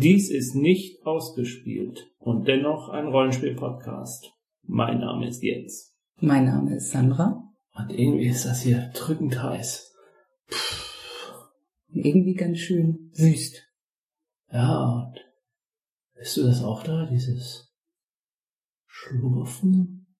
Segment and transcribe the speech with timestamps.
[0.00, 4.32] Dies ist nicht ausgespielt und dennoch ein Rollenspiel-Podcast.
[4.62, 5.94] Mein Name ist Jens.
[6.16, 7.44] Mein Name ist Sandra.
[7.74, 9.94] Und irgendwie ist das hier drückend heiß.
[11.88, 13.68] Irgendwie ganz schön wüst.
[14.50, 15.20] Ja, und
[16.14, 17.70] bist du das auch da, dieses
[18.86, 20.16] Schlurfen?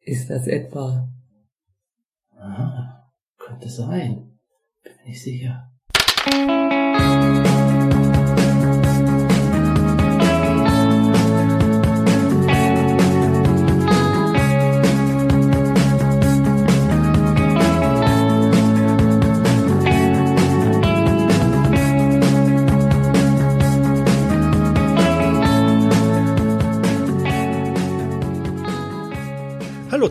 [0.00, 1.14] Ist das etwa?
[2.32, 4.40] Ah, könnte sein.
[4.82, 5.70] Bin mir nicht sicher.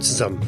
[0.03, 0.41] Zusammen.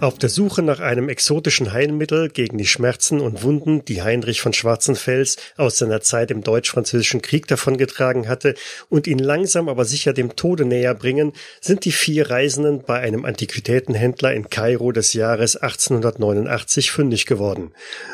[0.00, 4.52] Auf der Suche nach einem exotischen Heilmittel gegen die Schmerzen und Wunden, die Heinrich von
[4.52, 8.54] Schwarzenfels aus seiner Zeit im Deutsch-Französischen Krieg davongetragen hatte
[8.88, 13.24] und ihn langsam aber sicher dem Tode näher bringen, sind die vier Reisenden bei einem
[13.24, 17.72] Antiquitätenhändler in Kairo des Jahres 1889 fündig geworden.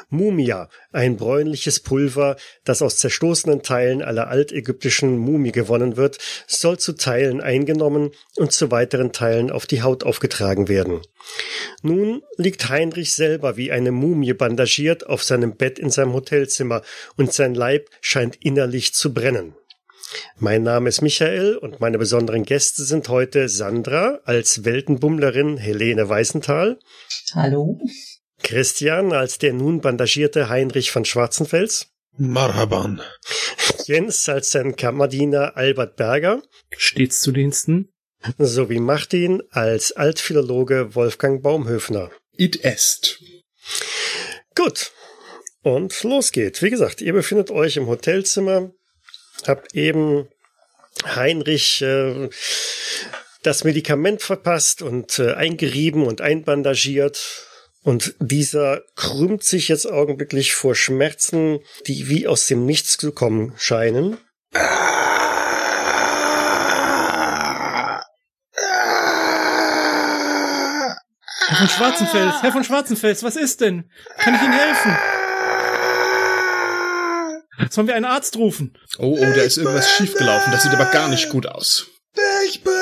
[0.09, 6.93] Mumia, ein bräunliches Pulver, das aus zerstoßenen Teilen aller altägyptischen Mumie gewonnen wird, soll zu
[6.95, 11.01] Teilen eingenommen und zu weiteren Teilen auf die Haut aufgetragen werden.
[11.83, 16.83] Nun liegt Heinrich selber wie eine Mumie bandagiert auf seinem Bett in seinem Hotelzimmer
[17.17, 19.55] und sein Leib scheint innerlich zu brennen.
[20.39, 26.79] Mein Name ist Michael und meine besonderen Gäste sind heute Sandra als Weltenbummlerin Helene Weißenthal.
[27.35, 27.81] Hallo.
[28.45, 31.89] Christian als der nun bandagierte Heinrich von Schwarzenfels.
[32.17, 33.03] Marhaban.
[33.87, 36.43] Jens als sein Kammerdiener Albert Berger.
[36.77, 37.91] Stets zu Diensten.
[38.39, 42.11] Sowie Martin als Altphilologe Wolfgang Baumhöfner.
[42.37, 43.21] It est.
[44.55, 44.93] Gut.
[45.63, 46.63] Und los geht.
[46.63, 48.71] Wie gesagt, ihr befindet euch im Hotelzimmer,
[49.47, 50.29] habt eben
[51.05, 52.29] Heinrich äh,
[53.43, 57.49] das Medikament verpasst und äh, eingerieben und einbandagiert.
[57.85, 63.53] Und dieser krümmt sich jetzt augenblicklich vor Schmerzen, die wie aus dem Nichts zu kommen
[63.59, 64.17] scheinen.
[71.47, 73.91] Herr von Schwarzenfels, Herr von Schwarzenfels, was ist denn?
[74.17, 74.97] Kann ich Ihnen helfen?
[77.69, 78.79] Sollen wir einen Arzt rufen?
[78.97, 80.53] Oh, oh, da ist irgendwas schiefgelaufen.
[80.53, 81.87] Das sieht aber gar nicht gut aus.
[82.47, 82.75] Ich brenne!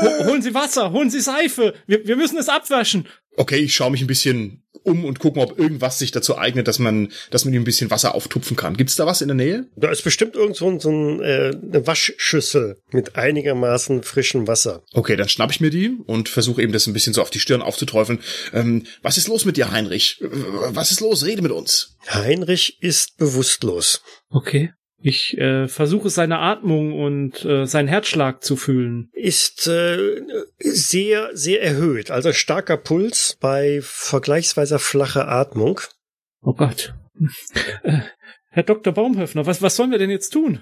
[0.00, 1.74] Ho holen Sie Wasser, holen Sie Seife.
[1.86, 3.06] Wir, wir müssen es abwaschen.
[3.36, 6.68] Okay, ich schaue mich ein bisschen um und gucke mal, ob irgendwas sich dazu eignet,
[6.68, 8.76] dass man, dass man ihm ein bisschen Wasser auftupfen kann.
[8.76, 9.66] Gibt's da was in der Nähe?
[9.76, 14.82] Da ist bestimmt irgend so, ein, so ein, äh, eine Waschschüssel mit einigermaßen frischem Wasser.
[14.92, 17.40] Okay, dann schnapp ich mir die und versuche eben das ein bisschen so auf die
[17.40, 18.20] Stirn aufzuträufeln.
[18.52, 20.18] Ähm, was ist los mit dir, Heinrich?
[20.20, 21.24] Was ist los?
[21.24, 21.96] Rede mit uns.
[22.08, 24.02] Heinrich ist bewusstlos.
[24.30, 24.72] Okay.
[25.02, 29.08] Ich äh, versuche seine Atmung und äh, seinen Herzschlag zu fühlen.
[29.12, 30.20] Ist äh,
[30.58, 32.10] sehr, sehr erhöht.
[32.10, 35.80] Also starker Puls bei vergleichsweise flacher Atmung.
[36.42, 36.94] Oh Gott.
[37.82, 38.00] Äh,
[38.50, 38.92] Herr Dr.
[38.92, 40.60] Baumhöfner, was, was sollen wir denn jetzt tun?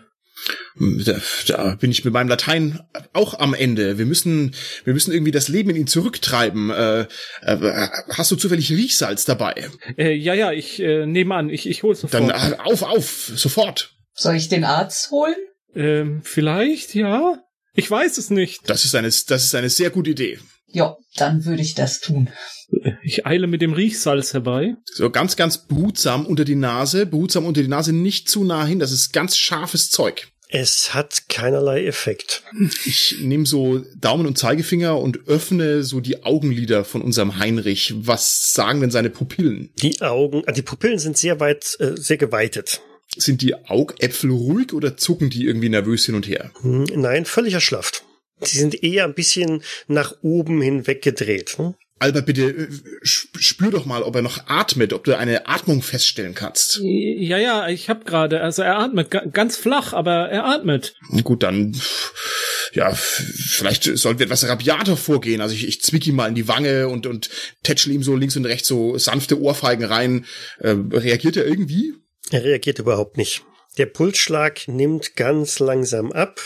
[0.79, 2.81] Da, da bin ich mit meinem Latein
[3.13, 3.99] auch am Ende.
[3.99, 4.55] Wir müssen,
[4.85, 6.71] wir müssen irgendwie das Leben in ihn zurücktreiben.
[6.71, 7.01] Äh,
[7.43, 9.69] äh, hast du zufällig Riechsalz dabei?
[9.97, 12.31] Äh, ja, ja, ich äh, nehme an, ich, ich hol's sofort.
[12.31, 13.98] Dann äh, auf, auf, sofort.
[14.19, 15.37] Soll ich den Arzt holen?
[15.77, 17.39] Ähm, vielleicht, ja?
[17.73, 18.69] Ich weiß es nicht.
[18.69, 20.41] Das ist eine, das ist eine sehr gute Idee.
[20.67, 22.29] Ja, dann würde ich das tun.
[23.03, 24.75] Ich eile mit dem Riechsalz herbei.
[24.85, 28.81] So ganz, ganz behutsam unter die Nase, behutsam unter die Nase, nicht zu nah hin.
[28.81, 30.27] Das ist ganz scharfes Zeug.
[30.49, 32.43] Es hat keinerlei Effekt.
[32.85, 37.95] Ich nehme so Daumen und Zeigefinger und öffne so die Augenlider von unserem Heinrich.
[37.99, 39.71] Was sagen denn seine Pupillen?
[39.77, 42.81] Die Augen, äh, die Pupillen sind sehr weit, äh, sehr geweitet.
[43.19, 46.51] Sind die Augäpfel ruhig oder zucken die irgendwie nervös hin und her?
[46.63, 48.05] Hm, Nein, völlig erschlafft.
[48.41, 51.59] Sie sind eher ein bisschen nach oben hin weggedreht.
[51.59, 51.75] Hm?
[52.01, 52.69] Albert, bitte äh,
[53.03, 56.79] sp- spür doch mal, ob er noch atmet, ob du eine Atmung feststellen kannst.
[56.81, 60.95] Ja, ja, ich hab gerade, also er atmet ga- ganz flach, aber er atmet.
[61.25, 61.77] Gut, dann
[62.73, 65.41] ja, vielleicht sollten wir etwas rabiater vorgehen.
[65.41, 67.31] Also ich, ich zwick ihm mal in die Wange und und
[67.65, 70.27] tätschel ihm so links und rechts so sanfte Ohrfeigen rein.
[70.61, 71.95] Äh, reagiert er irgendwie?
[72.31, 73.45] Er reagiert überhaupt nicht.
[73.79, 76.41] Der Pulsschlag nimmt ganz langsam ab,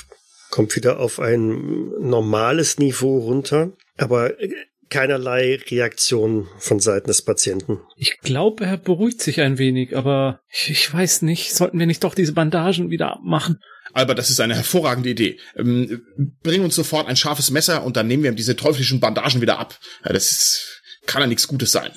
[0.50, 4.52] kommt wieder auf ein normales Niveau runter, aber äh,
[4.90, 7.80] keinerlei Reaktion von Seiten des Patienten.
[7.96, 12.04] Ich glaube, er beruhigt sich ein wenig, aber ich, ich weiß nicht, sollten wir nicht
[12.04, 13.58] doch diese Bandagen wieder abmachen?
[13.94, 15.38] Albert, das ist eine hervorragende Idee.
[15.56, 16.02] Ähm,
[16.42, 19.58] bring uns sofort ein scharfes Messer und dann nehmen wir ihm diese teuflischen Bandagen wieder
[19.58, 19.78] ab.
[20.04, 21.90] Ja, das ist, kann ja nichts Gutes sein.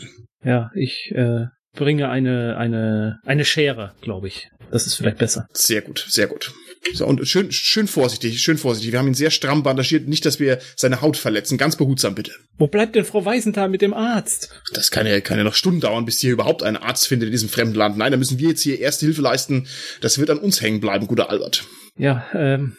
[0.43, 4.49] Ja, ich äh, bringe eine, eine, eine Schere, glaube ich.
[4.71, 5.47] Das ist vielleicht besser.
[5.53, 6.51] Sehr gut, sehr gut.
[6.93, 8.91] So, und schön, schön vorsichtig, schön vorsichtig.
[8.91, 10.07] Wir haben ihn sehr stramm bandagiert.
[10.07, 11.57] Nicht, dass wir seine Haut verletzen.
[11.57, 12.31] Ganz behutsam, bitte.
[12.59, 14.49] Wo bleibt denn Frau Weisenthal mit dem Arzt?
[14.73, 17.31] Das kann ja, kann ja noch Stunden dauern, bis hier überhaupt ein Arzt findet in
[17.31, 17.97] diesem fremden Land.
[17.97, 19.67] Nein, da müssen wir jetzt hier erste Hilfe leisten.
[20.01, 21.65] Das wird an uns hängen bleiben, guter Albert.
[21.97, 22.77] Ja, ähm,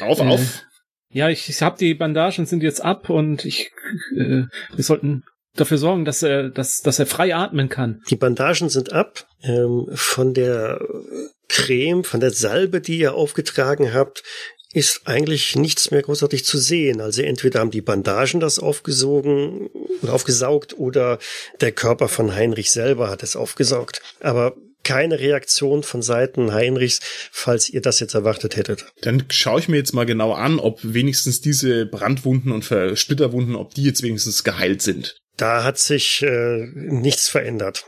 [0.00, 0.62] Auf, Äh, auf.
[1.10, 3.70] ja, ich, ich habe die Bandagen sind jetzt ab und ich,
[4.16, 5.24] äh, wir sollten
[5.56, 8.02] dafür sorgen, dass er, dass, dass er frei atmen kann.
[8.10, 9.26] Die Bandagen sind ab.
[9.42, 10.80] Ähm, von der
[11.48, 14.22] Creme, von der Salbe, die ihr aufgetragen habt,
[14.72, 17.00] ist eigentlich nichts mehr großartig zu sehen.
[17.00, 19.68] Also entweder haben die Bandagen das aufgesogen
[20.00, 21.18] oder aufgesaugt oder
[21.60, 24.00] der Körper von Heinrich selber hat es aufgesaugt.
[24.20, 27.00] Aber keine Reaktion von Seiten Heinrichs,
[27.30, 28.86] falls ihr das jetzt erwartet hättet.
[29.02, 33.54] Dann schaue ich mir jetzt mal genau an, ob wenigstens diese Brandwunden und Ver- Splitterwunden,
[33.54, 35.18] ob die jetzt wenigstens geheilt sind.
[35.36, 37.84] Da hat sich äh, nichts verändert.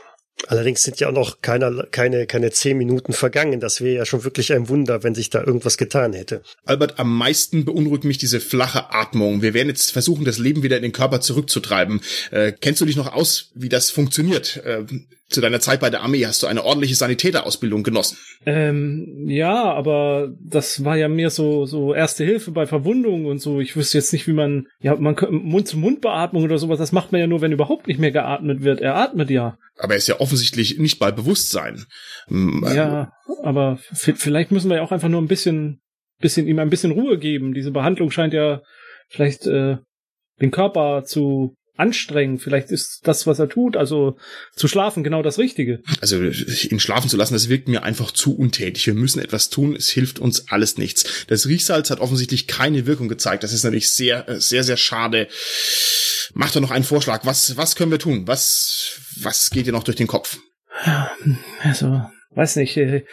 [0.47, 3.59] Allerdings sind ja auch noch keine, keine, keine zehn Minuten vergangen.
[3.59, 6.43] Das wäre ja schon wirklich ein Wunder, wenn sich da irgendwas getan hätte.
[6.65, 9.41] Albert, am meisten beunruhigt mich diese flache Atmung.
[9.41, 12.01] Wir werden jetzt versuchen, das Leben wieder in den Körper zurückzutreiben.
[12.31, 14.57] Äh, kennst du dich noch aus, wie das funktioniert?
[14.57, 14.83] Äh,
[15.29, 18.17] zu deiner Zeit bei der Armee hast du eine ordentliche Sanitäterausbildung genossen.
[18.45, 23.59] Ähm, ja, aber das war ja mehr so, so erste Hilfe bei Verwundungen und so.
[23.59, 27.27] Ich wüsste jetzt nicht, wie man, ja, man Mund-zu-Mund-Beatmung oder sowas, das macht man ja
[27.27, 28.81] nur, wenn überhaupt nicht mehr geatmet wird.
[28.81, 29.57] Er atmet ja.
[29.77, 31.83] Aber er ist ja offensichtlich nicht bei Bewusstsein.
[32.27, 33.11] Hm, äh, Ja,
[33.43, 35.81] aber vielleicht müssen wir ja auch einfach nur ein bisschen,
[36.19, 37.53] bisschen ihm ein bisschen Ruhe geben.
[37.53, 38.61] Diese Behandlung scheint ja
[39.09, 39.77] vielleicht äh,
[40.39, 42.39] den Körper zu anstrengen.
[42.39, 44.17] Vielleicht ist das, was er tut, also
[44.55, 45.81] zu schlafen, genau das Richtige.
[46.01, 48.87] Also ihn schlafen zu lassen, das wirkt mir einfach zu untätig.
[48.87, 51.25] Wir müssen etwas tun, es hilft uns alles nichts.
[51.27, 53.43] Das Riechsalz hat offensichtlich keine Wirkung gezeigt.
[53.43, 55.27] Das ist natürlich sehr, äh, sehr, sehr schade.
[56.33, 57.25] Mach doch noch einen Vorschlag.
[57.25, 58.27] Was, was können wir tun?
[58.27, 60.39] Was, was geht dir noch durch den Kopf?
[61.61, 62.01] Also,
[62.31, 63.05] weiß nicht, äh,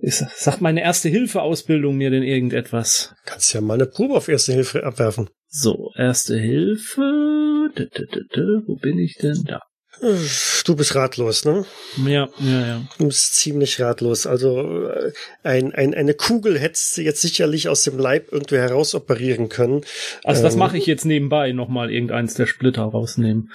[0.00, 3.14] ist, sagt meine Erste-Hilfe-Ausbildung mir denn irgendetwas?
[3.24, 5.28] Kannst ja mal eine Probe auf Erste Hilfe abwerfen.
[5.48, 7.47] So, Erste Hilfe.
[8.66, 9.44] Wo bin ich denn?
[9.46, 9.60] Da.
[10.64, 11.64] Du bist ratlos, ne?
[12.06, 12.88] Ja, ja, ja.
[12.98, 14.26] Du bist ziemlich ratlos.
[14.28, 19.48] Also äh, ein, ein, eine Kugel hättest du jetzt sicherlich aus dem Leib irgendwie herausoperieren
[19.48, 19.80] können.
[20.22, 20.60] Also das Ähm.
[20.60, 23.50] mache ich jetzt nebenbei nochmal irgendeins der Splitter rausnehmen.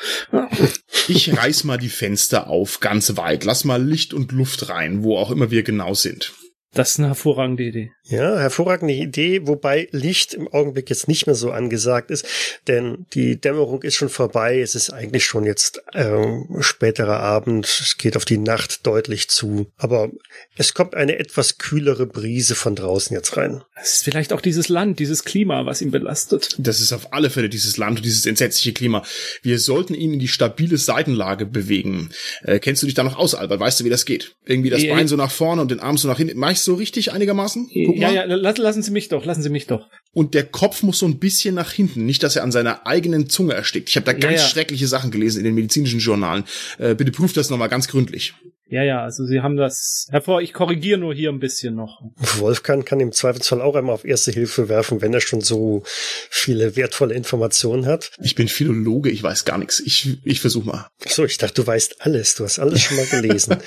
[1.07, 3.45] Ich reiß mal die Fenster auf, ganz weit.
[3.45, 6.33] Lass mal Licht und Luft rein, wo auch immer wir genau sind.
[6.73, 7.91] Das ist eine hervorragende Idee.
[8.05, 12.25] Ja, hervorragende Idee, wobei Licht im Augenblick jetzt nicht mehr so angesagt ist,
[12.67, 14.59] denn die Dämmerung ist schon vorbei.
[14.59, 17.65] Es ist eigentlich schon jetzt ähm, späterer Abend.
[17.65, 19.67] Es geht auf die Nacht deutlich zu.
[19.77, 20.09] Aber
[20.55, 23.63] es kommt eine etwas kühlere Brise von draußen jetzt rein.
[23.79, 26.55] Es ist vielleicht auch dieses Land, dieses Klima, was ihn belastet.
[26.57, 29.03] Das ist auf alle Fälle dieses Land und dieses entsetzliche Klima.
[29.43, 32.09] Wir sollten ihn in die stabile Seitenlage bewegen.
[32.41, 33.59] Äh, kennst du dich da noch aus, Albert?
[33.59, 34.35] Weißt du, wie das geht?
[34.45, 34.95] Irgendwie das Ja.
[34.95, 36.37] Bein so nach vorne und den Arm so nach hinten.
[36.37, 37.69] Mach ich so richtig einigermaßen?
[37.73, 38.15] Guck ja, mal.
[38.15, 39.89] ja, lass, lassen Sie mich doch, lassen Sie mich doch.
[40.13, 42.05] Und der Kopf muss so ein bisschen nach hinten.
[42.05, 43.89] Nicht, dass er an seiner eigenen Zunge erstickt.
[43.89, 44.47] Ich habe da ganz ja.
[44.47, 46.43] schreckliche Sachen gelesen in den medizinischen Journalen.
[46.77, 48.33] Äh, bitte prüft das nochmal ganz gründlich.
[48.65, 50.41] Ja, ja, also Sie haben das hervor.
[50.41, 52.01] Ich korrigiere nur hier ein bisschen noch.
[52.37, 56.75] Wolfgang kann im Zweifelsfall auch einmal auf Erste Hilfe werfen, wenn er schon so viele
[56.75, 58.11] wertvolle Informationen hat.
[58.21, 59.79] Ich bin Philologe, ich weiß gar nichts.
[59.79, 60.87] Ich, ich versuche mal.
[61.05, 62.35] So, ich dachte, du weißt alles.
[62.35, 63.57] Du hast alles schon mal gelesen.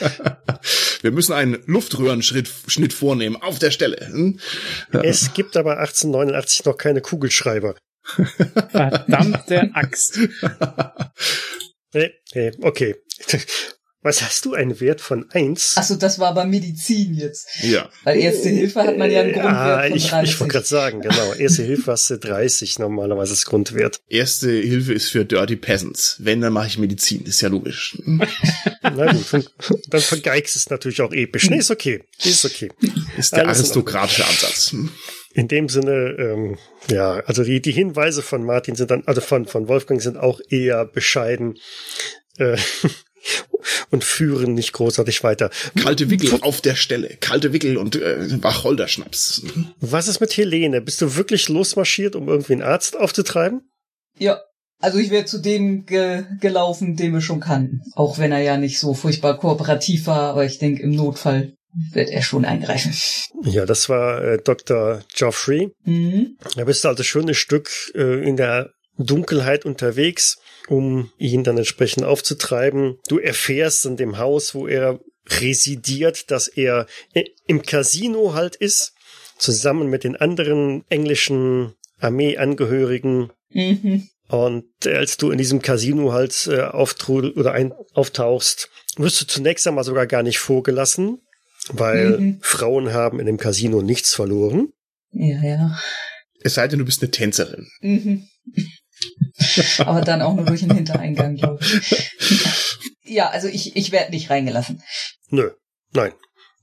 [1.02, 4.08] Wir müssen einen Luftröhrenschnitt Schnitt vornehmen, auf der Stelle.
[4.08, 4.40] Hm?
[5.02, 7.76] es gibt aber 1889 noch keine Kugelschreiber.
[8.70, 10.18] Verdammte Axt.
[11.92, 12.96] Nee, nee, okay.
[14.06, 15.76] Was hast du einen Wert von eins?
[15.76, 17.48] Achso, das war aber Medizin jetzt.
[17.62, 17.88] Ja.
[18.04, 20.30] Weil Erste Hilfe hat man ja einen Grundwert Ah, von ich, 30.
[20.30, 21.32] ich wollte gerade sagen, genau.
[21.34, 23.98] Erste Hilfe hast du 30 normalerweise als Grundwert.
[24.08, 26.18] Erste Hilfe ist für Dirty Peasants.
[26.20, 27.24] Wenn, dann mache ich Medizin.
[27.24, 27.98] Ist ja logisch.
[28.82, 29.50] Na gut,
[29.88, 31.50] dann vergeigst es natürlich auch episch.
[31.50, 32.04] Nee, ist okay.
[32.22, 32.70] Ist okay.
[33.16, 34.72] Ist der Alles aristokratische Ansatz.
[35.34, 36.58] In dem Sinne, ähm,
[36.88, 40.38] ja, also die, die Hinweise von Martin sind dann, also von, von Wolfgang sind auch
[40.48, 41.58] eher bescheiden
[42.38, 42.56] äh,
[43.90, 45.50] und führen nicht großartig weiter.
[45.80, 47.16] Kalte Wickel auf der Stelle.
[47.20, 49.42] Kalte Wickel und äh, Wacholderschnaps.
[49.80, 50.80] Was ist mit Helene?
[50.80, 53.62] Bist du wirklich losmarschiert, um irgendwie einen Arzt aufzutreiben?
[54.18, 54.40] Ja,
[54.80, 57.80] also ich wäre zu dem ge gelaufen, den wir schon kannten.
[57.94, 61.54] Auch wenn er ja nicht so furchtbar kooperativ war, aber ich denke, im Notfall
[61.92, 62.94] wird er schon eingreifen.
[63.44, 65.02] Ja, das war äh, Dr.
[65.14, 65.72] Geoffrey.
[65.84, 66.36] Mhm.
[66.56, 71.58] Da bist du also schon ein Stück äh, in der Dunkelheit unterwegs, um ihn dann
[71.58, 72.98] entsprechend aufzutreiben.
[73.08, 78.92] Du erfährst in dem Haus, wo er residiert, dass er i- im Casino halt ist,
[79.38, 83.32] zusammen mit den anderen englischen Armeeangehörigen.
[83.50, 84.08] Mhm.
[84.28, 89.66] Und als du in diesem Casino halt äh, auftrudel oder ein, auftauchst, wirst du zunächst
[89.66, 91.20] einmal sogar gar nicht vorgelassen,
[91.70, 92.38] weil Mhm.
[92.42, 94.72] Frauen haben in dem Casino nichts verloren.
[95.12, 95.78] Ja, ja.
[96.40, 97.68] Es sei denn, du bist eine Tänzerin.
[97.80, 98.26] Mhm.
[99.78, 102.10] Aber dann auch nur durch den Hintereingang, glaube ich.
[103.04, 104.82] Ja, also ich, ich werde nicht reingelassen.
[105.30, 105.50] Nö,
[105.92, 106.12] nein.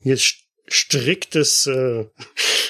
[0.02, 0.36] Hier ist st-
[0.68, 2.06] striktes äh,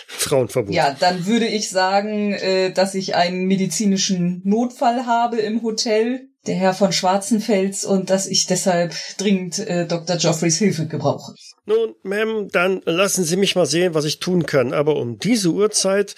[0.07, 0.73] Frauenverbot.
[0.73, 6.55] Ja, dann würde ich sagen, äh, dass ich einen medizinischen Notfall habe im Hotel, der
[6.55, 10.17] Herr von Schwarzenfels, und dass ich deshalb dringend äh, Dr.
[10.17, 11.33] Joffreys Hilfe gebrauche.
[11.65, 14.73] Nun, Ma'am, dann lassen Sie mich mal sehen, was ich tun kann.
[14.73, 16.15] Aber um diese Uhrzeit,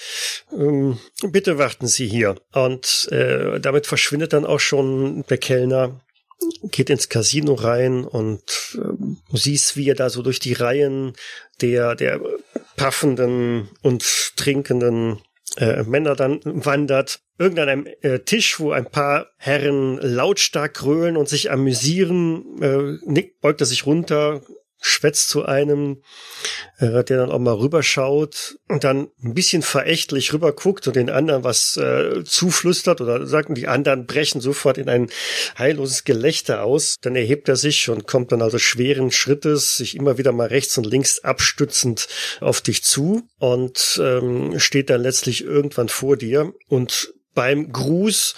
[0.51, 2.35] ähm, bitte warten Sie hier.
[2.53, 6.01] Und äh, damit verschwindet dann auch schon der Kellner,
[6.71, 11.13] geht ins Casino rein und du siehst, wie er da so durch die Reihen
[11.61, 12.19] der, der
[12.75, 14.03] paffenden und
[14.35, 15.21] trinkenden
[15.57, 17.21] äh, Männer dann wandert.
[17.37, 23.41] Irgendein einem äh, Tisch, wo ein paar Herren lautstark grölen und sich amüsieren, äh, Nick
[23.41, 24.41] beugt er sich runter,
[24.85, 26.03] schwätzt zu einem,
[26.77, 31.43] äh, der dann auch mal rüberschaut und dann ein bisschen verächtlich rüberguckt und den anderen
[31.43, 35.09] was äh, zuflüstert oder sagen, die anderen brechen sofort in ein
[35.57, 36.97] heilloses Gelächter aus.
[37.01, 40.77] Dann erhebt er sich und kommt dann also schweren Schrittes, sich immer wieder mal rechts
[40.77, 42.07] und links abstützend
[42.39, 48.35] auf dich zu und ähm, steht dann letztlich irgendwann vor dir und beim Gruß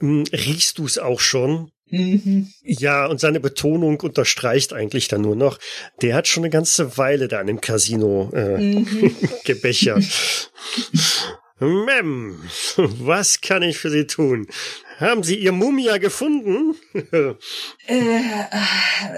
[0.00, 2.48] mh, riechst du es auch schon, Mhm.
[2.62, 5.58] ja, und seine Betonung unterstreicht eigentlich dann nur noch,
[6.02, 9.14] der hat schon eine ganze Weile da in dem Casino äh, Mhm.
[9.44, 10.04] gebechert.
[11.60, 12.40] Mem,
[12.76, 14.48] was kann ich für Sie tun?
[14.98, 16.74] Haben Sie Ihr Mumia gefunden?
[17.86, 18.20] Äh,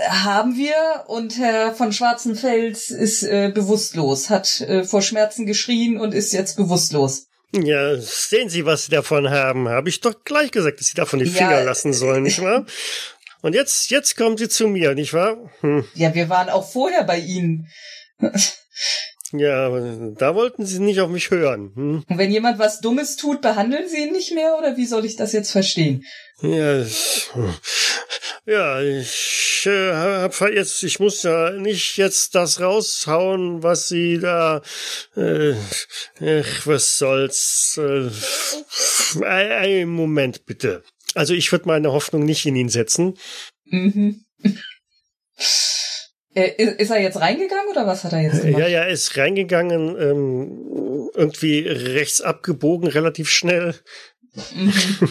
[0.08, 6.12] haben wir und Herr von Schwarzenfels ist äh, bewusstlos, hat äh, vor Schmerzen geschrien und
[6.14, 7.28] ist jetzt bewusstlos.
[7.62, 9.68] Ja, sehen Sie, was Sie davon haben.
[9.68, 12.66] Habe ich doch gleich gesagt, dass Sie davon die Ja, Finger lassen sollen, nicht wahr?
[13.42, 15.36] Und jetzt, jetzt kommen Sie zu mir, nicht wahr?
[15.60, 15.84] Hm.
[15.94, 17.68] Ja, wir waren auch vorher bei Ihnen.
[19.32, 19.68] Ja,
[20.18, 21.72] da wollten Sie nicht auf mich hören.
[21.74, 22.04] Hm?
[22.08, 25.16] Und wenn jemand was Dummes tut, behandeln Sie ihn nicht mehr oder wie soll ich
[25.16, 26.04] das jetzt verstehen?
[26.42, 27.28] Ja, ich-
[28.46, 34.62] ja, ich äh, hab jetzt, ich muss ja nicht jetzt das raushauen, was sie da,
[35.16, 35.54] äh,
[36.20, 38.10] ach, was soll's, äh,
[39.24, 40.84] ein Moment bitte.
[41.14, 43.14] Also ich würde meine Hoffnung nicht in ihn setzen.
[43.64, 44.20] Mhm.
[46.36, 48.60] Äh, ist er jetzt reingegangen oder was hat er jetzt gemacht?
[48.60, 53.74] Ja, ja, er ist reingegangen, ähm, irgendwie rechts abgebogen, relativ schnell.
[54.54, 54.72] Mhm.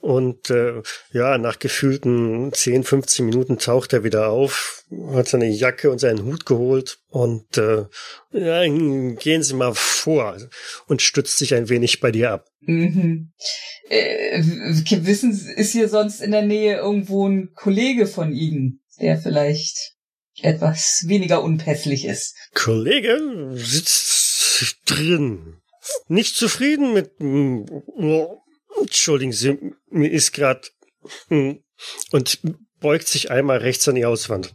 [0.00, 0.82] Und äh,
[1.12, 6.24] ja, nach gefühlten 10, 15 Minuten taucht er wieder auf, hat seine Jacke und seinen
[6.24, 7.84] Hut geholt und äh,
[8.32, 10.36] ja, gehen Sie mal vor
[10.86, 12.46] und stützt sich ein wenig bei dir ab.
[12.60, 13.32] Mhm.
[13.88, 19.18] Äh, wissen Sie, ist hier sonst in der Nähe irgendwo ein Kollege von Ihnen, der
[19.18, 19.94] vielleicht
[20.42, 22.34] etwas weniger unpässlich ist?
[22.54, 23.18] Kollege
[23.54, 25.60] sitzt drin.
[26.08, 27.12] Nicht zufrieden mit...
[28.80, 29.58] Entschuldigen Sie,
[29.90, 30.70] mir ist grad...
[31.28, 31.62] hm,
[32.12, 32.40] Und
[32.80, 34.54] beugt sich einmal rechts an die Hauswand.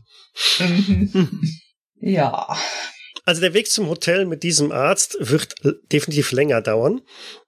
[0.59, 1.41] Mhm.
[2.01, 2.57] ja.
[3.23, 5.55] Also der Weg zum Hotel mit diesem Arzt wird
[5.91, 7.01] definitiv länger dauern.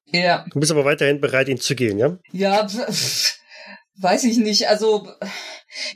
[0.07, 0.45] Ja.
[0.51, 2.17] Du bist aber weiterhin bereit, ihn zu gehen, ja?
[2.31, 3.37] Ja, pf,
[3.99, 4.67] weiß ich nicht.
[4.69, 5.07] Also,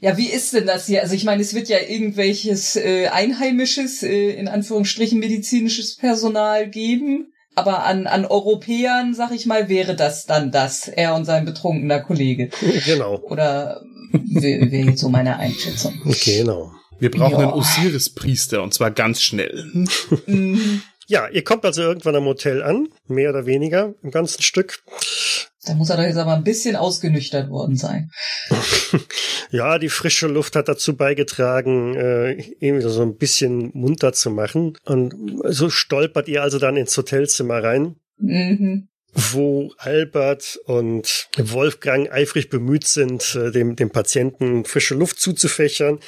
[0.02, 1.02] ja, wie ist denn das hier?
[1.02, 7.34] Also ich meine, es wird ja irgendwelches äh, einheimisches, äh, in Anführungsstrichen medizinisches Personal geben.
[7.54, 12.00] Aber an, an Europäern, sag ich mal, wäre das dann das, er und sein betrunkener
[12.00, 12.50] Kollege.
[12.86, 13.18] Genau.
[13.20, 13.82] Oder
[14.12, 16.00] wäre wär jetzt so meine Einschätzung.
[16.24, 16.72] Genau.
[17.00, 17.38] Wir brauchen Ja.
[17.40, 19.66] einen Osiris-Priester und zwar ganz schnell.
[20.28, 20.82] Mhm.
[21.08, 24.82] Ja, ihr kommt also irgendwann am Hotel an, mehr oder weniger im ganzen Stück.
[25.66, 28.12] Da muss er doch jetzt aber ein bisschen ausgenüchtert worden sein.
[29.54, 34.30] Ja, die frische Luft hat dazu beigetragen, äh, ihn wieder so ein bisschen munter zu
[34.30, 34.78] machen.
[34.86, 35.14] Und
[35.44, 38.88] so stolpert ihr also dann ins Hotelzimmer rein, Mhm.
[39.14, 46.00] wo Albert und Wolfgang eifrig bemüht sind, äh, dem, dem Patienten frische Luft zuzufächern.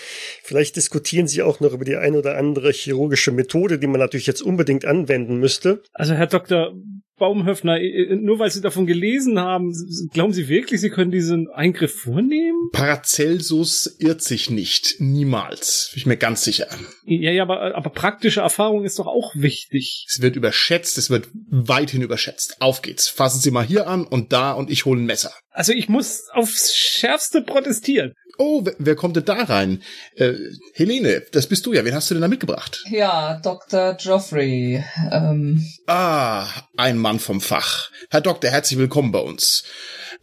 [0.42, 4.28] Vielleicht diskutieren sie auch noch über die ein oder andere chirurgische Methode, die man natürlich
[4.28, 5.84] jetzt unbedingt anwenden müsste.
[5.92, 6.74] Also Herr Dr.
[7.24, 9.74] Baumhöfner, äh, nur weil Sie davon gelesen haben,
[10.12, 12.70] glauben Sie wirklich, Sie können diesen Eingriff vornehmen?
[12.74, 14.96] Paracelsus irrt sich nicht.
[15.00, 15.92] Niemals.
[15.94, 16.68] Bin ich mir ganz sicher.
[17.06, 20.06] Ja, ja, aber, aber praktische Erfahrung ist doch auch wichtig.
[20.10, 22.58] Es wird überschätzt, es wird weithin überschätzt.
[22.60, 23.08] Auf geht's.
[23.08, 25.32] Fassen Sie mal hier an und da und ich hole ein Messer.
[25.50, 28.16] Also ich muss aufs Schärfste protestieren.
[28.38, 29.84] Oh, wer, wer kommt denn da rein?
[30.16, 30.34] Äh,
[30.74, 31.86] Helene, das bist du ja.
[31.86, 32.84] Wen hast du denn da mitgebracht?
[32.90, 33.94] Ja, Dr.
[33.96, 34.84] Geoffrey.
[35.12, 36.48] Ähm, Ah,
[36.78, 37.92] ein Mann vom Fach.
[38.10, 39.64] Herr Doktor, herzlich willkommen bei uns.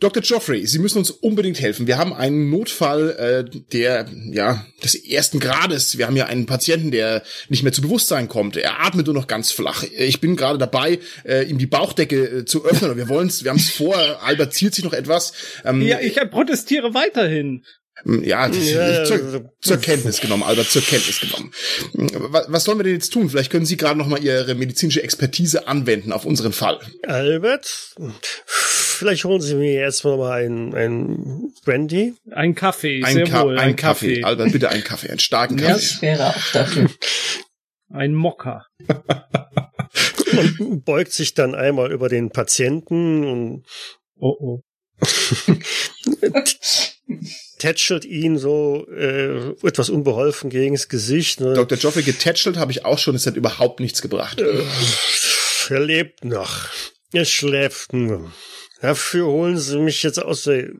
[0.01, 0.23] Dr.
[0.23, 1.87] Geoffrey, Sie müssen uns unbedingt helfen.
[1.87, 3.11] Wir haben einen Notfall
[3.53, 5.99] äh, der ja des ersten Grades.
[5.99, 8.57] Wir haben ja einen Patienten, der nicht mehr zu Bewusstsein kommt.
[8.57, 9.85] Er atmet nur noch ganz flach.
[9.97, 12.93] Ich bin gerade dabei, äh, ihm die Bauchdecke äh, zu öffnen.
[12.93, 13.95] Und wir wollen's, wir haben es vor.
[14.23, 15.35] Albert zielt sich noch etwas.
[15.67, 17.65] Ähm, Ja, ich protestiere weiterhin.
[18.05, 21.53] Ja, das, Ja, zur, zur Kenntnis genommen, Albert, zur Kenntnis genommen.
[22.31, 23.29] Was, was sollen wir denn jetzt tun?
[23.31, 26.79] Vielleicht können Sie gerade noch mal Ihre medizinische Expertise anwenden auf unseren Fall.
[27.07, 27.95] Albert,
[28.57, 32.15] vielleicht holen Sie mir erstmal mal ein, ein Brandy.
[32.31, 33.59] Ein Kaffee, Ein, sehr Ka wohl.
[33.59, 34.23] ein Kaffee.
[34.25, 35.81] Albert, bitte einen Kaffee, einen starken Ja, Kaffee.
[35.83, 36.91] ich wäre auch dafür.
[37.93, 38.67] Ein Mokka.
[40.61, 43.67] und beugt sich dann einmal über den Patienten und
[44.23, 44.61] Oh oh.
[47.59, 51.41] tätschelt ihn so äh, etwas unbeholfen gegen das Gesicht.
[51.41, 51.55] Ne?
[51.55, 51.79] Dr.
[51.79, 54.43] Joffrey getätschelt habe ich auch schon, es hat überhaupt nichts gebracht.
[55.69, 56.69] Er lebt noch.
[57.13, 58.33] Er schläft nur.
[58.81, 60.71] Dafür holen Sie mich jetzt aus der...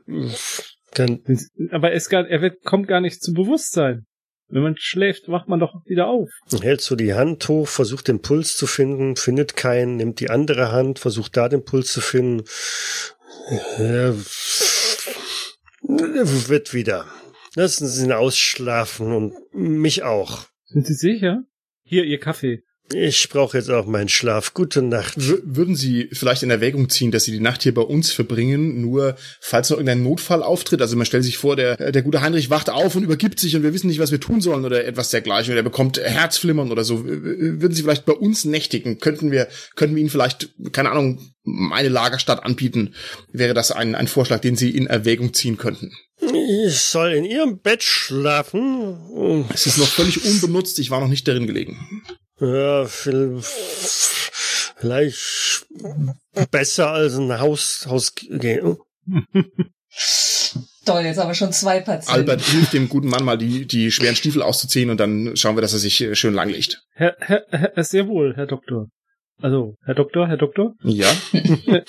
[1.71, 4.05] Aber es gar, er wird, kommt gar nicht zum Bewusstsein.
[4.49, 6.29] Wenn man schläft, wacht man doch wieder auf.
[6.61, 10.73] hält so die Hand hoch, versucht den Puls zu finden, findet keinen, nimmt die andere
[10.73, 12.43] Hand, versucht da den Puls zu finden.
[13.77, 14.13] Er
[15.99, 17.05] wird wieder.
[17.55, 20.45] Lassen Sie ihn ausschlafen und mich auch.
[20.65, 21.43] Sind Sie sicher?
[21.83, 22.63] Hier, Ihr Kaffee.
[22.93, 24.53] Ich brauche jetzt auch meinen Schlaf.
[24.53, 25.13] Gute Nacht.
[25.17, 28.81] W würden Sie vielleicht in Erwägung ziehen, dass Sie die Nacht hier bei uns verbringen,
[28.81, 30.81] nur falls noch irgendein Notfall auftritt?
[30.81, 33.63] Also man stellt sich vor, der, der gute Heinrich wacht auf und übergibt sich und
[33.63, 36.83] wir wissen nicht, was wir tun sollen oder etwas dergleichen oder er bekommt Herzflimmern oder
[36.83, 37.05] so.
[37.05, 38.99] Würden Sie vielleicht bei uns nächtigen?
[38.99, 42.93] Könnten wir, könnten wir Ihnen vielleicht, keine Ahnung, meine Lagerstadt anbieten?
[43.31, 45.91] Wäre das ein, ein Vorschlag, den Sie in Erwägung ziehen könnten?
[46.19, 49.45] Ich soll in Ihrem Bett schlafen.
[49.53, 52.03] Es ist noch völlig unbenutzt, ich war noch nicht darin gelegen.
[52.41, 53.39] Ja, viel-
[54.77, 55.65] vielleicht
[56.49, 58.77] besser als ein Haus, Haus gehen.
[60.85, 62.11] Toll, jetzt aber schon zwei Patienten.
[62.11, 65.61] Albert hilft dem guten Mann mal, die, die schweren Stiefel auszuziehen und dann schauen wir,
[65.61, 66.81] dass er sich äh, schön langlegt.
[66.93, 68.87] Herr, Herr, Herr, sehr wohl, Herr Doktor.
[69.41, 70.73] Also, Herr Doktor, Herr Doktor?
[70.83, 71.11] Ja,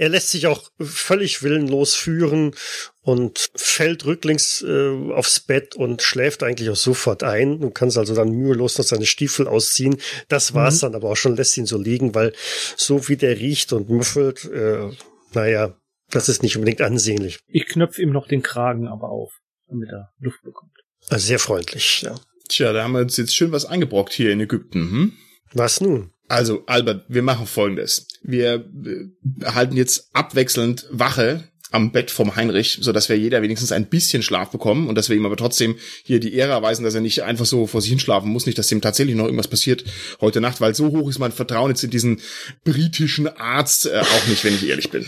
[0.00, 2.54] Er lässt sich auch völlig willenlos führen
[3.02, 7.60] und fällt rücklings äh, aufs Bett und schläft eigentlich auch sofort ein.
[7.60, 10.00] Du kannst also dann mühelos noch seine Stiefel ausziehen.
[10.28, 10.80] Das war's Mhm.
[10.80, 12.32] dann aber auch schon, lässt ihn so liegen, weil
[12.78, 14.88] so wie der riecht und müffelt, äh,
[15.34, 15.76] naja,
[16.10, 17.38] das ist nicht unbedingt ansehnlich.
[17.46, 19.34] Ich knöpfe ihm noch den Kragen aber auf,
[19.68, 20.72] damit er Luft bekommt.
[21.10, 22.18] Also sehr freundlich, ja.
[22.48, 24.80] Tja, da haben wir uns jetzt schön was eingebrockt hier in Ägypten.
[24.90, 25.12] Hm?
[25.52, 26.10] Was nun?
[26.26, 28.06] Also, Albert, wir machen folgendes.
[28.22, 33.72] Wir äh, halten jetzt abwechselnd Wache am Bett vom Heinrich, so dass wir jeder wenigstens
[33.72, 36.94] ein bisschen Schlaf bekommen und dass wir ihm aber trotzdem hier die Ehre erweisen, dass
[36.94, 39.84] er nicht einfach so vor sich hinschlafen muss, nicht, dass ihm tatsächlich noch irgendwas passiert
[40.20, 42.20] heute Nacht, weil so hoch ist mein Vertrauen jetzt in diesen
[42.64, 45.06] britischen Arzt äh, auch nicht, wenn ich ehrlich bin.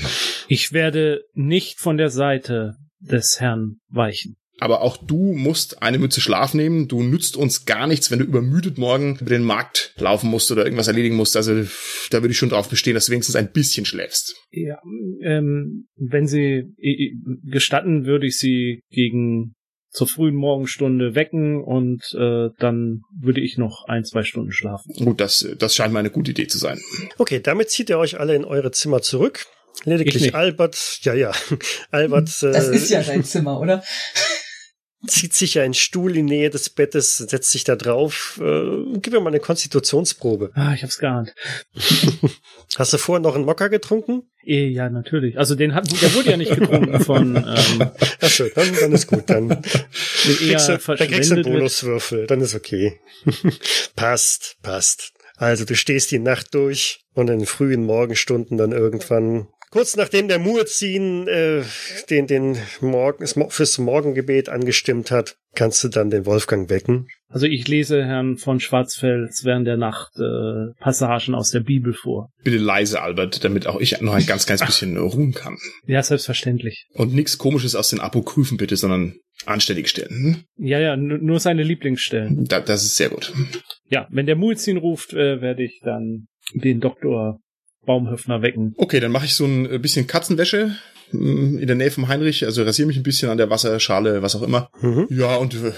[0.48, 4.36] Ich werde nicht von der Seite des Herrn weichen.
[4.62, 6.86] Aber auch du musst eine Mütze Schlaf nehmen.
[6.86, 10.64] Du nützt uns gar nichts, wenn du übermüdet morgen über den Markt laufen musst oder
[10.64, 11.36] irgendwas erledigen musst.
[11.36, 11.64] Also
[12.10, 14.36] da würde ich schon drauf bestehen, dass du wenigstens ein bisschen schläfst.
[14.52, 14.78] Ja,
[15.24, 16.62] ähm, wenn Sie
[17.42, 19.54] gestatten, würde ich Sie gegen
[19.90, 24.94] zur frühen Morgenstunde wecken und äh, dann würde ich noch ein, zwei Stunden schlafen.
[25.04, 26.78] Gut, das, das scheint mir eine gute Idee zu sein.
[27.18, 29.44] Okay, damit zieht ihr euch alle in eure Zimmer zurück.
[29.80, 30.34] Ich Lediglich nicht.
[30.36, 31.32] Albert, ja, ja,
[31.90, 33.82] Albert Das äh, ist ja dein Zimmer, oder?
[35.06, 38.40] zieht sich einen Stuhl in Nähe des Bettes, setzt sich da drauf.
[38.42, 40.50] Äh, gib mir mal eine Konstitutionsprobe.
[40.54, 41.34] Ah, ich hab's geahnt.
[42.76, 44.22] Hast du vorher noch einen Mokka getrunken?
[44.44, 45.38] Eh, ja, natürlich.
[45.38, 49.28] Also den hat, der wurde ja nicht getrunken von ähm, Achso, dann, dann ist gut.
[49.28, 49.58] Dann eher
[50.58, 51.44] kriegst du, dann kriegst du einen.
[51.44, 52.26] Bonuswürfel.
[52.26, 53.00] Dann ist okay.
[53.96, 55.12] passt, passt.
[55.36, 60.28] Also du stehst die Nacht durch und in den frühen Morgenstunden dann irgendwann Kurz nachdem
[60.28, 61.62] der Muezzin äh,
[62.10, 67.06] den, den Morgen, fürs Morgengebet angestimmt hat, kannst du dann den Wolfgang wecken.
[67.28, 72.28] Also ich lese Herrn von Schwarzfels während der Nacht äh, Passagen aus der Bibel vor.
[72.44, 75.56] Bitte leise, Albert, damit auch ich noch ein ganz kleines bisschen ruhen kann.
[75.86, 76.86] Ja, selbstverständlich.
[76.92, 79.14] Und nichts Komisches aus den Apokryphen bitte, sondern
[79.46, 80.10] anständig stellen.
[80.10, 80.66] Hm?
[80.66, 82.44] Ja, ja, nu- nur seine Lieblingsstellen.
[82.44, 83.32] Da, das ist sehr gut.
[83.88, 87.38] Ja, wenn der Muezzin ruft, äh, werde ich dann den Doktor
[87.84, 88.74] Baumhöfner wecken.
[88.76, 90.76] Okay, dann mache ich so ein bisschen Katzenwäsche
[91.10, 94.36] mm, in der Nähe vom Heinrich, also rasiere mich ein bisschen an der Wasserschale, was
[94.36, 94.68] auch immer.
[94.80, 95.08] Mhm.
[95.10, 95.72] Ja, und äh,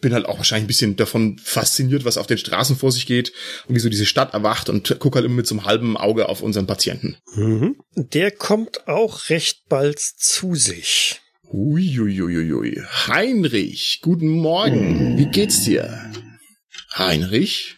[0.00, 3.32] bin halt auch wahrscheinlich ein bisschen davon fasziniert, was auf den Straßen vor sich geht
[3.68, 6.28] und wie so diese Stadt erwacht und gucke halt immer mit so einem halben Auge
[6.28, 7.16] auf unseren Patienten.
[7.34, 7.76] Mhm.
[7.96, 11.20] Der kommt auch recht bald zu sich.
[11.52, 12.82] Uiuiuiui.
[13.06, 15.16] Heinrich, guten Morgen.
[15.18, 16.10] Wie geht's dir?
[16.96, 17.76] Heinrich?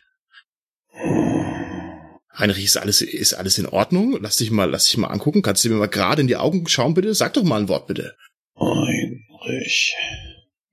[2.39, 4.19] Heinrich, ist alles, ist alles in Ordnung?
[4.21, 5.43] Lass dich mal, lass dich mal angucken.
[5.43, 7.15] Kannst du mir mal gerade in die Augen schauen, bitte?
[7.15, 8.15] Sag doch mal ein Wort, bitte.
[8.59, 9.95] Heinrich.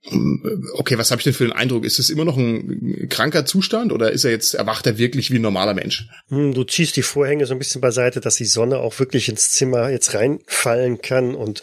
[0.06, 1.86] Okay, was habe ich denn für den Eindruck?
[1.86, 5.38] Ist es immer noch ein kranker Zustand oder ist er jetzt, erwacht er wirklich wie
[5.40, 6.08] ein normaler Mensch?
[6.28, 9.52] Hm, Du ziehst die Vorhänge so ein bisschen beiseite, dass die Sonne auch wirklich ins
[9.52, 11.62] Zimmer jetzt reinfallen kann und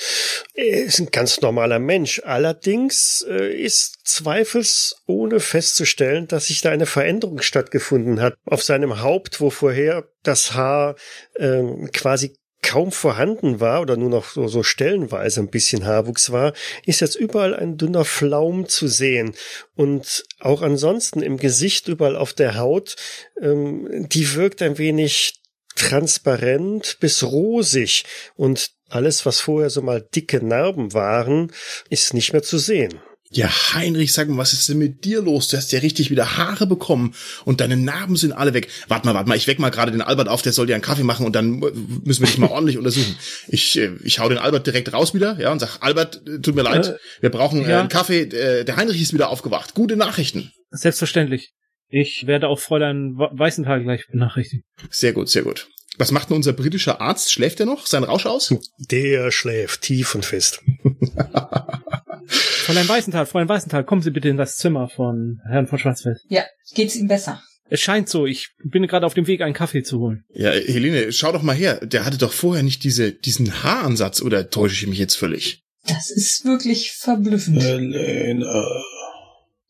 [0.54, 2.22] er ist ein ganz normaler Mensch.
[2.24, 9.40] Allerdings äh, ist zweifelsohne festzustellen, dass sich da eine Veränderung stattgefunden hat auf seinem Haupt,
[9.40, 10.96] wo vorher das Haar
[11.38, 16.52] ähm, quasi kaum vorhanden war oder nur noch so, so stellenweise ein bisschen Haarwuchs war,
[16.84, 19.34] ist jetzt überall ein dünner Flaum zu sehen.
[19.74, 22.96] Und auch ansonsten im Gesicht, überall auf der Haut,
[23.40, 25.40] ähm, die wirkt ein wenig
[25.74, 28.04] transparent bis rosig.
[28.36, 31.52] Und alles, was vorher so mal dicke Narben waren,
[31.88, 33.00] ist nicht mehr zu sehen.
[33.32, 35.46] Ja, Heinrich, sag mal, was ist denn mit dir los?
[35.46, 37.14] Du hast ja richtig wieder Haare bekommen
[37.44, 38.66] und deine Narben sind alle weg.
[38.88, 40.82] Warte mal, warte mal, ich weck mal gerade den Albert auf, der soll dir einen
[40.82, 43.14] Kaffee machen und dann müssen wir dich mal ordentlich untersuchen.
[43.46, 46.56] Ich, äh, ich hau den Albert direkt raus wieder, ja, und sag, Albert, äh, tut
[46.56, 47.78] mir leid, Äh, wir brauchen ja.
[47.80, 48.26] einen Kaffee.
[48.26, 49.74] Der Heinrich ist wieder aufgewacht.
[49.74, 50.50] Gute Nachrichten.
[50.70, 51.52] Selbstverständlich.
[51.88, 54.64] Ich werde auch Fräulein Weißenthal gleich benachrichtigen.
[54.90, 55.68] Sehr gut, sehr gut.
[56.00, 57.30] Was macht denn unser britischer Arzt?
[57.30, 57.86] Schläft er noch?
[57.86, 58.54] Sein Rausch aus?
[58.78, 60.62] Der schläft tief und fest.
[62.26, 66.16] Fräulein Weißenthal, Fräulein Weißenthal, kommen Sie bitte in das Zimmer von Herrn von Schwarzfeld.
[66.28, 67.42] Ja, geht's ihm besser?
[67.68, 70.24] Es scheint so, ich bin gerade auf dem Weg, einen Kaffee zu holen.
[70.32, 71.84] Ja, Helene, schau doch mal her.
[71.84, 75.64] Der hatte doch vorher nicht diese, diesen Haaransatz, oder täusche ich mich jetzt völlig?
[75.86, 77.62] Das ist wirklich verblüffend.
[77.62, 78.46] Helene.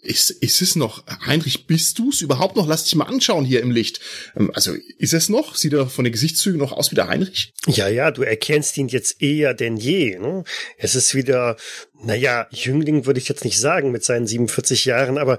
[0.03, 2.67] Ist, ist es noch, Heinrich, bist du's überhaupt noch?
[2.67, 4.01] Lass dich mal anschauen hier im Licht.
[4.35, 5.57] Ähm, Also, ist es noch?
[5.57, 7.53] Sieht er von den Gesichtszügen noch aus wie der Heinrich?
[7.67, 10.19] Ja, ja, du erkennst ihn jetzt eher denn je.
[10.19, 10.45] Ne?
[10.79, 11.57] Es ist wieder,
[12.03, 15.39] naja, Jüngling würde ich jetzt nicht sagen mit seinen 47 Jahren, aber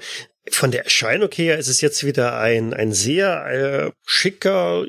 [0.49, 4.85] von der Erscheinung her ist es jetzt wieder ein, ein sehr äh, schicker,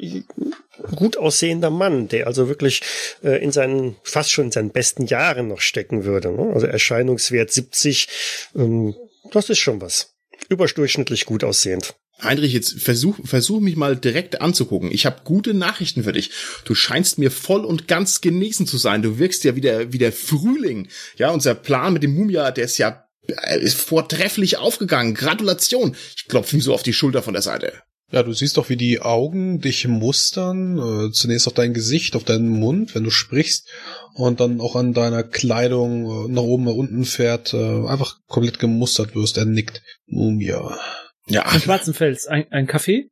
[0.96, 2.82] gut aussehender Mann, der also wirklich
[3.22, 6.30] äh, in seinen, fast schon in seinen besten Jahren noch stecken würde.
[6.30, 6.52] Ne?
[6.52, 8.08] Also Erscheinungswert 70,
[8.56, 8.94] ähm,
[9.30, 10.14] das ist schon was.
[10.48, 11.94] Überdurchschnittlich gut aussehend.
[12.20, 14.90] Heinrich, jetzt versuch, versuch mich mal direkt anzugucken.
[14.92, 16.30] Ich habe gute Nachrichten für dich.
[16.64, 19.02] Du scheinst mir voll und ganz genesen zu sein.
[19.02, 20.88] Du wirkst ja wie der, wie der Frühling.
[21.16, 25.14] Ja, unser Plan mit dem Mumia, der ist ja äh, ist vortrefflich aufgegangen.
[25.14, 25.96] Gratulation.
[26.16, 27.82] Ich klopfe ihm so auf die Schulter von der Seite.
[28.12, 30.78] Ja, du siehst doch, wie die Augen dich mustern.
[30.78, 33.70] Äh, zunächst auf dein Gesicht, auf deinen Mund, wenn du sprichst.
[34.14, 37.54] Und dann auch an deiner Kleidung äh, nach oben, nach unten fährt.
[37.54, 39.38] Äh, einfach komplett gemustert wirst.
[39.38, 39.82] Er nickt.
[40.04, 40.78] Mumia.
[41.26, 43.08] Ja, Von Schwarzenfels, ein, ein Kaffee?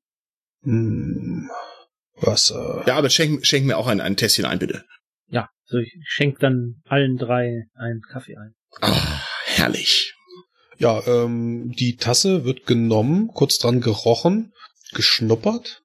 [0.65, 1.49] Hm.
[2.17, 2.85] Wasser.
[2.87, 4.85] ja, aber schenk, schenk mir auch ein, ein Tässchen ein, bitte.
[5.29, 8.53] Ja, so ich schenke dann allen drei einen Kaffee ein.
[8.83, 10.15] Ah, herrlich.
[10.77, 14.53] Ja, ähm, die Tasse wird genommen, kurz dran gerochen,
[14.95, 15.83] geschnuppert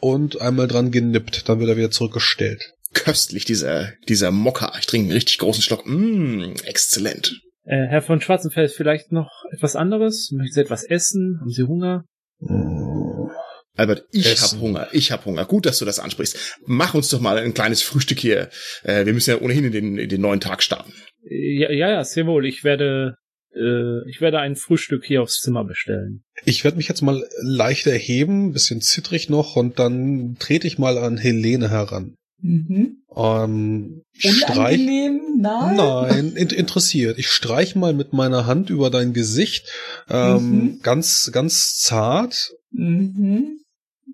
[0.00, 1.48] und einmal dran genippt.
[1.48, 2.72] Dann wird er wieder zurückgestellt.
[2.94, 4.72] Köstlich, dieser, dieser Mokka.
[4.78, 5.86] Ich trinke einen richtig großen Schluck.
[5.86, 7.40] Mmh, exzellent.
[7.64, 10.30] Äh, Herr von Schwarzenfels, vielleicht noch etwas anderes?
[10.32, 11.38] Möchten Sie etwas essen?
[11.40, 12.04] Haben Sie Hunger?
[12.40, 13.30] Hm.
[13.76, 14.56] Albert, ich Essen.
[14.56, 14.88] hab Hunger.
[14.92, 15.44] Ich hab Hunger.
[15.44, 16.56] Gut, dass du das ansprichst.
[16.66, 18.48] Mach uns doch mal ein kleines Frühstück hier.
[18.82, 20.92] Äh, wir müssen ja ohnehin in den, in den neuen Tag starten.
[21.28, 22.44] Äh, Ja, ja, ja, sehr wohl.
[22.46, 23.14] Ich werde,
[23.54, 26.22] äh, ich werde ein Frühstück hier aufs Zimmer bestellen.
[26.44, 30.98] Ich werde mich jetzt mal leicht erheben, bisschen zittrig noch, und dann trete ich mal
[30.98, 32.14] an Helene heran.
[32.40, 33.02] Mhm.
[33.16, 34.78] Ähm, streich.
[34.78, 35.20] Unangenehm?
[35.40, 35.76] Nein.
[35.76, 37.18] Nein, in, interessiert.
[37.18, 39.66] Ich streich mal mit meiner Hand über dein Gesicht,
[40.08, 40.80] ähm, Mhm.
[40.82, 43.58] ganz, ganz zart, Mhm.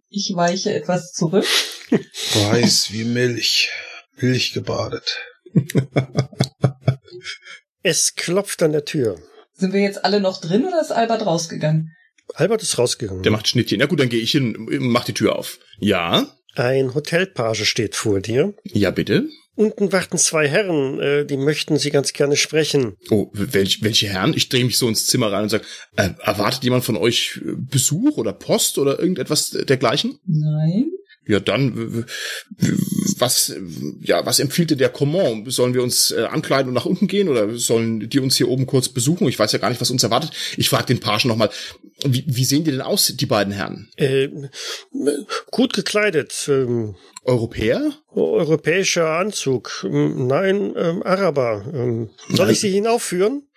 [0.09, 1.44] Ich weiche etwas zurück.
[1.90, 3.70] weiß wie Milch,
[4.16, 5.18] Milch gebadet.
[7.87, 9.18] Es klopft an der Tür.
[9.53, 11.94] Sind wir jetzt alle noch drin oder ist Albert rausgegangen?
[12.33, 13.23] Albert ist rausgegangen.
[13.23, 13.79] Der macht Schnittchen.
[13.79, 15.59] Na gut, dann gehe ich hin und mach die Tür auf.
[15.79, 16.27] Ja?
[16.55, 18.55] Ein Hotelpage steht vor dir.
[18.64, 19.29] Ja, bitte?
[19.55, 22.97] Unten warten zwei Herren, äh, die möchten Sie ganz gerne sprechen.
[23.11, 24.33] Oh, welch, welche Herren?
[24.35, 25.64] Ich drehe mich so ins Zimmer rein und sage,
[25.97, 30.18] äh, erwartet jemand von euch Besuch oder Post oder irgendetwas dergleichen?
[30.27, 30.90] Nein.
[31.26, 32.04] Ja, dann,
[33.18, 33.54] was,
[34.00, 35.50] ja, was empfiehlt dir der Command?
[35.52, 38.66] Sollen wir uns äh, ankleiden und nach unten gehen oder sollen die uns hier oben
[38.66, 39.28] kurz besuchen?
[39.28, 40.32] Ich weiß ja gar nicht, was uns erwartet.
[40.56, 41.50] Ich frage den Pagen nochmal,
[42.04, 43.88] wie, wie sehen die denn aus, die beiden Herren?
[43.96, 44.28] Äh,
[45.50, 46.46] gut gekleidet.
[46.48, 47.94] Ähm, Europäer?
[48.10, 49.84] europäischer Anzug.
[49.84, 51.64] Ähm, Nein, ähm, Araber.
[51.72, 53.48] Ähm, soll ich Sie hinaufführen?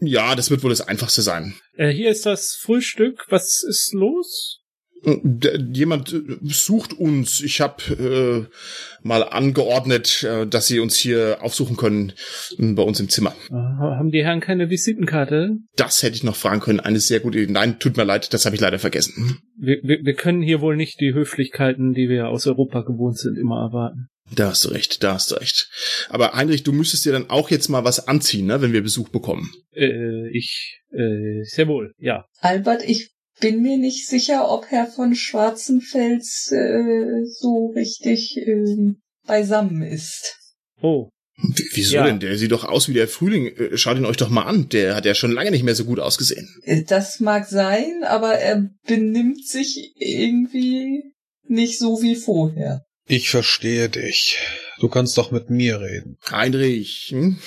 [0.00, 1.54] Ja, das wird wohl das Einfachste sein.
[1.74, 3.24] Äh, hier ist das Frühstück.
[3.30, 4.60] Was ist los?
[5.02, 7.40] Jemand sucht uns.
[7.40, 12.12] Ich habe äh, mal angeordnet, äh, dass sie uns hier aufsuchen können
[12.58, 13.34] äh, bei uns im Zimmer.
[13.50, 15.58] Haben die Herren keine Visitenkarte?
[15.76, 16.80] Das hätte ich noch fragen können.
[16.80, 17.52] Eine sehr gute Idee.
[17.52, 19.38] Nein, tut mir leid, das habe ich leider vergessen.
[19.56, 23.38] Wir, wir, wir können hier wohl nicht die Höflichkeiten, die wir aus Europa gewohnt sind,
[23.38, 24.08] immer erwarten.
[24.34, 25.68] Da hast du recht, da hast du recht.
[26.08, 29.08] Aber Heinrich, du müsstest dir dann auch jetzt mal was anziehen, ne, wenn wir Besuch
[29.10, 29.52] bekommen.
[29.72, 32.24] Äh, ich, äh, sehr wohl, ja.
[32.40, 38.94] Albert, ich bin mir nicht sicher, ob Herr von Schwarzenfels äh, so richtig äh,
[39.26, 40.36] beisammen ist.
[40.80, 42.04] Oh, W wieso Ja.
[42.06, 42.18] denn?
[42.20, 43.46] Der sieht doch aus wie der Frühling.
[43.48, 44.68] Äh, Schaut ihn euch doch mal an.
[44.70, 46.48] Der hat ja schon lange nicht mehr so gut ausgesehen.
[46.64, 51.02] Äh, Das mag sein, aber er benimmt sich irgendwie
[51.46, 52.82] nicht so wie vorher.
[53.08, 54.38] Ich verstehe dich.
[54.80, 56.16] Du kannst doch mit mir reden.
[56.30, 57.38] Heinrich, hm?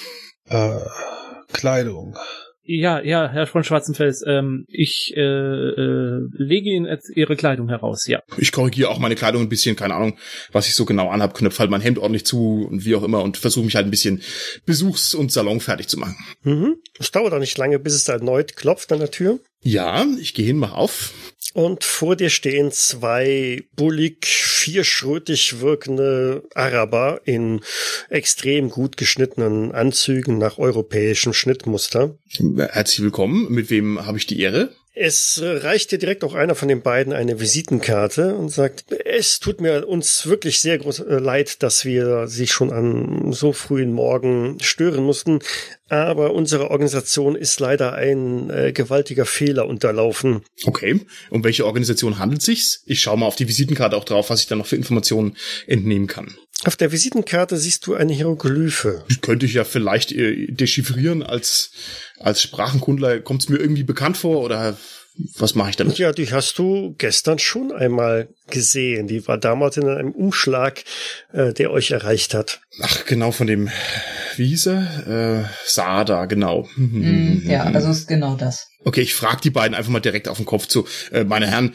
[0.49, 0.79] Äh,
[1.51, 2.15] Kleidung.
[2.71, 8.05] Ja, ja, Herr von Schwarzenfels, ähm, ich äh, äh, lege Ihnen jetzt Ihre Kleidung heraus,
[8.05, 8.21] ja.
[8.37, 10.19] ich korrigiere auch meine Kleidung ein bisschen, keine Ahnung,
[10.51, 13.23] was ich so genau anhab, knöpfe halt mein Hemd ordentlich zu und wie auch immer
[13.23, 14.21] und versuche mich halt ein bisschen
[14.67, 16.15] besuchs- und salonfertig zu machen.
[16.43, 16.75] Mhm.
[16.99, 19.39] Es dauert auch nicht lange, bis es erneut klopft an der Tür.
[19.63, 21.13] Ja, ich gehe hin, mach auf.
[21.53, 27.61] Und vor dir stehen zwei bullig, vierschrötig wirkende Araber in
[28.09, 32.17] extrem gut geschnittenen Anzügen nach europäischem Schnittmuster.
[32.57, 33.51] Herzlich willkommen.
[33.51, 34.69] Mit wem habe ich die Ehre?
[35.01, 39.39] Es äh, reicht dir direkt auch einer von den beiden eine Visitenkarte und sagt, es
[39.39, 43.93] tut mir uns wirklich sehr groß äh, leid, dass wir Sie schon an so frühen
[43.93, 45.39] Morgen stören mussten,
[45.87, 50.41] aber unsere Organisation ist leider ein äh, gewaltiger Fehler unterlaufen.
[50.65, 50.99] Okay.
[51.29, 52.83] Um welche Organisation handelt sich's?
[52.85, 56.07] Ich schaue mal auf die Visitenkarte auch drauf, was ich da noch für Informationen entnehmen
[56.07, 56.35] kann.
[56.65, 59.05] Auf der Visitenkarte siehst du eine Hieroglyphe.
[59.09, 61.71] Die könnte ich ja vielleicht äh, dechiffrieren als
[62.19, 63.21] als Sprachenkundler.
[63.21, 64.77] Kommt es mir irgendwie bekannt vor oder
[65.37, 65.97] was mache ich damit?
[65.97, 69.07] Ja, die hast du gestern schon einmal gesehen.
[69.07, 70.83] Die war damals in einem Umschlag,
[71.33, 72.61] äh, der euch erreicht hat.
[72.81, 73.69] Ach, genau von dem,
[74.37, 75.43] wie hieß er?
[75.43, 76.67] Äh, Sada, genau.
[76.75, 78.67] Mm, ja, also ist genau das.
[78.85, 80.87] Okay, ich frage die beiden einfach mal direkt auf den Kopf zu.
[81.11, 81.73] Äh, meine Herren,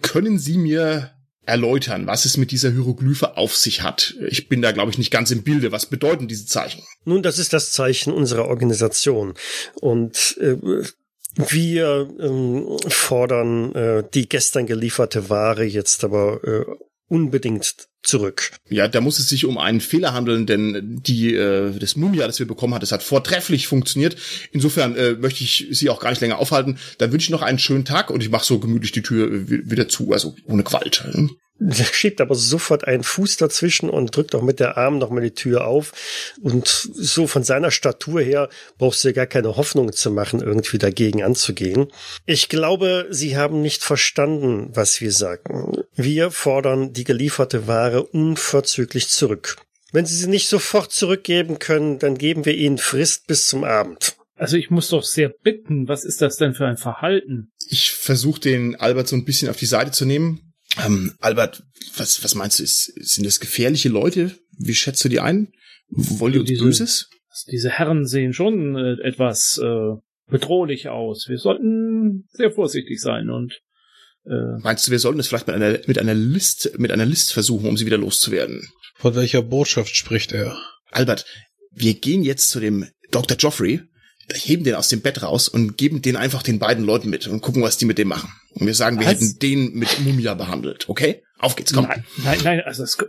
[0.00, 1.12] können Sie mir
[1.44, 4.14] erläutern, was es mit dieser Hieroglyphe auf sich hat?
[4.28, 5.72] Ich bin da, glaube ich, nicht ganz im Bilde.
[5.72, 6.82] Was bedeuten diese Zeichen?
[7.04, 9.34] Nun, das ist das Zeichen unserer Organisation.
[9.80, 10.56] Und äh,
[11.34, 16.64] wir ähm, fordern äh, die gestern gelieferte Ware jetzt aber äh,
[17.08, 18.50] unbedingt zurück.
[18.68, 22.38] Ja, da muss es sich um einen Fehler handeln, denn die äh, das Mumia, das
[22.40, 24.16] wir bekommen hat, das hat vortrefflich funktioniert.
[24.50, 26.78] Insofern äh, möchte ich Sie auch gar nicht länger aufhalten.
[26.98, 29.48] Dann wünsche ich noch einen schönen Tag und ich mache so gemütlich die Tür äh,
[29.50, 31.04] wi- wieder zu, also ohne Gewalt.
[31.12, 31.30] hm?
[31.58, 35.34] Der schiebt aber sofort einen Fuß dazwischen und drückt auch mit der Arm nochmal die
[35.34, 35.92] Tür auf.
[36.40, 40.78] Und so von seiner Statur her brauchst du dir gar keine Hoffnung zu machen, irgendwie
[40.78, 41.88] dagegen anzugehen.
[42.26, 45.84] Ich glaube, Sie haben nicht verstanden, was wir sagen.
[45.94, 49.56] Wir fordern die gelieferte Ware unverzüglich zurück.
[49.92, 54.16] Wenn Sie sie nicht sofort zurückgeben können, dann geben wir Ihnen Frist bis zum Abend.
[54.36, 57.52] Also ich muss doch sehr bitten, was ist das denn für ein Verhalten?
[57.68, 60.51] Ich versuche den Albert so ein bisschen auf die Seite zu nehmen.
[60.84, 61.62] Ähm, Albert,
[61.96, 62.62] was, was meinst du?
[62.62, 64.32] Ist, sind das gefährliche Leute?
[64.58, 65.52] Wie schätzt du die ein?
[65.88, 67.08] Wollen die uns Diese- Böses?
[67.50, 69.94] Diese Herren sehen schon äh, etwas äh,
[70.30, 71.26] bedrohlich aus.
[71.28, 73.54] Wir sollten sehr vorsichtig sein und
[74.26, 77.32] äh, Meinst du, wir sollten es vielleicht mit einer, mit einer List, mit einer List
[77.32, 78.68] versuchen, um sie wieder loszuwerden?
[78.96, 80.56] Von welcher Botschaft spricht er?
[80.90, 81.24] Albert,
[81.70, 83.36] wir gehen jetzt zu dem Dr.
[83.38, 83.80] Joffrey,
[84.34, 87.40] heben den aus dem Bett raus und geben den einfach den beiden Leuten mit und
[87.40, 88.32] gucken, was die mit dem machen.
[88.50, 89.14] Und wir sagen, wir Was?
[89.14, 91.22] hätten den mit Mumia behandelt, okay?
[91.38, 91.86] Auf geht's, komm.
[91.86, 93.06] nein, nein, nein, also das, äh,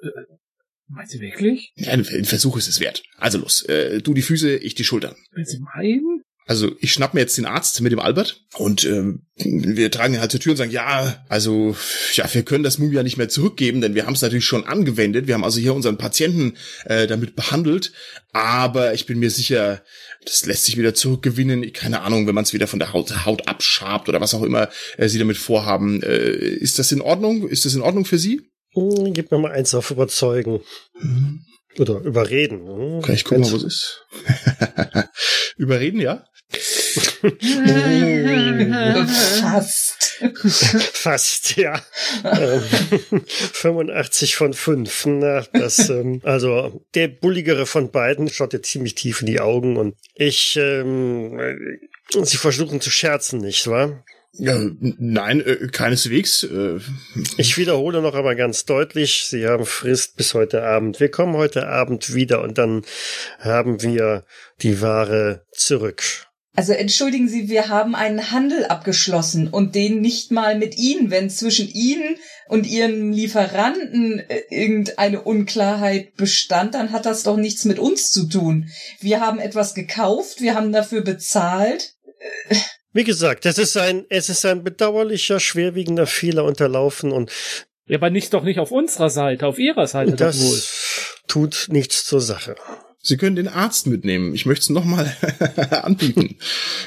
[0.87, 1.73] meint sie wirklich?
[1.75, 3.03] Ja, ein Versuch ist es wert.
[3.17, 5.15] Also los, äh, du die Füße, ich die Schultern.
[5.31, 6.12] Wenn sie meinen?
[6.45, 10.19] Also ich schnapp mir jetzt den Arzt mit dem Albert und ähm, wir tragen ihn
[10.19, 11.75] halt zur Tür und sagen, ja, also
[12.13, 15.27] ja, wir können das Mumia nicht mehr zurückgeben, denn wir haben es natürlich schon angewendet.
[15.27, 17.93] Wir haben also hier unseren Patienten äh, damit behandelt,
[18.33, 19.83] aber ich bin mir sicher,
[20.25, 21.71] das lässt sich wieder zurückgewinnen.
[21.71, 24.69] Keine Ahnung, wenn man es wieder von der Haut, Haut abschabt oder was auch immer
[24.97, 26.03] äh, sie damit vorhaben.
[26.03, 27.47] Äh, ist das in Ordnung?
[27.47, 28.41] Ist das in Ordnung für Sie?
[28.73, 30.61] Hm, Gib mir mal eins auf Überzeugen.
[31.79, 32.67] Oder überreden.
[32.67, 34.05] Hm, Okay, ich guck mal, was ist.
[35.57, 36.25] Überreden, ja?
[39.41, 40.19] Fast.
[40.93, 41.81] Fast, ja.
[42.23, 42.61] Ähm,
[43.25, 45.05] 85 von 5.
[45.07, 49.77] Na, das, ähm, also der bulligere von beiden schaut dir ziemlich tief in die Augen
[49.77, 51.55] und ich, ähm, äh,
[52.23, 54.03] sie versuchen zu scherzen, nicht wahr?
[54.35, 56.43] Ja, nein, äh, keineswegs.
[56.43, 56.79] Äh,
[57.37, 60.99] Ich wiederhole noch aber ganz deutlich, Sie haben Frist bis heute Abend.
[60.99, 62.83] Wir kommen heute Abend wieder und dann
[63.39, 64.25] haben wir
[64.61, 66.03] die Ware zurück.
[66.55, 71.09] Also entschuldigen Sie, wir haben einen Handel abgeschlossen und den nicht mal mit Ihnen.
[71.09, 72.15] Wenn zwischen Ihnen
[72.47, 78.27] und Ihren Lieferanten äh, irgendeine Unklarheit bestand, dann hat das doch nichts mit uns zu
[78.29, 78.69] tun.
[78.99, 81.95] Wir haben etwas gekauft, wir haben dafür bezahlt.
[82.93, 87.31] Wie gesagt, es ist ein, es ist ein bedauerlicher, schwerwiegender Fehler unterlaufen und
[87.87, 90.51] Ja, aber nicht doch nicht auf unserer Seite, auf ihrer Seite doch wohl.
[90.51, 92.55] das tut nichts zur Sache.
[93.05, 94.33] Sie können den Arzt mitnehmen.
[94.33, 95.13] Ich möchte es nochmal
[95.71, 96.37] anbieten.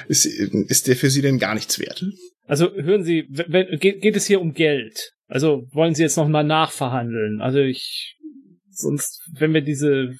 [0.09, 2.05] Ist, ist der für Sie denn gar nichts wert?
[2.47, 5.13] Also hören Sie, wenn, geht, geht es hier um Geld?
[5.29, 7.43] Also wollen Sie jetzt noch mal nachverhandeln?
[7.43, 8.17] Also ich,
[8.71, 10.17] sonst, wenn wir diese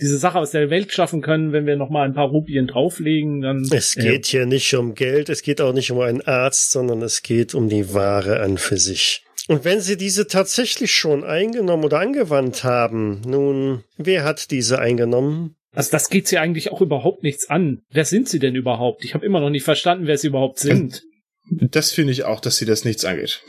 [0.00, 3.40] diese Sache aus der Welt schaffen können, wenn wir noch mal ein paar Rupien drauflegen,
[3.40, 7.02] dann Es geht hier nicht um Geld, es geht auch nicht um einen Arzt, sondern
[7.02, 9.24] es geht um die Ware an für sich.
[9.48, 15.56] Und wenn Sie diese tatsächlich schon eingenommen oder angewandt haben, nun, wer hat diese eingenommen?
[15.72, 17.82] Also das geht sie eigentlich auch überhaupt nichts an.
[17.90, 19.04] Wer sind sie denn überhaupt?
[19.04, 21.02] Ich habe immer noch nicht verstanden, wer sie überhaupt sind.
[21.50, 23.40] Das finde ich auch, dass Sie das nichts angeht.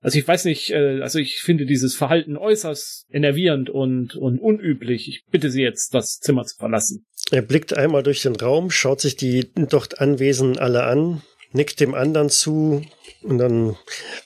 [0.00, 5.08] Also ich weiß nicht, äh, also ich finde dieses Verhalten äußerst enervierend und, und unüblich.
[5.08, 7.04] Ich bitte Sie jetzt, das Zimmer zu verlassen.
[7.32, 11.94] Er blickt einmal durch den Raum, schaut sich die dort Anwesenden alle an, nickt dem
[11.94, 12.84] anderen zu
[13.22, 13.76] und dann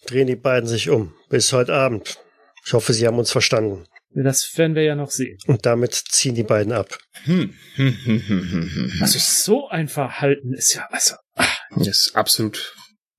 [0.06, 1.14] drehen die beiden sich um.
[1.28, 2.18] Bis heute Abend.
[2.64, 3.86] Ich hoffe, Sie haben uns verstanden.
[4.14, 5.38] Das werden wir ja noch sehen.
[5.46, 6.98] Und damit ziehen die beiden ab.
[7.24, 7.54] Hm.
[7.76, 8.92] Hm, hm, hm, hm, hm.
[9.00, 11.14] Also so ein Verhalten ist ja, also,
[11.74, 12.74] Das ist absolut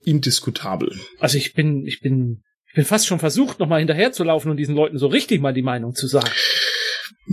[0.06, 0.96] indiskutabel.
[1.20, 4.98] also ich bin, ich bin, ich bin fast schon versucht, nochmal hinterherzulaufen und diesen Leuten
[4.98, 6.30] so richtig mal die Meinung zu sagen.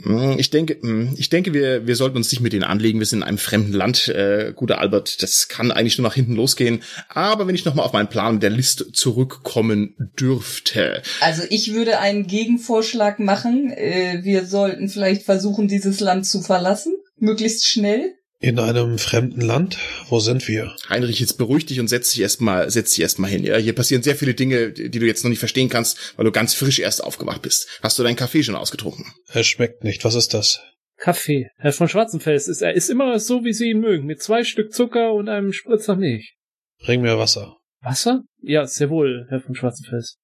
[0.03, 2.99] Hm, Ich denke, hm, ich denke, wir, wir sollten uns nicht mit denen anlegen.
[2.99, 5.23] Wir sind in einem fremden Land, äh, guter Albert.
[5.23, 6.83] Das kann eigentlich nur nach hinten losgehen.
[7.09, 11.03] Aber wenn ich nochmal auf meinen Plan der Liste zurückkommen dürfte.
[11.21, 13.73] Also ich würde einen Gegenvorschlag machen.
[13.73, 16.95] Äh, Wir sollten vielleicht versuchen, dieses Land zu verlassen.
[17.19, 18.15] Möglichst schnell.
[18.43, 19.77] In einem fremden Land?
[20.09, 20.75] Wo sind wir?
[20.89, 23.45] Heinrich, jetzt beruhig dich und setz dich erstmal, setz dich erstmal hin.
[23.45, 26.33] Ja, hier passieren sehr viele Dinge, die du jetzt noch nicht verstehen kannst, weil du
[26.33, 27.69] ganz frisch erst aufgewacht bist.
[27.83, 29.05] Hast du deinen Kaffee schon ausgetrunken?
[29.29, 30.07] Es schmeckt nicht.
[30.07, 30.63] Was ist das?
[30.97, 31.49] Kaffee.
[31.59, 34.73] Herr von Schwarzenfels ist, er ist immer so, wie Sie ihn mögen, mit zwei Stück
[34.73, 36.37] Zucker und einem Spritzer Milch.
[36.83, 37.59] Bring mir Wasser.
[37.83, 38.23] Wasser?
[38.41, 40.17] Ja, sehr wohl, Herr von Schwarzenfels.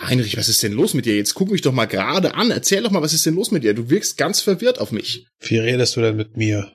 [0.00, 1.16] Heinrich, was ist denn los mit dir?
[1.16, 2.50] Jetzt guck mich doch mal gerade an.
[2.50, 3.74] Erzähl doch mal, was ist denn los mit dir?
[3.74, 5.26] Du wirkst ganz verwirrt auf mich.
[5.40, 6.72] Wie redest du denn mit mir?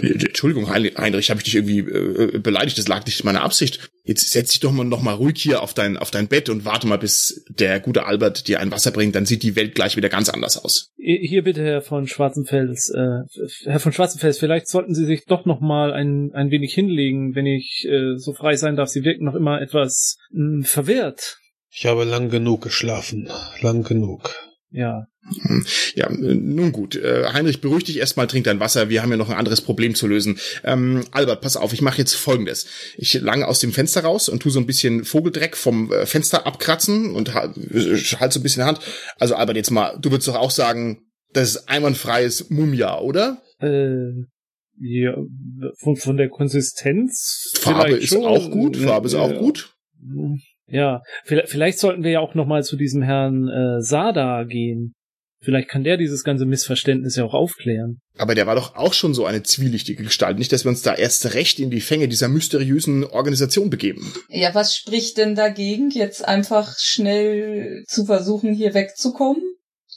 [0.00, 2.78] Entschuldigung, Hein- Heinrich, habe ich dich irgendwie äh, beleidigt?
[2.78, 3.90] Das lag nicht in meiner Absicht.
[4.04, 6.64] Jetzt setz dich doch mal noch mal ruhig hier auf dein auf dein Bett und
[6.64, 9.14] warte mal, bis der gute Albert dir ein Wasser bringt.
[9.14, 10.90] Dann sieht die Welt gleich wieder ganz anders aus.
[10.96, 12.90] Hier bitte, Herr von Schwarzenfels.
[12.90, 13.20] Äh,
[13.70, 17.46] Herr von Schwarzenfels, vielleicht sollten Sie sich doch noch mal ein, ein wenig hinlegen, wenn
[17.46, 18.88] ich äh, so frei sein darf.
[18.88, 21.38] Sie wirken noch immer etwas mh, verwirrt.
[21.74, 23.28] Ich habe lang genug geschlafen.
[23.60, 24.34] Lang genug.
[24.70, 25.06] Ja.
[25.94, 26.96] Ja, äh, nun gut.
[26.96, 28.88] Äh, Heinrich, beruhig dich erstmal, trink dein Wasser.
[28.88, 30.38] Wir haben ja noch ein anderes Problem zu lösen.
[30.64, 32.66] Ähm, Albert, pass auf, ich mache jetzt folgendes.
[32.96, 36.46] Ich lange aus dem Fenster raus und tu so ein bisschen Vogeldreck vom äh, Fenster
[36.46, 37.52] abkratzen und ha
[38.20, 38.80] halt so ein bisschen Hand.
[39.18, 43.40] Also Albert, jetzt mal, du würdest doch auch sagen, das ist einwandfreies Mumia, oder?
[43.60, 44.24] Äh,
[44.80, 45.14] ja,
[45.78, 47.52] von, von der Konsistenz.
[47.54, 48.24] Farbe ist schon.
[48.24, 49.38] auch gut, Farbe ist auch Ja.
[49.38, 49.72] gut.
[50.72, 54.94] Ja, vielleicht, vielleicht sollten wir ja auch noch mal zu diesem Herrn äh, Sada gehen.
[55.44, 58.00] Vielleicht kann der dieses ganze Missverständnis ja auch aufklären.
[58.16, 60.38] Aber der war doch auch schon so eine zwielichtige Gestalt.
[60.38, 64.14] Nicht, dass wir uns da erst recht in die Fänge dieser mysteriösen Organisation begeben.
[64.28, 69.42] Ja, was spricht denn dagegen, jetzt einfach schnell zu versuchen, hier wegzukommen?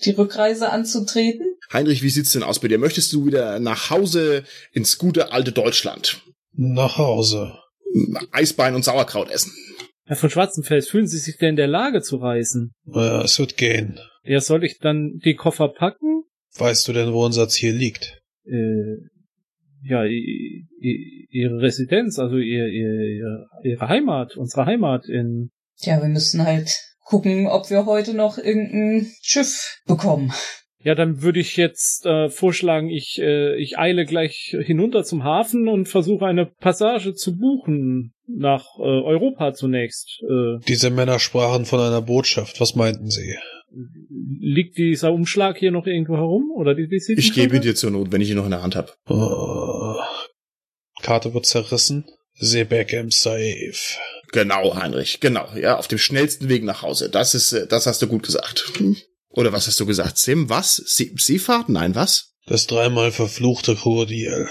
[0.03, 1.45] Die Rückreise anzutreten?
[1.71, 2.79] Heinrich, wie sieht's denn aus bei dir?
[2.79, 6.21] Möchtest du wieder nach Hause ins gute alte Deutschland?
[6.53, 7.53] Nach Hause.
[8.31, 9.53] Eisbein und Sauerkraut essen.
[10.07, 12.73] Herr von Schwarzenfels, fühlen Sie sich denn in der Lage zu reisen?
[12.85, 13.99] Ja, es wird gehen.
[14.23, 16.23] Ja, soll ich dann die Koffer packen?
[16.57, 18.21] Weißt du denn, wo unser Ziel liegt?
[18.45, 18.97] Äh,
[19.83, 25.49] ja, Ihre Residenz, also ihr, ihr, ihr, Ihre Heimat, unsere Heimat in...
[25.77, 30.31] Ja, wir müssen halt gucken, ob wir heute noch irgendein Schiff bekommen.
[30.85, 35.67] Ja, dann würde ich jetzt äh, vorschlagen, ich, äh, ich eile gleich hinunter zum Hafen
[35.67, 40.21] und versuche eine Passage zu buchen nach äh, Europa zunächst.
[40.29, 42.61] Äh, Diese Männer sprachen von einer Botschaft.
[42.61, 43.35] Was meinten sie?
[44.39, 46.51] liegt dieser Umschlag hier noch irgendwo herum?
[46.55, 47.41] Oder die Ich Visitenkarte?
[47.41, 48.93] gebe dir zur Not, wenn ich ihn noch in der Hand habe.
[49.09, 49.95] Oh.
[51.01, 52.05] Karte wird zerrissen.
[52.35, 53.73] Sebek Safe.
[54.31, 55.47] Genau, Heinrich, genau.
[55.55, 57.09] Ja, auf dem schnellsten Weg nach Hause.
[57.09, 58.71] Das ist, äh, das hast du gut gesagt.
[59.35, 60.17] Oder was hast du gesagt?
[60.17, 60.75] Sim, was?
[60.75, 61.69] See Seefahrt?
[61.69, 62.33] Nein, was?
[62.45, 64.47] Das dreimal verfluchte Krokodil.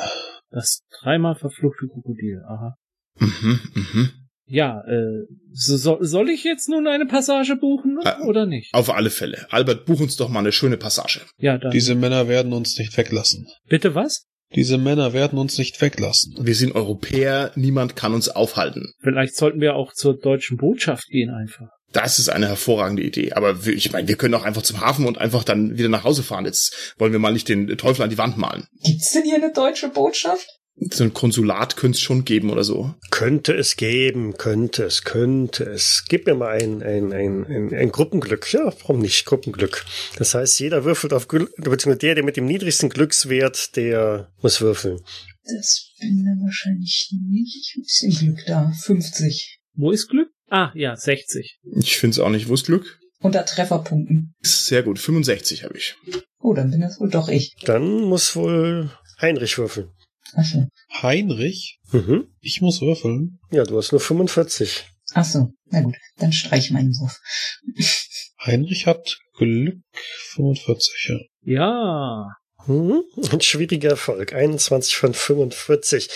[0.50, 2.76] Das dreimal verfluchte Krokodil, aha.
[3.18, 4.10] Mhm, mhm.
[4.46, 8.74] Ja, äh, so, so, soll ich jetzt nun eine Passage buchen Äh, oder nicht?
[8.74, 9.46] Auf alle Fälle.
[9.50, 11.22] Albert, buch uns doch mal eine schöne Passage.
[11.38, 11.70] Ja, dann.
[11.70, 13.46] Diese Männer werden uns nicht weglassen.
[13.68, 14.26] Bitte was?
[14.54, 16.36] Diese Männer werden uns nicht weglassen.
[16.38, 18.92] Wir sind Europäer, niemand kann uns aufhalten.
[19.00, 21.70] Vielleicht sollten wir auch zur deutschen Botschaft gehen einfach.
[21.94, 23.32] Das ist eine hervorragende Idee.
[23.32, 26.04] Aber wir- ich meine, wir können auch einfach zum Hafen und einfach dann wieder nach
[26.04, 26.44] Hause fahren.
[26.44, 28.66] Jetzt wollen wir mal nicht den Teufel an die Wand malen.
[28.84, 30.46] Gibt's denn hier eine deutsche Botschaft?
[30.76, 32.92] So ein Konsulat könnte es schon geben oder so.
[33.12, 36.04] Könnte es geben, könnte es, könnte es.
[36.08, 38.52] Gib mir mal ein, ein, ein, ein, ein Gruppenglück.
[38.52, 39.84] Ja, warum nicht Gruppenglück?
[40.16, 44.60] Das heißt, jeder würfelt auf Glück, beziehungsweise der, der mit dem niedrigsten Glückswert, der muss
[44.60, 44.98] würfeln.
[45.44, 47.76] Das bin dann wahrscheinlich nicht.
[47.76, 48.72] Ein bisschen Glück da.
[48.82, 49.60] 50.
[49.76, 50.30] Wo ist Glück?
[50.50, 51.58] Ah, ja, 60.
[51.76, 52.48] Ich finde es auch nicht.
[52.48, 52.98] Wo ist Glück?
[53.20, 54.34] Unter Trefferpunkten.
[54.42, 54.98] Sehr gut.
[54.98, 55.96] 65 habe ich.
[56.38, 57.54] Oh, dann bin das wohl doch ich.
[57.64, 58.90] Dann muss wohl
[59.20, 59.90] Heinrich würfeln.
[60.34, 60.68] Achso.
[61.02, 61.78] Heinrich?
[61.92, 62.28] Mhm.
[62.40, 63.38] Ich muss würfeln.
[63.50, 64.84] Ja, du hast nur 45.
[65.14, 65.52] Achso.
[65.66, 67.20] Na gut, dann streich meinen Wurf.
[68.44, 69.78] Heinrich hat Glück
[70.34, 71.18] 45, ja.
[71.54, 72.26] Ja.
[72.66, 73.04] Mhm.
[73.30, 74.32] Ein schwieriger Erfolg.
[74.32, 76.08] 21 von 45.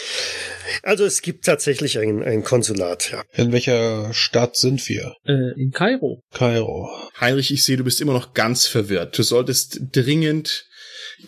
[0.82, 3.22] Also es gibt tatsächlich ein, ein Konsulat, ja.
[3.34, 5.14] In welcher Stadt sind wir?
[5.24, 6.22] Äh, in Kairo.
[6.32, 6.90] Kairo.
[7.20, 9.18] Heinrich, ich sehe, du bist immer noch ganz verwirrt.
[9.18, 10.66] Du solltest dringend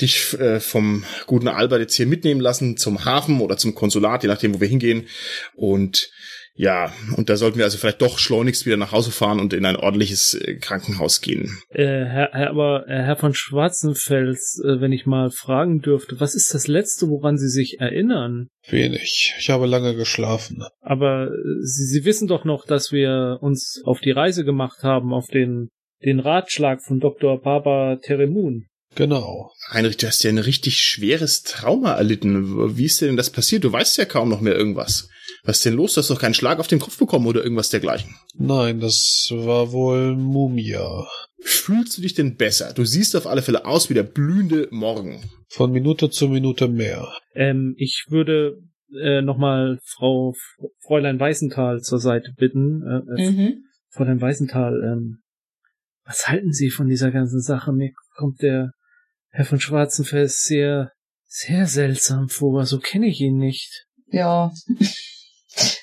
[0.00, 4.28] dich äh, vom guten Albert jetzt hier mitnehmen lassen zum Hafen oder zum Konsulat, je
[4.28, 5.08] nachdem, wo wir hingehen.
[5.54, 6.10] Und
[6.60, 9.64] ja, und da sollten wir also vielleicht doch schleunigst wieder nach Hause fahren und in
[9.64, 11.58] ein ordentliches äh, Krankenhaus gehen.
[11.70, 16.34] Äh, Herr, Herr, aber äh, Herr von Schwarzenfels, äh, wenn ich mal fragen dürfte, was
[16.34, 18.48] ist das Letzte, woran Sie sich erinnern?
[18.68, 19.34] Wenig.
[19.38, 20.62] Ich habe lange geschlafen.
[20.82, 21.30] Aber
[21.62, 25.70] Sie, Sie wissen doch noch, dass wir uns auf die Reise gemacht haben, auf den,
[26.04, 27.40] den Ratschlag von Dr.
[27.40, 28.66] Baba Teremun.
[28.96, 29.52] Genau.
[29.70, 32.76] Heinrich, du hast ja ein richtig schweres Trauma erlitten.
[32.76, 33.64] Wie ist dir denn das passiert?
[33.64, 35.08] Du weißt ja kaum noch mehr irgendwas.
[35.44, 35.94] Was ist denn los?
[35.94, 38.16] Du hast doch keinen Schlag auf den Kopf bekommen oder irgendwas dergleichen.
[38.34, 41.06] Nein, das war wohl Mumia.
[41.42, 42.72] Fühlst du dich denn besser?
[42.74, 45.22] Du siehst auf alle Fälle aus wie der blühende Morgen.
[45.48, 47.08] Von Minute zu Minute mehr.
[47.34, 48.58] Ähm, ich würde
[49.00, 50.34] äh, nochmal Frau
[50.84, 52.82] Fräulein Weißenthal zur Seite bitten.
[52.82, 53.64] Äh, äh, Mhm.
[53.92, 55.18] Fräulein Weißenthal, ähm,
[56.04, 57.72] was halten Sie von dieser ganzen Sache?
[57.72, 58.72] Mir kommt der
[59.30, 60.92] Herr von Schwarzenfels sehr,
[61.26, 62.66] sehr seltsam vor.
[62.66, 63.86] So kenne ich ihn nicht.
[64.08, 64.52] Ja.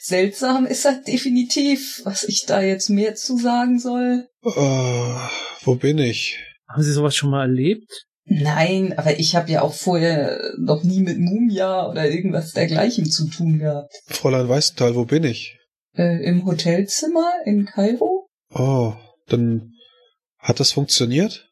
[0.02, 2.02] Seltsam ist er definitiv.
[2.06, 4.28] Was ich da jetzt mehr zu sagen soll.
[4.43, 5.28] Äh,
[5.64, 6.38] wo bin ich?
[6.68, 8.08] Haben Sie sowas schon mal erlebt?
[8.30, 13.30] Nein, aber ich habe ja auch vorher noch nie mit Mumia oder irgendwas dergleichen zu
[13.30, 13.93] tun gehabt.
[14.08, 15.58] Fräulein Weißenthal, wo bin ich?
[15.95, 18.28] Äh, Im Hotelzimmer in Kairo?
[18.54, 18.93] Oh,
[19.28, 19.74] dann
[20.39, 21.47] hat das funktioniert?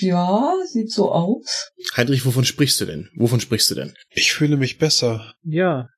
[0.00, 1.70] Ja, sieht so aus.
[1.96, 3.08] Heinrich, wovon sprichst du denn?
[3.14, 3.94] Wovon sprichst du denn?
[4.10, 5.34] Ich fühle mich besser.
[5.42, 5.88] Ja,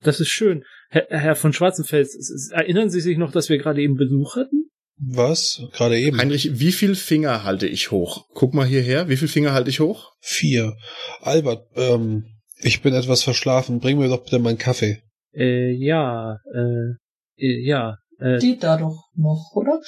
[0.00, 0.64] das ist schön.
[0.90, 4.70] Herr, Herr von Schwarzenfels, erinnern Sie sich noch, dass wir gerade eben Besuch hatten?
[5.02, 5.62] Was?
[5.72, 6.18] Gerade eben?
[6.18, 8.26] Heinrich, wie viel Finger halte ich hoch?
[8.34, 9.08] Guck mal hierher.
[9.08, 10.12] Wie viel Finger halte ich hoch?
[10.20, 10.76] Vier.
[11.20, 12.24] Albert, ähm,
[12.58, 13.80] ich bin etwas verschlafen.
[13.80, 15.02] Bring mir doch bitte meinen Kaffee.
[15.32, 16.96] Äh, ja, äh,
[17.38, 17.96] äh, ja.
[18.18, 19.80] Äh, Steht da doch noch, oder?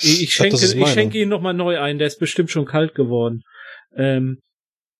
[0.00, 3.42] Ich, schenke, ich schenke ihn nochmal neu ein, der ist bestimmt schon kalt geworden.
[3.96, 4.38] Ähm,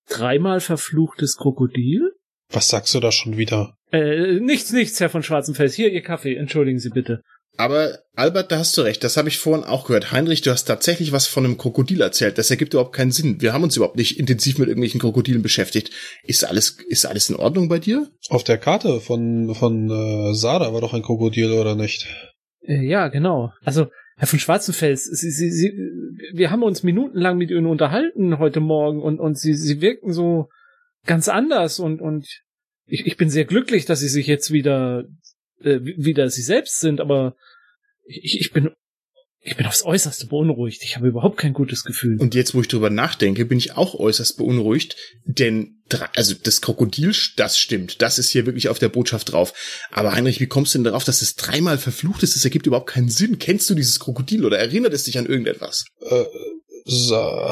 [0.08, 2.12] dreimal verfluchtes Krokodil?
[2.50, 3.74] Was sagst du da schon wieder?
[3.92, 5.74] Äh, nichts, nichts, Herr von Schwarzenfels.
[5.74, 6.36] Hier, Ihr Kaffee.
[6.36, 7.22] Entschuldigen Sie bitte.
[7.58, 9.02] Aber Albert, da hast du recht.
[9.02, 10.12] Das habe ich vorhin auch gehört.
[10.12, 12.38] Heinrich, du hast tatsächlich was von einem Krokodil erzählt.
[12.38, 13.40] Das ergibt überhaupt keinen Sinn.
[13.40, 15.90] Wir haben uns überhaupt nicht intensiv mit irgendwelchen Krokodilen beschäftigt.
[16.22, 18.08] Ist alles, ist alles in Ordnung bei dir?
[18.28, 22.06] Auf der Karte von, von äh, Sada war doch ein Krokodil, oder nicht?
[22.62, 23.50] Äh, ja, genau.
[23.64, 23.88] Also,
[24.18, 25.72] Herr von Schwarzenfels, Sie, Sie, Sie,
[26.32, 30.48] wir haben uns minutenlang mit Ihnen unterhalten heute Morgen und, und Sie, Sie wirken so
[31.06, 32.26] ganz anders und, und
[32.86, 35.04] ich, ich bin sehr glücklich, dass Sie sich jetzt wieder,
[35.60, 37.36] äh, wieder Sie selbst sind, aber
[38.06, 38.70] ich, ich bin,
[39.48, 40.82] ich bin aufs Äußerste beunruhigt.
[40.82, 42.20] Ich habe überhaupt kein gutes Gefühl.
[42.20, 45.82] Und jetzt, wo ich drüber nachdenke, bin ich auch äußerst beunruhigt, denn
[46.14, 49.54] also das Krokodil, das stimmt, das ist hier wirklich auf der Botschaft drauf.
[49.90, 52.36] Aber Heinrich, wie kommst du denn darauf, dass es dreimal verflucht ist?
[52.36, 53.38] Das ergibt überhaupt keinen Sinn.
[53.38, 55.86] Kennst du dieses Krokodil oder erinnert es dich an irgendetwas?
[56.02, 56.24] Äh,
[56.84, 57.50] so.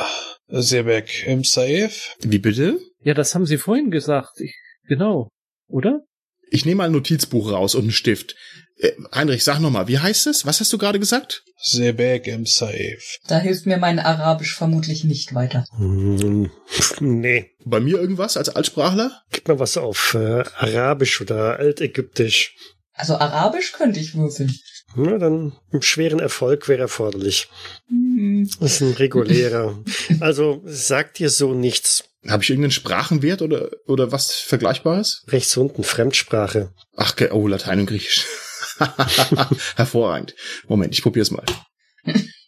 [0.48, 1.92] Sebek im Safe?
[2.20, 2.78] Wie bitte?
[3.00, 4.40] Ja, das haben Sie vorhin gesagt.
[4.40, 4.54] Ich,
[4.86, 5.30] genau.
[5.68, 6.05] Oder?
[6.50, 8.34] Ich nehme mal ein Notizbuch raus und einen Stift.
[8.78, 10.44] Äh, Heinrich, sag nochmal, wie heißt es?
[10.46, 11.44] Was hast du gerade gesagt?
[11.58, 12.98] Sebek im Safe.
[13.26, 15.64] Da hilft mir mein Arabisch vermutlich nicht weiter.
[15.76, 16.50] Hm,
[17.00, 17.50] nee.
[17.64, 19.22] Bei mir irgendwas als Altsprachler?
[19.32, 22.54] Gib mal was auf äh, Arabisch oder Altägyptisch.
[22.92, 24.54] Also Arabisch könnte ich würfeln.
[24.96, 27.48] Na, dann einen schweren Erfolg wäre erforderlich.
[27.88, 28.48] Hm.
[28.60, 29.78] Das ist ein regulärer.
[30.20, 32.04] Also sagt dir so nichts.
[32.26, 35.24] Habe ich irgendeinen Sprachenwert oder, oder was Vergleichbares?
[35.28, 36.70] Rechts unten, Fremdsprache.
[36.96, 38.24] Ach, oh, Latein und Griechisch.
[39.76, 40.34] Hervorragend.
[40.66, 41.44] Moment, ich probier's mal.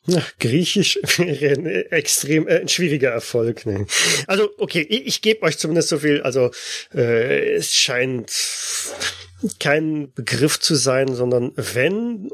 [0.09, 3.66] Ja, Griechisch wäre ein extrem äh, ein schwieriger Erfolg.
[3.66, 3.86] Ne?
[4.26, 6.22] Also okay, ich, ich gebe euch zumindest so viel.
[6.22, 6.50] Also
[6.94, 8.32] äh, es scheint
[9.61, 12.30] kein Begriff zu sein, sondern wenn,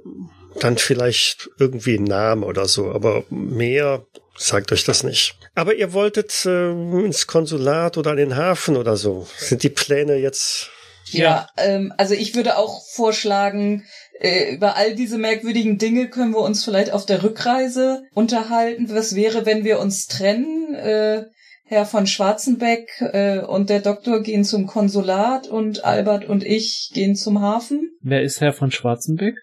[0.60, 2.92] dann vielleicht irgendwie ein Name oder so.
[2.92, 4.06] Aber mehr
[4.36, 5.36] sagt euch das nicht.
[5.54, 9.26] Aber ihr wolltet äh, ins Konsulat oder an den Hafen oder so.
[9.36, 10.70] Sind die Pläne jetzt
[11.06, 13.84] Ja, ähm, also ich würde auch vorschlagen, äh,
[14.20, 18.88] über all diese merkwürdigen Dinge können wir uns vielleicht auf der Rückreise unterhalten.
[18.88, 20.74] Was wäre, wenn wir uns trennen?
[20.74, 21.24] Äh,
[21.66, 27.16] Herr von Schwarzenbeck äh, und der Doktor gehen zum Konsulat und Albert und ich gehen
[27.16, 27.90] zum Hafen.
[28.02, 29.34] Wer ist Herr von Schwarzenbeck?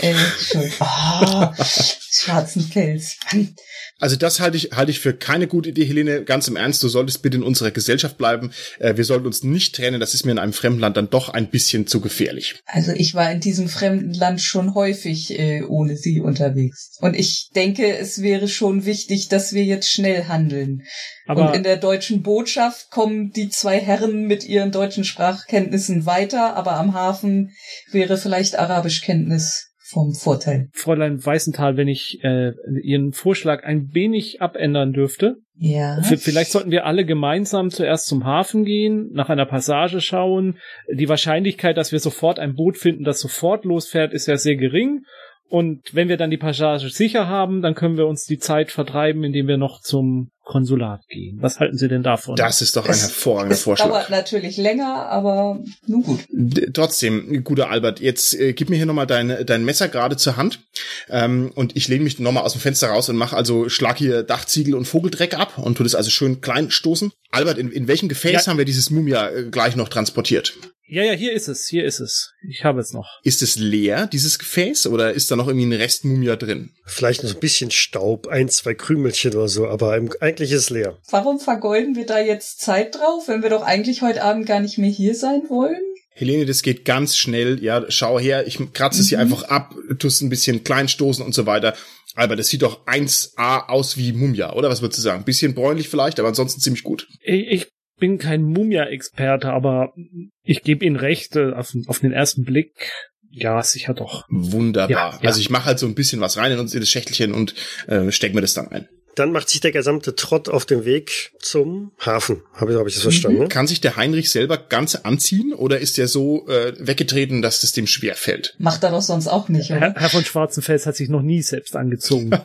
[0.00, 0.76] Äh, Entschuldigung.
[0.80, 3.18] Oh, Schwarzenfels.
[3.32, 3.54] Mann.
[3.98, 6.24] Also das halte ich, halte ich für keine gute Idee, Helene.
[6.24, 8.52] Ganz im Ernst, du solltest bitte in unserer Gesellschaft bleiben.
[8.78, 10.00] Äh, wir sollten uns nicht trennen.
[10.00, 12.56] Das ist mir in einem fremden Land dann doch ein bisschen zu gefährlich.
[12.66, 16.98] Also ich war in diesem fremden Land schon häufig äh, ohne sie unterwegs.
[17.00, 20.82] Und ich denke, es wäre schon wichtig, dass wir jetzt schnell handeln.
[21.26, 26.54] Aber und in der deutschen Botschaft kommen die zwei Herren mit ihren deutschen Sprachkenntnissen weiter,
[26.54, 27.52] aber am Hafen
[27.90, 30.68] wäre vielleicht Arabischkenntnis vom Vorteil.
[30.72, 36.02] Fräulein Weißenthal, wenn ich äh, Ihren Vorschlag ein wenig abändern dürfte, Ja.
[36.02, 40.58] Vielleicht sollten wir alle gemeinsam zuerst zum Hafen gehen, nach einer Passage schauen.
[40.92, 45.04] Die Wahrscheinlichkeit, dass wir sofort ein Boot finden, das sofort losfährt, ist ja sehr gering.
[45.48, 49.22] Und wenn wir dann die Passage sicher haben, dann können wir uns die Zeit vertreiben,
[49.22, 51.38] indem wir noch zum Konsulat gehen.
[51.42, 52.36] Was halten Sie denn davon?
[52.36, 53.88] Das ist doch ein Es- hervorragender Es Vorschlag.
[53.88, 56.20] dauert natürlich länger, aber nun gut.
[56.30, 60.36] D- Trotzdem, guter Albert, jetzt äh, gib mir hier nochmal dein, dein Messer gerade zur
[60.36, 60.60] Hand
[61.08, 64.22] ähm, und ich lehne mich nochmal aus dem Fenster raus und mache also, schlag hier
[64.22, 67.10] Dachziegel und Vogeldreck ab und tu das also schön klein stoßen.
[67.32, 68.50] Albert, in, in welchem Gefäß Ja.
[68.52, 70.54] haben wir dieses Mumia äh, gleich noch transportiert?
[70.88, 72.30] ja, ja, hier ist es, hier ist es.
[72.48, 73.18] Ich habe es noch.
[73.24, 76.70] Ist es leer, dieses Gefäß, oder ist da noch irgendwie ein Rest Mumia drin?
[76.88, 80.98] vielleicht noch ein bisschen Staub, ein, zwei Krümelchen oder so, aber im, eigentlich ist leer.
[81.10, 84.78] Warum vergeuden wir da jetzt Zeit drauf, wenn wir doch eigentlich heute Abend gar nicht
[84.78, 85.80] mehr hier sein wollen?
[86.10, 87.62] Helene, das geht ganz schnell.
[87.62, 91.34] Ja, schau her, ich kratze es hier einfach ab, tust ein bisschen klein stoßen und
[91.34, 91.74] so weiter.
[92.14, 95.24] Albert, das sieht doch 1A aus wie Mumia, oder was würdest du sagen?
[95.24, 97.08] Bisschen bräunlich vielleicht, aber ansonsten ziemlich gut.
[97.22, 97.68] Ich,
[97.98, 99.94] bin kein Mumia-Experte, aber
[100.42, 102.92] ich gebe Ihnen recht, äh, auf, auf den ersten Blick,
[103.30, 104.24] ja, sicher doch.
[104.28, 104.90] Wunderbar.
[104.90, 105.28] Ja, ja.
[105.28, 107.54] Also ich mache halt so ein bisschen was rein in das Schächtelchen und
[107.86, 108.88] äh, steck mir das dann ein.
[109.16, 112.42] Dann macht sich der gesamte Trott auf den Weg zum Hafen.
[112.52, 113.38] Habe ich, hab ich das verstanden?
[113.40, 113.48] Ne?
[113.48, 117.72] Kann sich der Heinrich selber ganz anziehen oder ist er so äh, weggetreten, dass es
[117.72, 118.54] dem schwer fällt?
[118.58, 119.94] Macht er doch sonst auch nicht, Herr, oder?
[119.96, 122.30] Herr von Schwarzenfels hat sich noch nie selbst angezogen.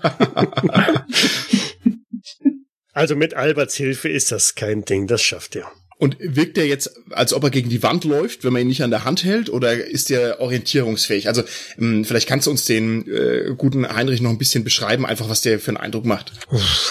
[2.93, 5.71] Also mit Alberts Hilfe ist das kein Ding, das schafft er.
[6.01, 8.81] Und wirkt er jetzt, als ob er gegen die Wand läuft, wenn man ihn nicht
[8.81, 11.27] an der Hand hält, oder ist er orientierungsfähig?
[11.27, 11.43] Also
[11.77, 15.43] ähm, vielleicht kannst du uns den äh, guten Heinrich noch ein bisschen beschreiben, einfach was
[15.43, 16.33] der für einen Eindruck macht.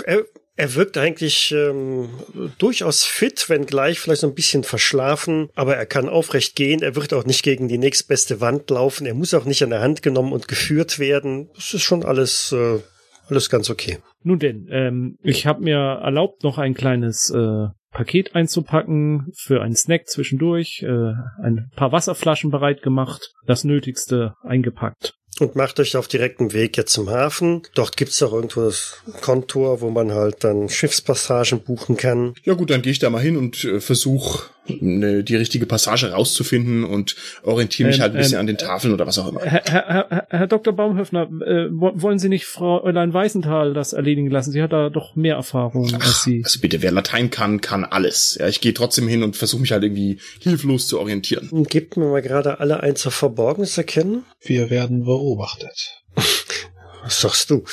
[0.05, 2.11] Er, er wirkt eigentlich ähm,
[2.59, 6.81] durchaus fit, wenn gleich vielleicht so ein bisschen verschlafen, aber er kann aufrecht gehen.
[6.81, 9.07] Er wird auch nicht gegen die nächstbeste Wand laufen.
[9.07, 11.51] Er muss auch nicht an der Hand genommen und geführt werden.
[11.57, 12.79] Das ist schon alles, äh,
[13.27, 13.99] alles ganz okay.
[14.23, 19.75] Nun denn, ähm, ich habe mir erlaubt, noch ein kleines äh, Paket einzupacken für einen
[19.75, 21.13] Snack zwischendurch, äh,
[21.43, 25.15] ein paar Wasserflaschen bereit gemacht, das Nötigste eingepackt.
[25.39, 27.63] Und macht euch auf direktem Weg jetzt zum Hafen.
[27.75, 32.35] Dort gibt's auch irgendwo das Kontor, wo man halt dann Schiffspassagen buchen kann.
[32.45, 36.13] Ja gut, dann gehe ich da mal hin und äh, versuche ne, die richtige Passage
[36.13, 39.29] rauszufinden und orientiere mich Ähm, halt ein bisschen ähm, an den Tafeln oder was auch
[39.29, 39.41] immer.
[39.41, 40.73] Herr, Herr, Herr, Herr Dr.
[40.75, 44.53] Baumhöfner, äh, wo- wollen Sie nicht Frau Eulein Weißenthal das erledigen lassen?
[44.53, 46.43] Sie hat da doch mehr Erfahrung als Sie.
[46.45, 48.37] Also bitte, wer Latein kann, kann alles.
[48.41, 51.49] Ja, ich gehe trotzdem hin und versuche mich halt irgendwie hilflos zu orientieren.
[51.69, 54.25] Gebt mir mal gerade alle ein zur Verborgenes erkennen.
[54.41, 56.03] Wir werden beobachtet.
[57.03, 57.65] Was sagst du?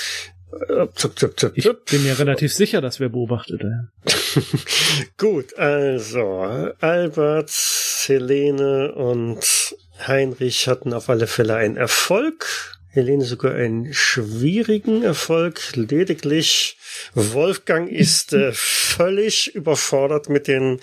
[0.69, 3.91] Äh, zup, zup, zup, Ich bin mir relativ sicher, dass wir beobachtet werden.
[5.17, 7.51] Gut, also Albert,
[8.07, 12.76] Helene und Heinrich hatten auf alle Fälle einen Erfolg.
[12.89, 15.75] Helene sogar einen schwierigen Erfolg.
[15.75, 16.77] Lediglich
[17.13, 20.79] Wolfgang ist äh, völlig überfordert mit den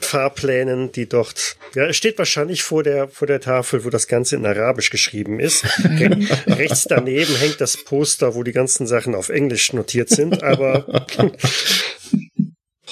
[0.00, 1.56] Fahrplänen, die dort.
[1.74, 5.40] Ja, er steht wahrscheinlich vor der vor der Tafel, wo das Ganze in Arabisch geschrieben
[5.40, 5.64] ist.
[5.84, 11.06] Re rechts daneben hängt das Poster, wo die ganzen Sachen auf Englisch notiert sind, aber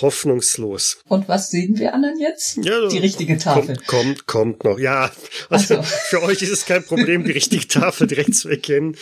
[0.02, 1.02] hoffnungslos.
[1.08, 2.58] Und was sehen wir anderen jetzt?
[2.62, 3.76] Ja, Die richtige Tafel.
[3.76, 4.78] Kommt, kommt, kommt noch.
[4.78, 5.10] Ja,
[5.48, 5.82] also so.
[5.82, 8.96] für euch ist es kein Problem, die richtige Tafel direkt zu erkennen.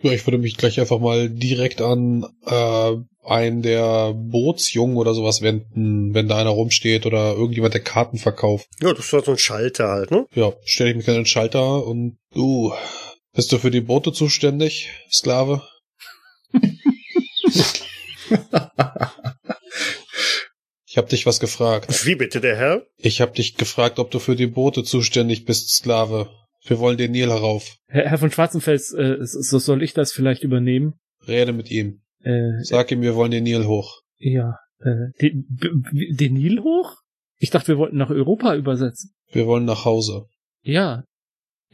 [0.00, 2.92] Ja, ich würde mich gleich einfach mal direkt an äh,
[3.24, 8.68] einen der Bootsjungen oder sowas wenden, wenn da einer rumsteht oder irgendjemand der Karten verkauft.
[8.80, 10.26] Ja, das war so ein Schalter halt, ne?
[10.34, 12.72] Ja, stelle ich mich an den Schalter und du,
[13.34, 15.62] bist du für die Boote zuständig, Sklave?
[20.98, 22.04] hab dich was gefragt.
[22.06, 22.82] Wie bitte, der Herr?
[22.96, 26.28] Ich hab dich gefragt, ob du für die Boote zuständig bist, Sklave.
[26.64, 27.76] Wir wollen den Nil herauf.
[27.86, 30.94] Herr, Herr von Schwarzenfels, äh, so soll ich das vielleicht übernehmen?
[31.26, 32.02] Rede mit ihm.
[32.22, 34.02] Äh, Sag ihm, wir wollen den Nil hoch.
[34.18, 35.46] ja, äh, den,
[36.10, 36.96] den Nil hoch?
[37.38, 39.12] Ich dachte, wir wollten nach Europa übersetzen.
[39.30, 40.26] Wir wollen nach Hause.
[40.62, 41.04] Ja.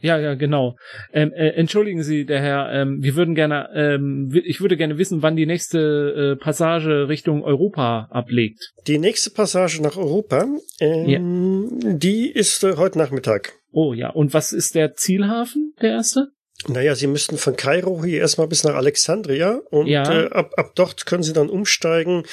[0.05, 0.75] Ja, ja, genau.
[1.13, 5.23] Ähm, äh, entschuldigen Sie, der Herr, ähm, wir würden gerne, ähm, ich würde gerne wissen,
[5.23, 8.71] wann die nächste äh, Passage Richtung Europa ablegt.
[8.85, 10.45] Die nächste Passage nach Europa,
[10.79, 13.53] ähm, die ist äh, heute Nachmittag.
[13.71, 16.27] Oh ja, und was ist der Zielhafen, der erste?
[16.67, 20.03] Naja, Sie müssten von Kairo hier erstmal bis nach Alexandria und Ja.
[20.25, 22.23] äh, ab, ab dort können Sie dann umsteigen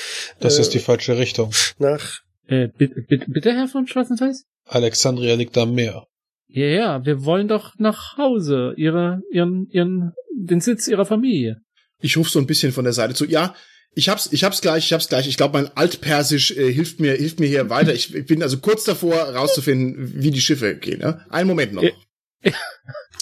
[0.40, 1.50] Das äh, ist die falsche Richtung.
[1.78, 4.44] nach Äh, bitte, bitte, bitte, Herr von Schwarzenfels?
[4.66, 6.06] Alexandria liegt am Meer.
[6.52, 11.62] Ja, ja, wir wollen doch nach Hause, ihre, ihren, ihren, den Sitz ihrer Familie.
[12.02, 13.24] Ich rufe so ein bisschen von der Seite zu.
[13.24, 13.54] Ja,
[13.94, 15.28] ich hab's, ich hab's gleich, ich hab's gleich.
[15.28, 17.94] Ich glaube, mein Altpersisch äh, hilft mir, hilft mir hier weiter.
[17.94, 21.00] Ich, ich bin also kurz davor, rauszufinden, wie die Schiffe gehen.
[21.00, 21.24] Ne?
[21.30, 21.82] Einen Moment noch.
[21.82, 21.90] Ja.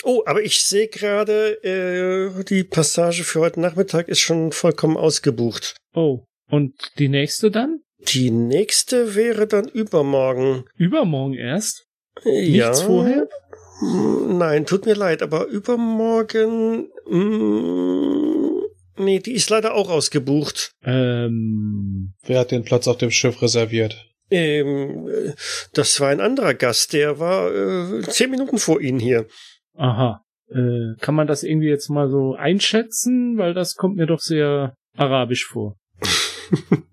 [0.02, 5.76] Oh, aber ich sehe gerade, äh, die Passage für heute Nachmittag ist schon vollkommen ausgebucht.
[5.92, 7.80] Oh, und die nächste dann?
[8.08, 10.64] Die nächste wäre dann übermorgen.
[10.74, 11.89] Übermorgen erst?
[12.24, 12.68] Ja.
[12.68, 13.28] Nichts vorher?
[13.80, 16.88] Mm, Nein, tut mir leid, aber übermorgen.
[17.08, 18.62] Mm,
[19.02, 20.72] nee, die ist leider auch ausgebucht.
[20.84, 24.06] Ähm, Wer hat den Platz auf dem Schiff reserviert?
[24.30, 25.32] Ähm, äh,
[25.72, 29.26] das war ein anderer Gast, der war äh, zehn Minuten vor Ihnen hier.
[29.76, 30.22] aha.
[30.52, 33.38] Äh, kann man das irgendwie jetzt mal so einschätzen?
[33.38, 35.76] Weil das kommt mir doch sehr arabisch vor.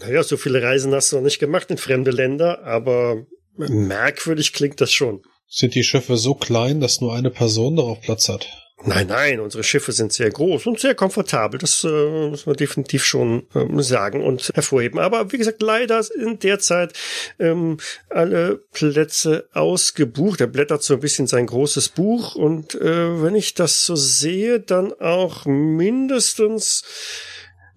[0.00, 3.24] Naja, so viele Reisen hast du noch nicht gemacht in fremde Länder, aber
[3.56, 5.22] merkwürdig klingt das schon.
[5.48, 8.48] Sind die Schiffe so klein, dass nur eine Person darauf Platz hat?
[8.84, 11.58] Nein, nein, unsere Schiffe sind sehr groß und sehr komfortabel.
[11.58, 15.00] Das äh, muss man definitiv schon ähm, sagen und hervorheben.
[15.00, 16.92] Aber wie gesagt, leider sind derzeit
[17.38, 17.78] ähm,
[18.10, 20.42] alle Plätze ausgebucht.
[20.42, 24.60] Er blättert so ein bisschen sein großes Buch und äh, wenn ich das so sehe,
[24.60, 26.84] dann auch mindestens,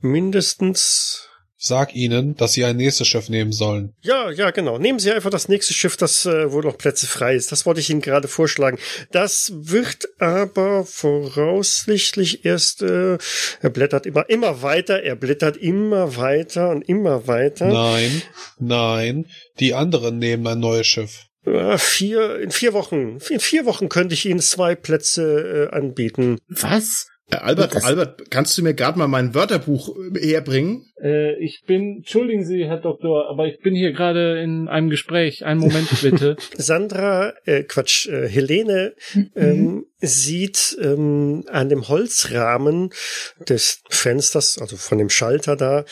[0.01, 1.28] mindestens
[1.61, 3.93] Sag ihnen, dass sie ein nächstes Schiff nehmen sollen.
[4.01, 4.77] ja, ja, genau.
[4.77, 7.51] Nehmen Sie einfach das nächste Schiff, das äh, wo noch Plätze frei ist.
[7.51, 8.79] Das wollte ich Ihnen gerade vorschlagen.
[9.11, 12.81] Das wird aber voraussichtlich erst.
[12.81, 13.17] Äh,
[13.59, 15.03] er blättert immer, immer weiter.
[15.03, 17.65] Er blättert immer weiter und immer weiter.
[17.65, 18.21] Nein,
[18.57, 19.25] nein,
[19.59, 21.25] die anderen nehmen ein neues Schiff.
[21.45, 23.17] Äh, vier in vier Wochen.
[23.29, 26.37] In vier Wochen könnte ich Ihnen zwei Plätze äh, anbieten.
[26.47, 27.07] Was?
[27.31, 30.85] Äh, Albert, Das- Albert, kannst du mir gerade mal mein Wörterbuch äh, herbringen?
[31.01, 35.45] Äh, ich bin, entschuldigen Sie, Herr Doktor, aber ich bin hier gerade in einem Gespräch.
[35.45, 36.37] Einen Moment bitte.
[36.57, 38.95] Sandra, äh, Quatsch, äh, Helene
[39.35, 42.89] ähm, sieht ähm, an dem Holzrahmen
[43.47, 45.85] des Fensters, also von dem Schalter da,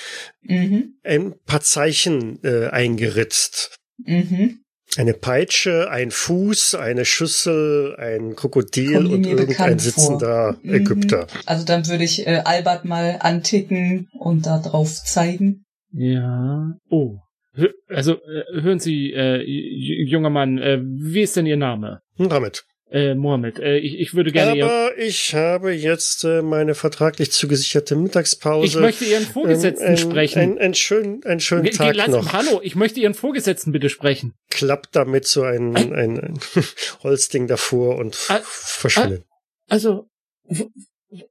[0.49, 0.93] Mhm.
[1.03, 3.75] ein paar Zeichen äh, eingeritzt.
[4.05, 4.61] Mhm.
[4.97, 10.59] Eine Peitsche, ein Fuß, eine Schüssel, ein Krokodil und irgendein sitzender vor.
[10.63, 10.73] Mhm.
[10.73, 11.27] Ägypter.
[11.45, 15.65] Also dann würde ich äh, Albert mal anticken und da drauf zeigen.
[15.91, 16.73] Ja.
[16.89, 17.17] Oh.
[17.55, 22.01] Hö- Also, äh, hören Sie, äh, junger Mann, äh, wie ist denn Ihr Name?
[22.17, 22.65] Und damit.
[22.89, 24.63] Äh, Mohammed, äh, ich, ich würde gerne.
[24.63, 28.65] Aber ich habe jetzt äh, meine vertraglich zugesicherte Mittagspause.
[28.65, 30.39] Ich möchte Ihren Vorgesetzten ähm, ein, sprechen.
[30.41, 32.31] Ein, ein, schön, einen schönen Ge- Tag lass- noch.
[32.31, 34.35] Hallo, ich möchte Ihren Vorgesetzten bitte sprechen.
[34.49, 36.39] Klappt damit so ein, ein, ein
[37.03, 39.25] Holzding davor und Ah, verschwindet.
[39.67, 40.07] Also,
[40.45, 40.67] w-
[41.09, 41.25] w-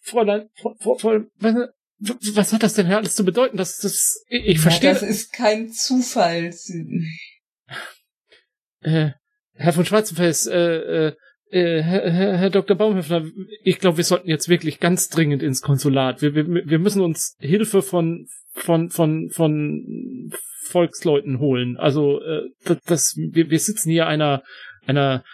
[0.00, 1.26] Fräulein, Fr- Fr- Fräulein,
[1.98, 3.58] was hat das denn alles zu bedeuten?
[3.58, 4.92] Das, das, ich, ich verstehe.
[4.92, 6.54] Ja, das ist kein Zufall.
[8.80, 9.10] äh,
[9.56, 11.12] Herr von Schwarzenfels, äh, äh,
[11.50, 12.76] äh, Herr, Herr, Herr Dr.
[12.76, 13.24] Baumhöfner,
[13.62, 16.22] ich glaube, wir sollten jetzt wirklich ganz dringend ins Konsulat.
[16.22, 20.32] Wir, wir, wir müssen uns Hilfe von, von, von, von
[20.62, 21.76] Volksleuten holen.
[21.76, 22.42] Also, äh,
[22.86, 24.42] das, wir, wir sitzen hier einer,
[24.86, 25.24] einer,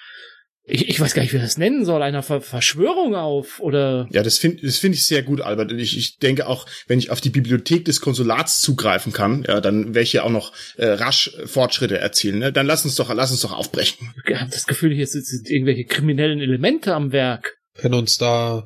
[0.65, 4.07] ich, ich weiß gar nicht, wie ich das nennen soll, einer Ver Verschwörung auf oder
[4.11, 5.73] Ja, das finde das find ich sehr gut, Albert.
[5.73, 9.61] Und ich, ich denke auch, wenn ich auf die Bibliothek des Konsulats zugreifen kann, ja,
[9.61, 12.39] dann werde ich ja auch noch äh, rasch Fortschritte erzielen.
[12.39, 12.53] Ne?
[12.53, 14.15] Dann lass uns doch, lass uns doch aufbrechen.
[14.25, 17.57] ich habe das Gefühl, hier sind, sind irgendwelche kriminellen Elemente am Werk.
[17.81, 18.65] Wenn uns da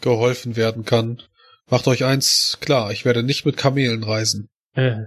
[0.00, 1.22] geholfen werden kann.
[1.70, 4.48] Macht euch eins klar, ich werde nicht mit Kamelen reisen.
[4.74, 5.04] Äh,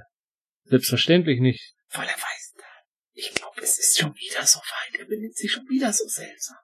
[0.65, 1.73] selbstverständlich nicht.
[1.87, 2.30] Voller Weißenthal.
[3.21, 4.99] Ich glaube, es ist schon wieder so weit.
[4.99, 6.57] Er benimmt sich schon wieder so seltsam.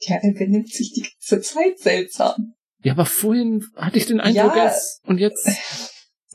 [0.00, 2.54] Ja, er benimmt sich die ganze Zeit seltsam.
[2.82, 4.64] Ja, aber vorhin hatte ich den Eindruck, Ja.
[4.64, 5.48] dass, und jetzt,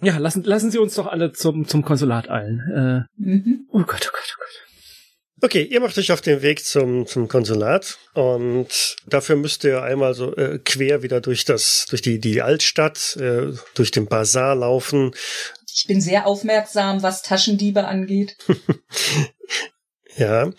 [0.02, 3.06] ja, lassen, lassen Sie uns doch alle zum, zum Konsulat eilen.
[3.20, 3.68] Äh, Mhm.
[3.72, 4.64] oh Gott, oh Gott, oh Gott.
[5.44, 10.16] Okay, ihr macht euch auf den Weg zum, zum Konsulat und dafür müsst ihr einmal
[10.16, 15.12] so äh, quer wieder durch das, durch die, die Altstadt, äh, durch den Bazar laufen.
[15.78, 18.36] Ich bin sehr aufmerksam, was Taschendiebe angeht.
[20.18, 20.50] ja,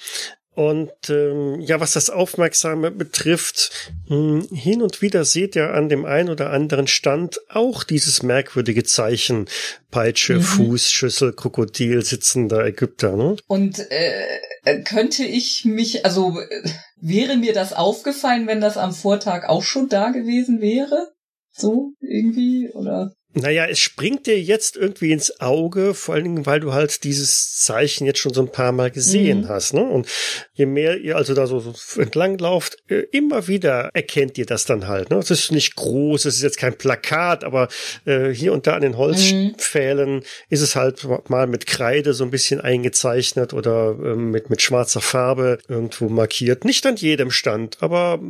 [0.54, 5.88] und ähm, ja, was das Aufmerksame betrifft, mh, hm, hin und wieder seht ihr an
[5.88, 9.46] dem einen oder anderen Stand auch dieses merkwürdige Zeichen.
[9.90, 10.42] Peitsche, mhm.
[10.42, 13.16] Fuß, Schüssel, Krokodil, sitzender Ägypter.
[13.16, 13.36] Ne?
[13.46, 19.48] Und äh, könnte ich mich, also äh, wäre mir das aufgefallen, wenn das am Vortag
[19.48, 21.12] auch schon da gewesen wäre?
[21.52, 22.70] So irgendwie?
[22.72, 23.12] Oder?
[23.34, 27.56] Naja, es springt dir jetzt irgendwie ins Auge, vor allen Dingen, weil du halt dieses
[27.56, 29.48] Zeichen jetzt schon so ein paar Mal gesehen mhm.
[29.48, 29.74] hast.
[29.74, 29.82] Ne?
[29.82, 30.08] Und
[30.54, 34.88] je mehr ihr also da so entlang lauft, äh, immer wieder erkennt ihr das dann
[34.88, 35.10] halt.
[35.10, 35.18] Ne?
[35.18, 37.68] Es ist nicht groß, es ist jetzt kein Plakat, aber
[38.06, 40.22] äh, hier und da an den Holzpfählen mhm.
[40.48, 45.02] ist es halt mal mit Kreide so ein bisschen eingezeichnet oder äh, mit, mit schwarzer
[45.02, 46.64] Farbe irgendwo markiert.
[46.64, 48.20] Nicht an jedem Stand, aber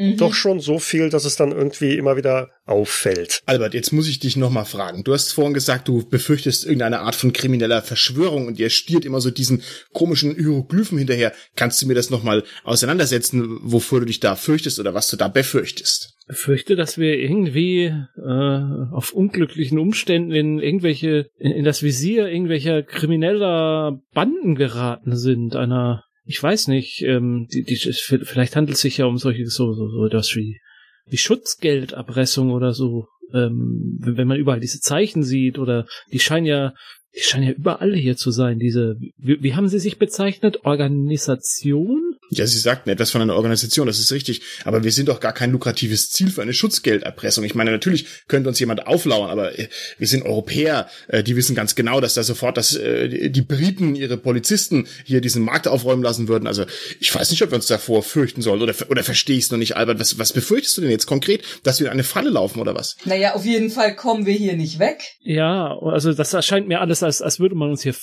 [0.00, 0.16] Mhm.
[0.16, 3.42] Doch schon so viel, dass es dann irgendwie immer wieder auffällt.
[3.44, 5.04] Albert, jetzt muss ich dich nochmal fragen.
[5.04, 9.20] Du hast vorhin gesagt, du befürchtest irgendeine Art von krimineller Verschwörung und ihr stiert immer
[9.20, 11.32] so diesen komischen Hieroglyphen hinterher.
[11.54, 15.28] Kannst du mir das nochmal auseinandersetzen, wovor du dich da fürchtest oder was du da
[15.28, 16.16] befürchtest?
[16.30, 22.28] Ich fürchte, dass wir irgendwie äh, auf unglücklichen Umständen in irgendwelche, in, in das Visier
[22.28, 28.82] irgendwelcher krimineller Banden geraten sind, einer ich weiß nicht, ähm, die, die, vielleicht handelt es
[28.82, 30.60] sich ja um solche, so, so, so das wie,
[31.06, 36.72] wie Schutzgelderpressung oder so, ähm, wenn man überall diese Zeichen sieht oder die scheinen ja,
[37.14, 40.64] die scheinen ja überall hier zu sein, diese, wie, wie haben sie sich bezeichnet?
[40.64, 42.16] Organisation?
[42.32, 44.42] Ja, Sie sagten etwas von einer Organisation, das ist richtig.
[44.64, 47.42] Aber wir sind doch gar kein lukratives Ziel für eine Schutzgelderpressung.
[47.42, 51.56] Ich meine, natürlich könnte uns jemand auflauern, aber äh, wir sind Europäer, äh, die wissen
[51.56, 56.04] ganz genau, dass da sofort dass, äh, die Briten ihre Polizisten hier diesen Markt aufräumen
[56.04, 56.46] lassen würden.
[56.46, 56.64] Also
[57.00, 59.58] ich weiß nicht, ob wir uns davor fürchten sollen oder, oder verstehe ich es noch
[59.58, 59.98] nicht, Albert.
[59.98, 62.96] Was, was befürchtest du denn jetzt konkret, dass wir in eine Falle laufen oder was?
[63.04, 65.02] Naja, auf jeden Fall kommen wir hier nicht weg.
[65.22, 67.94] Ja, also das erscheint mir alles, als, als würde man uns hier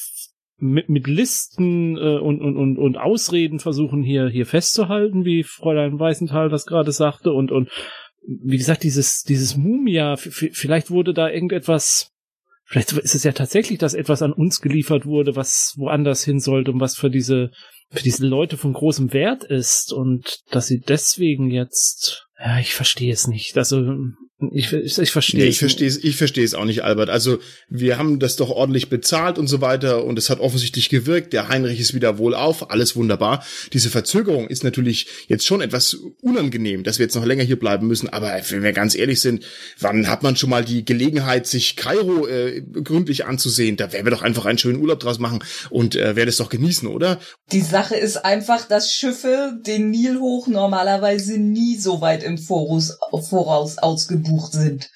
[0.58, 6.00] mit, mit Listen äh, und, und, und, und Ausreden versuchen hier, hier festzuhalten, wie Fräulein
[6.00, 7.32] Weißenthal das gerade sagte.
[7.32, 7.70] Und, und
[8.28, 12.12] wie gesagt, dieses, dieses Mumia, vielleicht wurde da irgendetwas,
[12.66, 16.72] vielleicht ist es ja tatsächlich, dass etwas an uns geliefert wurde, was woanders hin sollte
[16.72, 17.52] und was für diese,
[17.90, 23.14] für diese Leute von großem Wert ist und dass sie deswegen jetzt, ja, ich verstehe
[23.14, 23.58] es nicht.
[23.58, 23.96] Also
[24.52, 25.98] ich, ich, ich verstehe nee, ich verstehe es.
[25.98, 27.10] Ich verstehe es auch nicht, Albert.
[27.10, 31.34] Also wir haben das doch ordentlich bezahlt und so weiter und es hat offensichtlich gewirkt.
[31.34, 33.44] Der Heinrich ist wieder wohl auf, alles wunderbar.
[33.74, 37.88] Diese Verzögerung ist natürlich jetzt schon etwas unangenehm, dass wir jetzt noch länger hier bleiben
[37.88, 38.10] müssen.
[38.10, 39.44] Aber wenn wir ganz ehrlich sind,
[39.80, 43.76] wann hat man schon mal die Gelegenheit, sich Kairo äh, gründlich anzusehen?
[43.76, 45.40] Da werden wir doch einfach einen schönen Urlaub draus machen
[45.72, 47.20] und äh, werden es doch genießen, oder?
[47.52, 53.00] Die Sache ist einfach, dass Schiffe den Nil hoch normalerweise nie so weit im Voraus,
[53.28, 54.90] Voraus ausgebucht gebucht sind.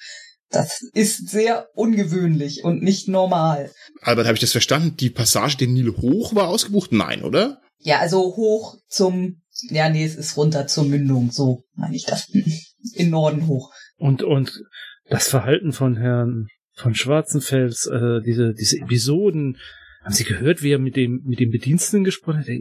[0.50, 3.70] Das ist sehr ungewöhnlich und nicht normal.
[4.02, 4.96] Albert, habe ich das verstanden?
[4.98, 6.92] Die Passage den Nil hoch war ausgebucht?
[6.92, 7.60] Nein, oder?
[7.78, 12.28] Ja, also hoch zum, ja, nee, es ist runter zur Mündung, so meine ich das.
[12.94, 13.72] In Norden hoch.
[13.96, 14.62] Und, und
[15.08, 19.58] das Verhalten von Herrn von Schwarzenfels, äh, diese, diese Episoden,
[20.02, 22.48] haben Sie gehört, wie er mit dem, mit dem Bediensteten gesprochen hat?
[22.48, 22.60] Er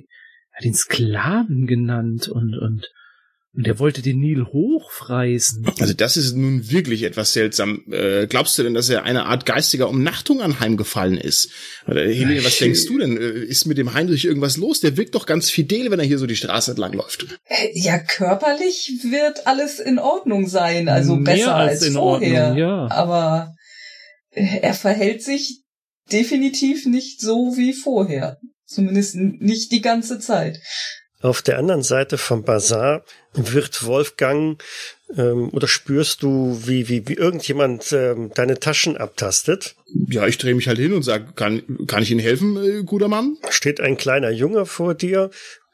[0.53, 2.91] hat ihn Sklaven genannt und, und
[3.53, 5.65] und er wollte den Nil hochfreisen.
[5.79, 7.83] Also das ist nun wirklich etwas seltsam.
[7.91, 11.51] Äh, glaubst du denn, dass er eine Art geistiger Umnachtung anheimgefallen ist?
[11.85, 13.17] Oder Helene, was denkst du denn?
[13.17, 14.79] Äh, ist mit dem Heinrich irgendwas los?
[14.79, 17.25] Der wirkt doch ganz fidel, wenn er hier so die Straße entlang läuft.
[17.45, 20.87] Äh, ja, körperlich wird alles in Ordnung sein.
[20.87, 22.43] Also Mehr besser als, als vorher.
[22.43, 22.87] Ordnung, ja.
[22.89, 23.53] Aber
[24.29, 25.63] äh, er verhält sich
[26.09, 28.37] definitiv nicht so wie vorher.
[28.65, 30.57] Zumindest nicht die ganze Zeit.
[31.21, 33.03] Auf der anderen Seite vom Bazar
[33.33, 34.61] wird Wolfgang
[35.15, 39.75] ähm, oder spürst du, wie, wie, wie irgendjemand ähm, deine Taschen abtastet?
[39.87, 43.07] Ja, ich drehe mich halt hin und sage, kann, kann ich Ihnen helfen, äh, guter
[43.07, 43.37] Mann?
[43.49, 45.29] Steht ein kleiner Junge vor dir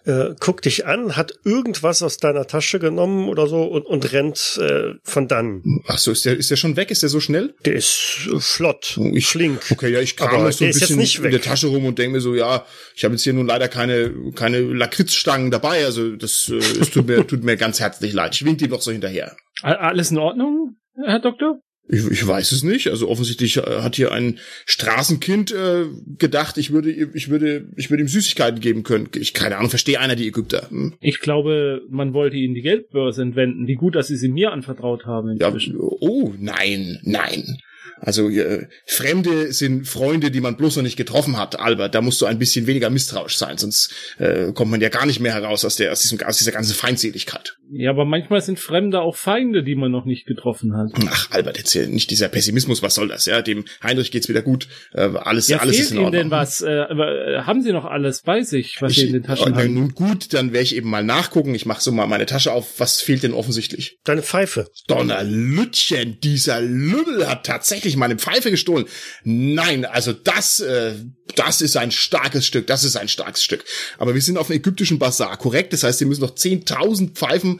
[0.07, 4.57] äh, guckt dich an, hat irgendwas aus deiner Tasche genommen oder so und, und rennt
[4.61, 5.61] äh, von dann.
[5.87, 6.91] Ach so, ist der, ist der schon weg?
[6.91, 7.55] Ist der so schnell?
[7.65, 9.69] Der ist äh, flott, oh, ich, flink.
[9.69, 12.35] Okay, ja, ich kram so ein bisschen in der Tasche rum und denke mir so,
[12.35, 16.89] ja, ich habe jetzt hier nun leider keine, keine Lakritzstangen dabei, also das äh, es
[16.89, 18.33] tut, mir, tut mir ganz herzlich leid.
[18.35, 19.35] Ich wink dir doch so hinterher.
[19.61, 21.59] Alles in Ordnung, Herr Doktor?
[21.89, 22.89] Ich, ich weiß es nicht.
[22.89, 25.85] Also offensichtlich äh, hat hier ein Straßenkind äh,
[26.17, 29.09] gedacht, ich würde, ich würde, ich würde ihm Süßigkeiten geben können.
[29.15, 30.69] Ich keine Ahnung, verstehe einer die Ägypter.
[30.69, 30.95] Hm?
[30.99, 33.67] Ich glaube, man wollte ihnen die Geldbörse entwenden.
[33.67, 35.29] Wie gut, dass sie sie mir anvertraut haben.
[35.29, 35.73] Inzwischen.
[35.73, 37.57] Ja, oh nein, nein.
[37.99, 41.95] Also äh, Fremde sind Freunde, die man bloß noch nicht getroffen hat, Albert.
[41.95, 45.19] Da musst du ein bisschen weniger misstrauisch sein, sonst äh, kommt man ja gar nicht
[45.19, 47.56] mehr heraus aus der aus, diesem, aus dieser ganzen Feindseligkeit.
[47.69, 50.91] Ja, aber manchmal sind Fremde auch Feinde, die man noch nicht getroffen hat.
[51.09, 53.25] Ach, Albert, erzähl nicht dieser Pessimismus, was soll das?
[53.25, 54.67] Ja, dem Heinrich geht's wieder gut.
[54.93, 56.21] Äh, alles, Ja, alles fehlt ist in Ihnen Ordnung.
[56.23, 56.61] denn was?
[56.61, 59.57] Äh, äh, haben Sie noch alles bei sich, was Ich, Sie in den Taschen äh,
[59.57, 59.73] haben?
[59.73, 61.53] nun gut, dann werde ich eben mal nachgucken.
[61.55, 62.79] Ich mache so mal meine Tasche auf.
[62.79, 63.97] Was fehlt denn offensichtlich?
[64.05, 64.67] Deine Pfeife.
[64.87, 68.85] Donnerlütchen, dieser Lümmel hat tatsächlich meine Pfeife gestohlen.
[69.23, 70.93] Nein, also das, äh,
[71.35, 73.63] das ist ein starkes Stück, das ist ein starkes Stück.
[73.97, 75.73] Aber wir sind auf einem ägyptischen Bazar, korrekt?
[75.73, 77.59] Das heißt, wir müssen noch 10.000 Pfeifen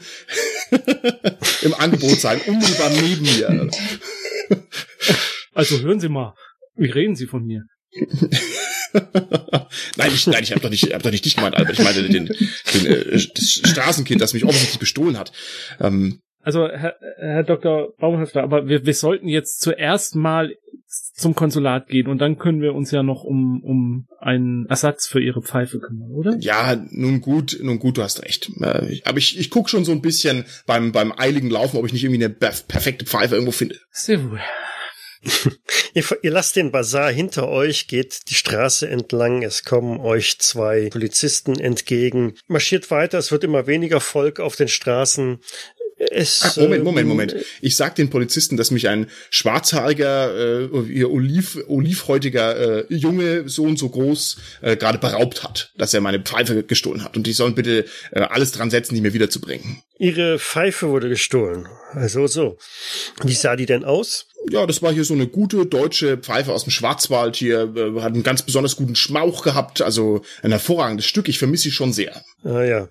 [1.62, 3.70] im Angebot sein, unmittelbar neben mir.
[5.54, 6.34] Also hören Sie mal,
[6.76, 7.64] wie reden Sie von mir?
[9.96, 11.78] nein, ich, nein, ich habe doch nicht, ich hab doch nicht dich gemeint, Albert.
[11.78, 15.32] Ich meine den, den äh, das Straßenkind, das mich offensichtlich bestohlen hat.
[15.80, 17.94] Ähm, Also, Herr, Herr Dr.
[17.98, 20.54] Baumhöfler, aber wir, wir sollten jetzt zuerst mal
[20.88, 25.20] zum Konsulat gehen und dann können wir uns ja noch um, um einen Ersatz für
[25.20, 26.36] Ihre Pfeife kümmern, oder?
[26.40, 28.50] Ja, nun gut, nun gut, du hast recht.
[28.60, 31.92] Äh, Aber ich, ich guck schon so ein bisschen beim, beim eiligen Laufen, ob ich
[31.92, 33.78] nicht irgendwie eine perf- perfekte Pfeife irgendwo finde.
[33.90, 34.40] Sehr wohl.
[35.94, 40.90] Ihr, ihr lasst den Bazar hinter euch, geht die Straße entlang, es kommen euch zwei
[40.90, 45.40] Polizisten entgegen, marschiert weiter, es wird immer weniger Volk auf den Straßen.
[45.98, 47.36] Es, Ach, Moment, Moment, Moment.
[47.60, 53.64] Ich sag den Polizisten, dass mich ein schwarzhaariger, äh, ihr oliv, olivhäutiger äh, Junge, so
[53.64, 57.16] und so groß, äh, gerade beraubt hat, dass er meine Pfeife gestohlen hat.
[57.16, 59.82] Und die sollen bitte äh, alles dran setzen, die mir wiederzubringen.
[59.98, 61.66] Ihre Pfeife wurde gestohlen.
[61.92, 62.58] Also so.
[63.24, 64.26] Wie sah die denn aus?
[64.50, 68.14] Ja, das war hier so eine gute deutsche Pfeife aus dem Schwarzwald hier, äh, hat
[68.14, 71.28] einen ganz besonders guten Schmauch gehabt, also ein hervorragendes Stück.
[71.28, 72.22] Ich vermisse sie schon sehr.
[72.44, 72.88] Ah ja.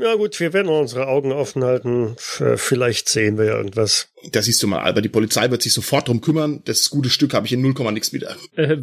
[0.00, 2.14] Ja gut, wir werden unsere Augen offen halten.
[2.16, 4.08] F- Vielleicht sehen wir ja irgendwas.
[4.32, 6.62] Da siehst du mal, Albert, die Polizei wird sich sofort drum kümmern.
[6.64, 8.36] Das gute Stück habe ich in 0, nix wieder.
[8.54, 8.78] Äh,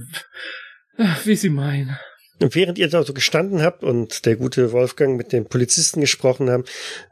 [1.25, 1.97] wie Sie meinen.
[2.39, 6.51] Und während ihr da so gestanden habt und der gute Wolfgang mit dem Polizisten gesprochen
[6.51, 6.65] haben,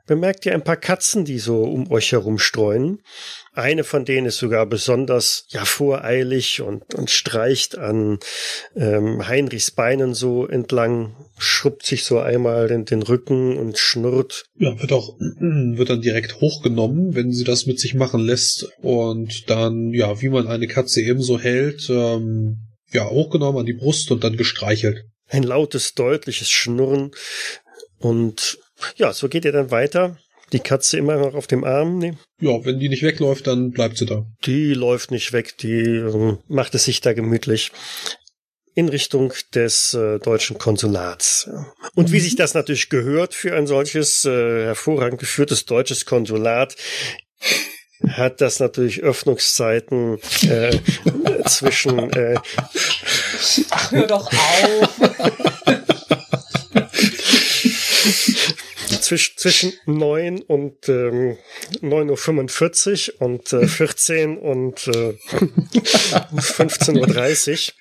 [0.06, 3.02] bemerkt ihr ein paar Katzen, die so um euch herum streuen.
[3.56, 8.20] Eine von denen ist sogar besonders ja voreilig und, und streicht an
[8.76, 14.44] ähm, Heinrichs Beinen so entlang, schrubbt sich so einmal den, den Rücken und schnurrt.
[14.58, 19.50] Ja, wird auch, wird dann direkt hochgenommen, wenn sie das mit sich machen lässt und
[19.50, 22.58] dann, ja, wie man eine Katze ebenso hält, ähm,
[22.92, 25.06] ja, hochgenommen an die Brust und dann gestreichelt.
[25.30, 27.12] Ein lautes, deutliches Schnurren.
[28.00, 28.60] Und
[28.98, 30.18] ja, so geht ihr dann weiter.
[30.54, 31.98] Die Katze immer noch auf dem Arm.
[31.98, 34.26] Nee, Ja, wenn die nicht wegläuft, dann bleibt sie da.
[34.46, 37.72] Die läuft nicht weg, die ähm, macht es sich da gemütlich
[38.76, 41.50] in Richtung des äh, deutschen Konsulats.
[41.96, 46.76] Und wie sich das natürlich gehört für ein solches äh, hervorragend geführtes deutsches Konsulat,
[48.10, 50.20] hat das natürlich Öffnungszeiten
[50.50, 50.78] äh,
[51.46, 52.36] zwischen äh,
[53.72, 55.00] Ach, hör doch auf.
[59.06, 61.38] zwischen, zwischen 9 und ähm,
[61.82, 65.14] 9.45 Uhr und äh, 14 und äh,
[66.36, 67.74] 15.30 Uhr.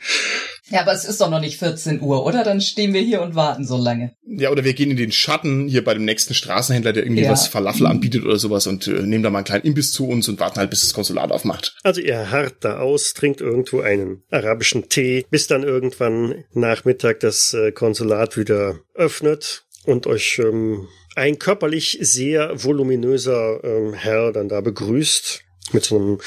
[0.71, 2.43] Ja, aber es ist doch noch nicht 14 Uhr, oder?
[2.43, 4.15] Dann stehen wir hier und warten so lange.
[4.27, 7.31] Ja, oder wir gehen in den Schatten hier bei dem nächsten Straßenhändler, der irgendwie Ja.
[7.31, 10.27] was Falafel anbietet oder sowas und äh, nehmen da mal einen kleinen Imbiss zu uns
[10.29, 11.77] und warten halt, bis das Konsulat aufmacht.
[11.83, 17.53] Also ihr harrt da aus, trinkt irgendwo einen arabischen Tee, bis dann irgendwann Nachmittag das
[17.53, 24.61] äh, Konsulat wieder öffnet und euch ähm, ein körperlich sehr voluminöser ähm, Herr dann da
[24.61, 25.41] begrüßt
[25.73, 26.21] mit so einem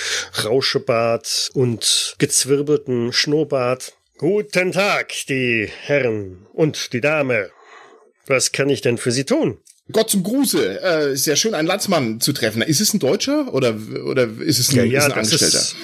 [0.43, 3.93] Rauschebart und gezwirbelten Schnurrbart.
[4.17, 7.51] Guten Tag, die Herren und die Dame.
[8.25, 9.59] Was kann ich denn für Sie tun?
[9.91, 10.81] Gott zum Gruße.
[10.81, 12.61] Äh, sehr schön, einen Landsmann zu treffen.
[12.61, 15.59] Ist es ein Deutscher oder, oder ist es ein, ist ein Angestellter?
[15.59, 15.75] ist,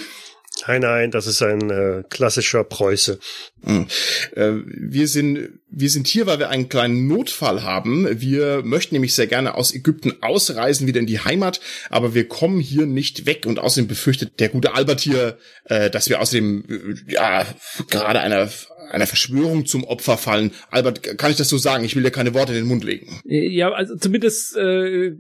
[0.68, 3.20] nein, nein, das ist ein äh, klassischer Preuße.
[3.62, 3.88] Mhm.
[4.36, 8.08] Äh, wir sind, wir sind hier, weil wir einen kleinen Notfall haben.
[8.22, 12.60] Wir möchten nämlich sehr gerne aus Ägypten ausreisen, wieder in die Heimat, aber wir kommen
[12.60, 16.66] hier nicht weg und außerdem befürchtet der gute Albert hier, äh, dass wir außerdem,
[17.08, 17.46] äh, ja,
[17.90, 18.50] gerade einer,
[18.90, 20.52] einer Verschwörung zum Opfer fallen.
[20.70, 21.84] Albert, kann ich das so sagen?
[21.84, 23.20] Ich will dir keine Worte in den Mund legen.
[23.26, 25.12] Ja, also zumindest äh,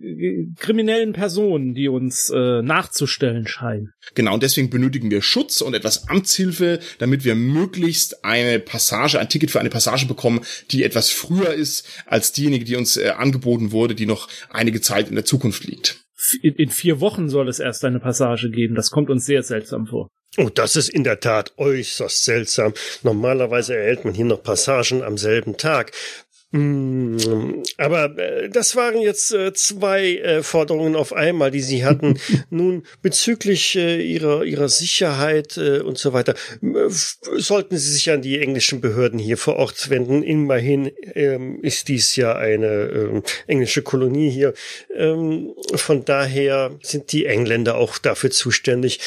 [0.57, 3.91] kriminellen Personen, die uns äh, nachzustellen scheinen.
[4.16, 9.30] Genau, und deswegen benötigen wir Schutz und etwas Amtshilfe, damit wir möglichst eine Passage, ein
[9.30, 10.41] Ticket für eine Passage bekommen,
[10.72, 15.09] die etwas früher ist als diejenige, die uns äh, angeboten wurde, die noch einige Zeit
[15.09, 16.03] in der Zukunft liegt.
[16.41, 18.76] In, in vier Wochen soll es erst eine Passage geben.
[18.76, 20.07] Das kommt uns sehr seltsam vor.
[20.38, 22.73] Oh, das ist in der Tat äußerst seltsam.
[23.03, 25.91] Normalerweise erhält man hier noch Passagen am selben Tag.
[26.55, 32.19] Mm, Aber äh, das waren jetzt äh, zwei äh, Forderungen auf einmal, die Sie hatten.
[32.51, 36.36] Nun bezüglich ihrer ihrer Sicherheit und so weiter
[37.38, 40.21] sollten Sie sich an die englischen Behörden hier vor Ort wenden.
[40.21, 44.53] Immerhin ähm, ist dies ja eine ähm, englische Kolonie hier.
[44.95, 48.99] Ähm, von daher sind die Engländer auch dafür zuständig.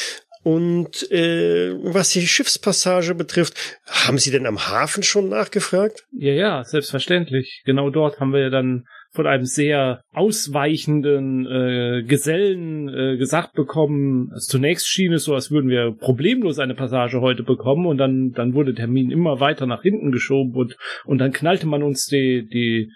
[0.47, 6.05] Und äh, was die Schiffspassage betrifft, haben Sie denn am Hafen schon nachgefragt?
[6.13, 7.63] Ja, ja, selbstverständlich.
[7.65, 14.29] Genau dort haben wir ja dann von einem sehr ausweichenden äh, Gesellen äh, gesagt bekommen,
[14.31, 18.31] also zunächst schien es so, als würden wir problemlos eine Passage heute bekommen und dann,
[18.31, 22.05] dann wurde der Termin immer weiter nach hinten geschoben und, und dann knallte man uns
[22.05, 22.89] die, die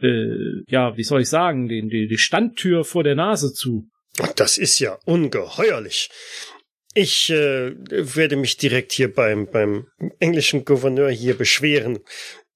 [0.00, 3.88] äh, ja, wie soll ich sagen, die, die, die Standtür vor der Nase zu.
[4.36, 6.08] Das ist ja ungeheuerlich.
[6.94, 9.88] Ich äh, werde mich direkt hier beim, beim
[10.20, 11.98] englischen Gouverneur hier beschweren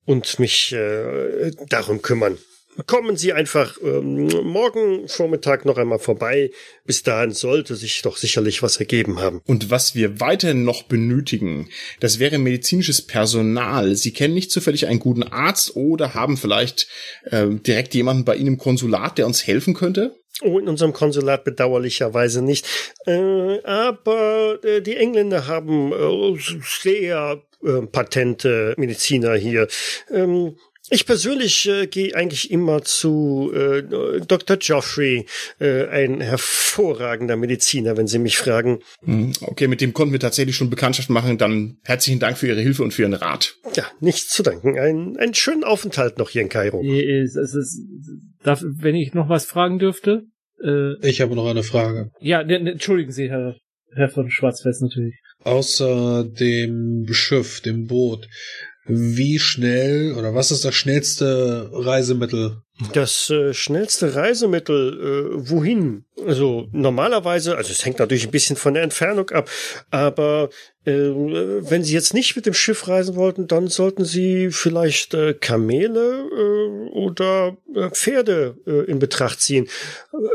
[0.04, 2.38] und mich äh, darum kümmern.
[2.86, 6.50] Kommen Sie einfach ähm, morgen Vormittag noch einmal vorbei.
[6.84, 9.40] Bis dahin sollte sich doch sicherlich was ergeben haben.
[9.46, 11.68] Und was wir weiterhin noch benötigen,
[12.00, 13.96] das wäre medizinisches Personal.
[13.96, 16.88] Sie kennen nicht zufällig einen guten Arzt oder haben vielleicht
[17.24, 20.14] äh, direkt jemanden bei Ihnen im Konsulat, der uns helfen könnte?
[20.40, 22.64] Oh, in unserem Konsulat bedauerlicherweise nicht.
[23.06, 29.66] Äh, aber äh, die Engländer haben äh, sehr äh, patente Mediziner hier.
[30.12, 30.56] Ähm,
[30.90, 33.82] ich persönlich äh, gehe eigentlich immer zu äh,
[34.26, 34.56] Dr.
[34.56, 35.26] Geoffrey,
[35.60, 38.80] äh, ein hervorragender Mediziner, wenn Sie mich fragen.
[39.04, 41.38] Hm, Okay, mit dem konnten wir tatsächlich schon Bekanntschaft machen.
[41.38, 43.54] Dann herzlichen Dank für Ihre Hilfe und für Ihren Rat.
[43.74, 44.78] Ja, nichts zu danken.
[44.78, 46.82] Ein, einen schönen Aufenthalt noch hier in Kairo.
[46.82, 47.80] Es, es, es,
[48.42, 50.24] darf, wenn ich noch was fragen dürfte?
[50.62, 52.10] Äh, Ich habe noch eine Frage.
[52.20, 53.56] ja, ne, ne, entschuldigen Sie, Herr,
[53.94, 55.14] Herr von Schwarzfest natürlich.
[55.44, 58.26] Außer dem Schiff, dem Boot,
[58.88, 62.62] wie schnell oder was ist das schnellste Reisemittel?
[62.92, 66.04] Das äh, schnellste Reisemittel, äh, wohin?
[66.26, 69.50] Also normalerweise, also es hängt natürlich ein bisschen von der Entfernung ab,
[69.90, 70.48] aber
[70.84, 75.34] äh, wenn Sie jetzt nicht mit dem Schiff reisen wollten, dann sollten Sie vielleicht äh,
[75.34, 79.68] Kamele äh, oder äh, Pferde äh, in Betracht ziehen.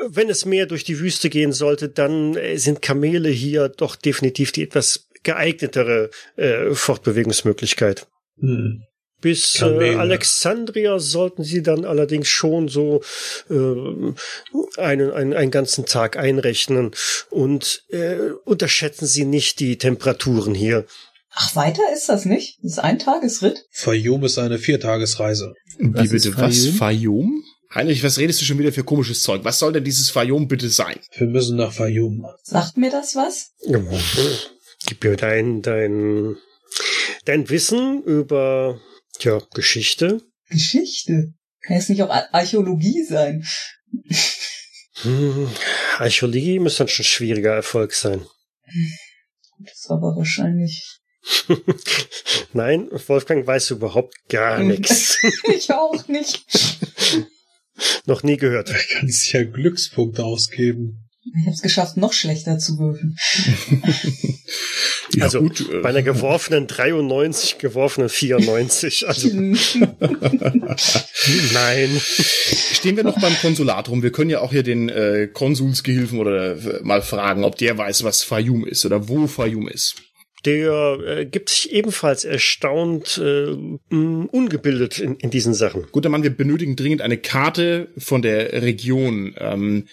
[0.07, 4.51] Wenn es mehr durch die Wüste gehen sollte, dann äh, sind Kamele hier doch definitiv
[4.51, 8.05] die etwas geeignetere äh, Fortbewegungsmöglichkeit.
[8.39, 8.83] Hm.
[9.21, 9.95] Bis äh.
[9.95, 13.01] Alexandria sollten sie dann allerdings schon so
[13.49, 14.13] äh,
[14.77, 16.91] einen, einen, einen ganzen Tag einrechnen.
[17.29, 20.85] Und äh, unterschätzen Sie nicht die Temperaturen hier.
[21.31, 22.59] Ach, weiter ist das nicht?
[22.61, 23.65] Das ist ein Tagesritt?
[23.71, 25.53] Fayum ist eine Viertagesreise.
[25.79, 26.65] Wie bitte, was?
[26.65, 26.75] Fayum?
[26.75, 27.43] Fayum?
[27.73, 29.43] Heinrich, was redest du schon wieder für komisches Zeug?
[29.43, 30.99] Was soll denn dieses Fayum bitte sein?
[31.17, 32.27] Wir müssen nach Fayum.
[32.43, 33.53] Sagt mir das was?
[34.85, 36.35] Gib mir dein, dein,
[37.25, 38.79] dein Wissen über
[39.19, 40.21] ja, Geschichte.
[40.49, 41.33] Geschichte.
[41.61, 43.45] Kann es nicht auch Ar- Archäologie sein?
[45.01, 45.49] Hm,
[45.97, 48.25] Archäologie müsste dann schon schwieriger Erfolg sein.
[49.59, 50.99] Das ist aber wahrscheinlich.
[52.53, 55.17] Nein, Wolfgang weiß überhaupt gar nichts.
[55.53, 56.45] ich auch nicht.
[58.05, 58.69] Noch nie gehört.
[58.69, 61.09] Da kannst du ja Glückspunkte ausgeben.
[61.25, 63.17] Ich habe es geschafft, noch schlechter zu würfeln.
[65.15, 69.05] Ja, also gut, äh, bei einer geworfenen 93, geworfenen 94.
[69.13, 69.29] Also
[71.53, 71.89] nein.
[72.73, 74.01] Stehen wir noch beim Konsulat rum.
[74.01, 78.03] Wir können ja auch hier den äh, Konsulsgehilfen oder äh, mal fragen, ob der weiß,
[78.03, 79.95] was Fayum ist oder wo Fayum ist.
[80.45, 83.55] Der äh, gibt sich ebenfalls erstaunt äh,
[83.89, 85.87] ungebildet in, in diesen Sachen.
[85.91, 89.35] Guter Mann, wir benötigen dringend eine Karte von der Region.
[89.37, 89.87] Ähm,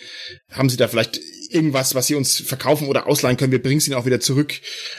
[0.50, 1.20] haben Sie da vielleicht
[1.50, 3.52] irgendwas, was Sie uns verkaufen oder ausleihen können?
[3.52, 4.54] Wir bringen es Ihnen auch wieder zurück.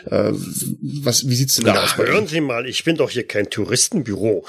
[0.06, 1.96] Äh, was, wie sieht's denn da aus?
[1.98, 2.14] Na, Ihnen?
[2.14, 4.46] hören Sie mal, ich bin doch hier kein Touristenbüro.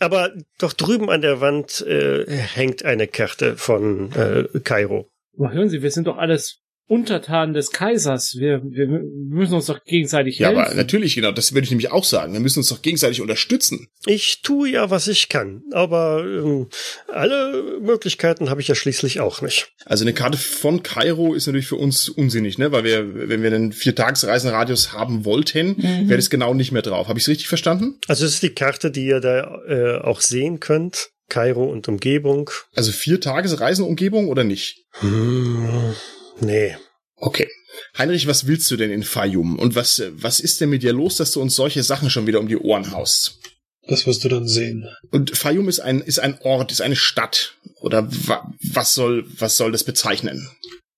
[0.00, 5.10] Aber doch drüben an der Wand äh, hängt eine Karte von äh, Kairo.
[5.38, 6.60] Aber hören Sie, wir sind doch alles
[6.90, 8.34] Untertanen des Kaisers.
[8.36, 10.62] Wir, wir müssen uns doch gegenseitig Ja, helfen.
[10.62, 12.32] aber natürlich, genau, das würde ich nämlich auch sagen.
[12.32, 13.86] Wir müssen uns doch gegenseitig unterstützen.
[14.06, 16.66] Ich tue ja, was ich kann, aber ähm,
[17.06, 19.72] alle Möglichkeiten habe ich ja schließlich auch nicht.
[19.84, 22.72] Also eine Karte von Kairo ist natürlich für uns unsinnig, ne?
[22.72, 25.76] Weil wir, wenn wir einen Viertagesreisenradius haben wollten,
[26.08, 27.06] wäre das genau nicht mehr drauf.
[27.06, 27.98] Habe ich es richtig verstanden?
[28.08, 31.10] Also es ist die Karte, die ihr da äh, auch sehen könnt.
[31.28, 32.50] Kairo und Umgebung.
[32.74, 34.84] Also vier Tagesreisenumgebung oder nicht?
[34.98, 35.94] Hm,
[36.40, 36.76] nee.
[37.16, 37.48] Okay.
[37.96, 39.58] Heinrich, was willst du denn in Fayum?
[39.58, 42.40] Und was, was ist denn mit dir los, dass du uns solche Sachen schon wieder
[42.40, 43.38] um die Ohren haust?
[43.86, 44.88] Das wirst du dann sehen.
[45.10, 47.54] Und Fayum ist ein, ist ein Ort, ist eine Stadt.
[47.80, 50.48] Oder wa, was soll, was soll das bezeichnen?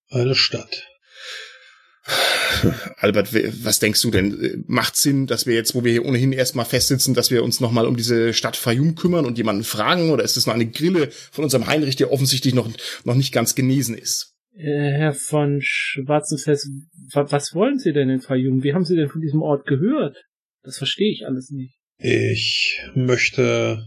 [0.09, 0.85] Eine Stadt.
[2.97, 3.29] Albert,
[3.63, 4.63] was denkst du denn?
[4.67, 7.87] Macht Sinn, dass wir jetzt, wo wir hier ohnehin erstmal festsitzen, dass wir uns nochmal
[7.87, 10.11] um diese Stadt Fayum kümmern und jemanden fragen?
[10.11, 12.69] Oder ist das nur eine Grille von unserem Heinrich, der offensichtlich noch,
[13.05, 14.32] noch nicht ganz genesen ist?
[14.55, 16.69] Äh, Herr von Schwarzenfels,
[17.13, 18.63] was wollen Sie denn in Fayum?
[18.63, 20.23] Wie haben Sie denn von diesem Ort gehört?
[20.61, 21.79] Das verstehe ich alles nicht.
[21.97, 23.85] Ich möchte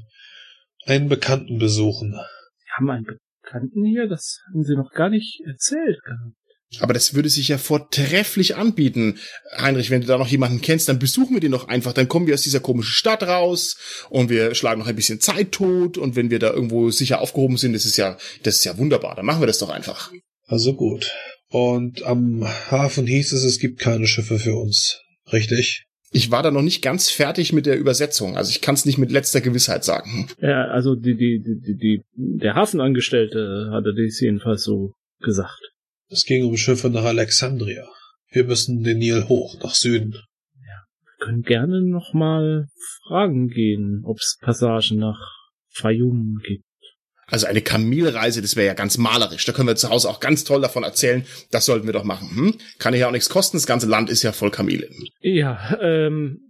[0.84, 2.12] einen Bekannten besuchen.
[2.58, 3.06] Sie haben einen
[3.42, 4.08] Bekannten hier?
[4.08, 6.36] Das haben Sie noch gar nicht erzählt gehabt.
[6.80, 9.18] Aber das würde sich ja vortrefflich anbieten.
[9.56, 11.92] Heinrich, wenn du da noch jemanden kennst, dann besuchen wir den doch einfach.
[11.92, 13.76] Dann kommen wir aus dieser komischen Stadt raus
[14.10, 15.96] und wir schlagen noch ein bisschen Zeit tot.
[15.96, 19.14] Und wenn wir da irgendwo sicher aufgehoben sind, das ist ja, das ist ja wunderbar.
[19.14, 20.10] Dann machen wir das doch einfach.
[20.46, 21.12] Also gut.
[21.48, 25.00] Und am Hafen hieß es, es gibt keine Schiffe für uns.
[25.32, 25.86] Richtig?
[26.12, 28.36] Ich war da noch nicht ganz fertig mit der Übersetzung.
[28.36, 30.28] Also ich kann es nicht mit letzter Gewissheit sagen.
[30.40, 35.60] Ja, also die, die, die, die, der Hafenangestellte hatte dies jedenfalls so gesagt.
[36.08, 37.86] Es ging um Schiffe nach Alexandria.
[38.30, 40.12] Wir müssen den Nil hoch, nach Süden.
[40.12, 42.66] Ja, wir können gerne nochmal
[43.06, 45.18] fragen gehen, ob es Passagen nach
[45.70, 46.65] Fayum gibt.
[47.28, 49.44] Also eine Kamelreise, das wäre ja ganz malerisch.
[49.44, 51.24] Da können wir zu Hause auch ganz toll davon erzählen.
[51.50, 52.30] Das sollten wir doch machen.
[52.30, 52.54] Hm?
[52.78, 53.56] Kann ja auch nichts kosten.
[53.56, 54.88] Das ganze Land ist ja voll Kamele.
[55.20, 56.40] Ja, ähm,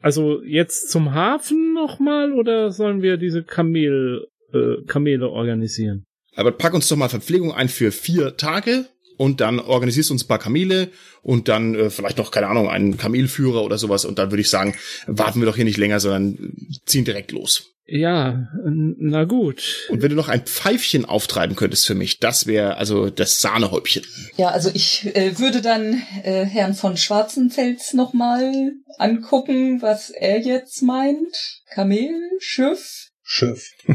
[0.00, 6.04] also jetzt zum Hafen nochmal oder sollen wir diese Kamel, äh, Kamele organisieren?
[6.36, 10.28] Aber pack uns doch mal Verpflegung ein für vier Tage und dann organisierst uns ein
[10.28, 10.88] paar Kamele
[11.22, 14.48] und dann äh, vielleicht noch, keine Ahnung, einen Kamelführer oder sowas und dann würde ich
[14.48, 14.74] sagen,
[15.06, 16.54] warten wir doch hier nicht länger, sondern
[16.86, 17.74] ziehen direkt los.
[17.92, 19.88] Ja, na gut.
[19.88, 24.04] Und wenn du noch ein Pfeifchen auftreiben könntest für mich, das wäre also das Sahnehäubchen.
[24.36, 28.52] Ja, also ich äh, würde dann äh, Herrn von Schwarzenfels nochmal
[28.98, 31.62] angucken, was er jetzt meint.
[31.74, 33.08] Kamel, Schiff.
[33.24, 33.72] Schiff.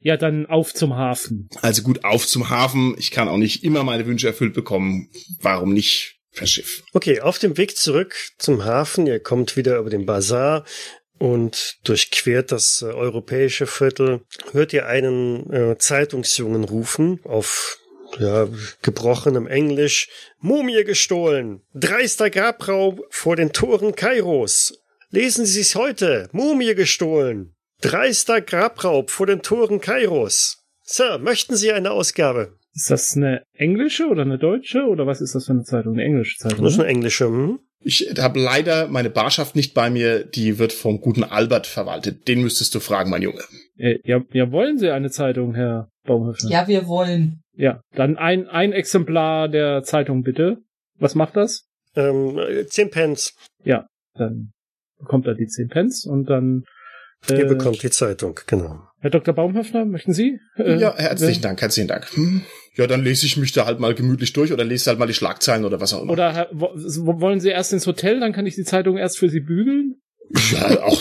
[0.00, 1.50] Ja, dann auf zum Hafen.
[1.60, 2.94] Also gut, auf zum Hafen.
[2.98, 5.10] Ich kann auch nicht immer meine Wünsche erfüllt bekommen.
[5.42, 6.48] Warum nicht per?
[6.92, 9.06] Okay, auf dem Weg zurück zum Hafen.
[9.06, 10.64] Ihr kommt wieder über den Bazar
[11.18, 14.22] und durchquert das äh, europäische Viertel.
[14.52, 17.78] Hört ihr einen äh, Zeitungsjungen rufen auf
[18.18, 18.48] ja,
[18.82, 20.08] gebrochenem Englisch.
[20.38, 21.62] Mumie gestohlen!
[21.74, 24.78] Dreister Grabraub vor den Toren Kairos!
[25.10, 26.28] Lesen Sie es heute!
[26.32, 27.54] Mumie gestohlen!
[27.80, 30.64] Dreister Grabraub vor den Toren Kairos.
[30.82, 32.56] Sir, möchten Sie eine Ausgabe?
[32.78, 35.94] Ist das eine englische oder eine deutsche oder was ist das für eine Zeitung?
[35.94, 36.62] Eine englische Zeitung?
[36.62, 36.84] Das ist ne?
[36.84, 37.26] eine englische.
[37.26, 37.58] Hm?
[37.80, 40.24] Ich habe leider meine Barschaft nicht bei mir.
[40.24, 42.28] Die wird vom guten Albert verwaltet.
[42.28, 43.42] Den müsstest du fragen, mein Junge.
[43.76, 46.50] Äh, ja, ja, wollen Sie eine Zeitung, Herr Baumhöfner?
[46.50, 47.40] Ja, wir wollen.
[47.56, 50.58] Ja, dann ein, ein Exemplar der Zeitung bitte.
[51.00, 51.64] Was macht das?
[51.96, 53.34] Ähm, zehn Pence.
[53.64, 54.52] Ja, dann
[54.98, 56.64] bekommt er die 10 Pence und dann
[57.28, 58.87] Ihr äh, bekommt die Zeitung, genau.
[59.00, 59.32] Herr Dr.
[59.34, 60.40] Baumhöfner, möchten Sie?
[60.56, 62.06] Äh, ja, herzlichen wenn- Dank, herzlichen Dank.
[62.16, 62.42] Hm.
[62.74, 65.14] Ja, dann lese ich mich da halt mal gemütlich durch oder lese halt mal die
[65.14, 66.12] Schlagzeilen oder was auch immer.
[66.12, 69.96] Oder wollen Sie erst ins Hotel, dann kann ich die Zeitung erst für Sie bügeln?
[70.52, 71.00] ja, auch.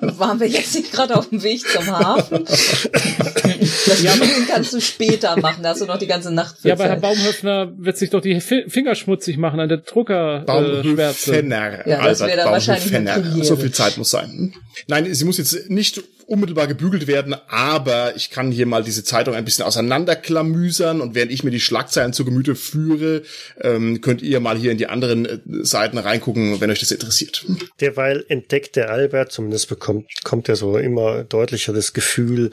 [0.18, 2.44] Waren wir jetzt nicht gerade auf dem Weg zum Hafen?
[3.86, 4.12] Das Ja,
[4.48, 6.96] kannst du später machen, da hast du noch die ganze Nacht für Ja, aber Herr.
[6.96, 11.36] Baumhöfner wird sich doch die Fi- Finger schmutzig machen an der Druckerschwärze.
[11.38, 11.90] Äh.
[11.90, 13.44] Ja, das wäre dann Albert wahrscheinlich eine.
[13.44, 14.54] So viel Zeit muss sein.
[14.88, 19.34] Nein, sie muss jetzt nicht unmittelbar gebügelt werden, aber ich kann hier mal diese Zeitung
[19.34, 23.22] ein bisschen auseinanderklamüsern und während ich mir die Schlagzeilen zu Gemüte führe,
[23.60, 27.44] ähm, könnt ihr mal hier in die anderen äh, Seiten reingucken, wenn euch das interessiert.
[27.80, 32.50] Derweil entdeckt der Albert, zumindest bekommt, kommt er so immer deutlicher das Gefühl,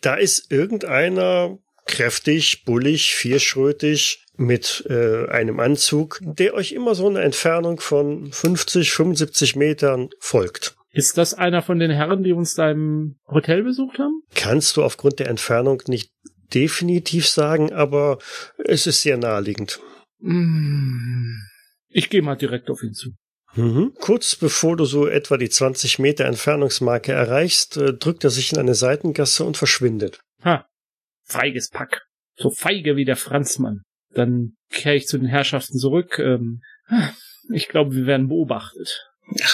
[0.00, 7.20] da ist irgendeiner kräftig, bullig, vierschrötig mit äh, einem Anzug, der euch immer so eine
[7.20, 10.76] Entfernung von 50, 75 Metern folgt.
[10.92, 14.22] Ist das einer von den Herren, die uns da im Hotel besucht haben?
[14.34, 16.10] Kannst du aufgrund der Entfernung nicht
[16.52, 18.18] definitiv sagen, aber
[18.58, 19.80] es ist sehr naheliegend.
[20.20, 21.34] Mm,
[21.88, 23.10] Ich gehe mal direkt auf ihn zu.
[23.54, 23.94] Mhm.
[24.00, 28.58] Kurz bevor du so etwa die 20 Meter Entfernungsmarke erreichst, äh, drückt er sich in
[28.58, 30.20] eine Seitengasse und verschwindet.
[30.44, 30.66] Ha,
[31.24, 32.02] feiges Pack.
[32.36, 33.82] So feige wie der Franzmann.
[34.14, 36.18] Dann kehre ich zu den Herrschaften zurück.
[36.18, 36.62] Ähm,
[37.52, 39.06] ich glaube, wir werden beobachtet.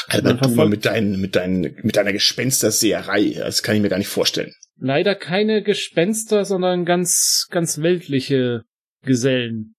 [0.09, 3.99] Albert, du mal mit, deinen, mit, deinen, mit deiner Gespensterseherei, das kann ich mir gar
[3.99, 4.55] nicht vorstellen.
[4.78, 8.62] Leider keine Gespenster, sondern ganz, ganz weltliche
[9.03, 9.76] Gesellen.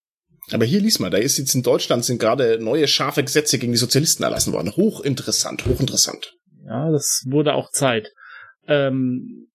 [0.51, 3.73] Aber hier lies mal, da ist jetzt in Deutschland sind gerade neue scharfe Gesetze gegen
[3.73, 4.75] die Sozialisten erlassen worden.
[4.75, 6.35] Hochinteressant, hochinteressant.
[6.65, 8.11] Ja, das wurde auch Zeit.
[8.67, 9.47] Ähm,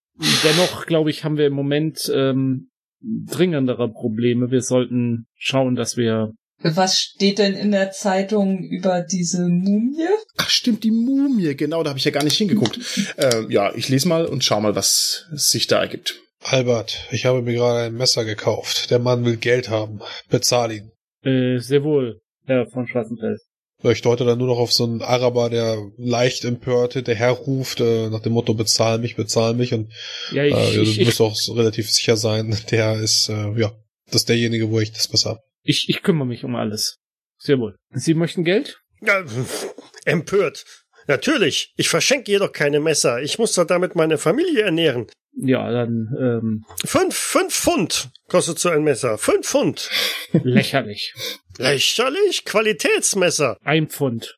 [0.43, 2.69] dennoch, glaube ich, haben wir im Moment ähm,
[3.01, 4.51] dringendere Probleme.
[4.51, 10.07] Wir sollten schauen, dass wir Was steht denn in der Zeitung über diese Mumie?
[10.37, 12.79] Ach stimmt, die Mumie, genau, da habe ich ja gar nicht hingeguckt.
[13.17, 16.22] äh, ja, ich lese mal und schau mal, was sich da ergibt.
[16.43, 18.91] Albert, ich habe mir gerade ein Messer gekauft.
[18.91, 19.99] Der Mann will Geld haben.
[20.29, 20.91] Bezahl ihn.
[21.23, 23.45] Äh, sehr wohl, Herr von Schwarzenfels.
[23.81, 27.79] Ja, Ich deute dann nur noch auf so einen Araber, der leicht empört hinterher ruft,
[27.79, 29.73] äh, nach dem Motto, bezahl mich, bezahl mich.
[29.73, 29.91] Und
[30.31, 33.71] Ja, ich, äh, du ich, ich, musst auch relativ sicher sein, der ist, äh, ja,
[34.07, 35.39] das ist derjenige, wo ich das Messer habe.
[35.63, 36.97] ich, ich kümmere mich um alles.
[37.37, 37.75] Sehr wohl.
[37.91, 38.79] Sie möchten Geld?
[39.01, 39.23] Ja,
[40.05, 40.63] empört.
[41.07, 41.73] Natürlich.
[41.75, 43.21] Ich verschenke jedoch keine Messer.
[43.21, 45.07] Ich muss doch damit meine Familie ernähren.
[45.35, 49.17] Ja, dann ähm, Fünf, fünf Pfund kostet so ein Messer.
[49.17, 49.89] Fünf Pfund.
[50.31, 51.13] lächerlich.
[51.57, 52.45] Lächerlich.
[52.45, 53.57] Qualitätsmesser.
[53.63, 54.37] Ein Pfund.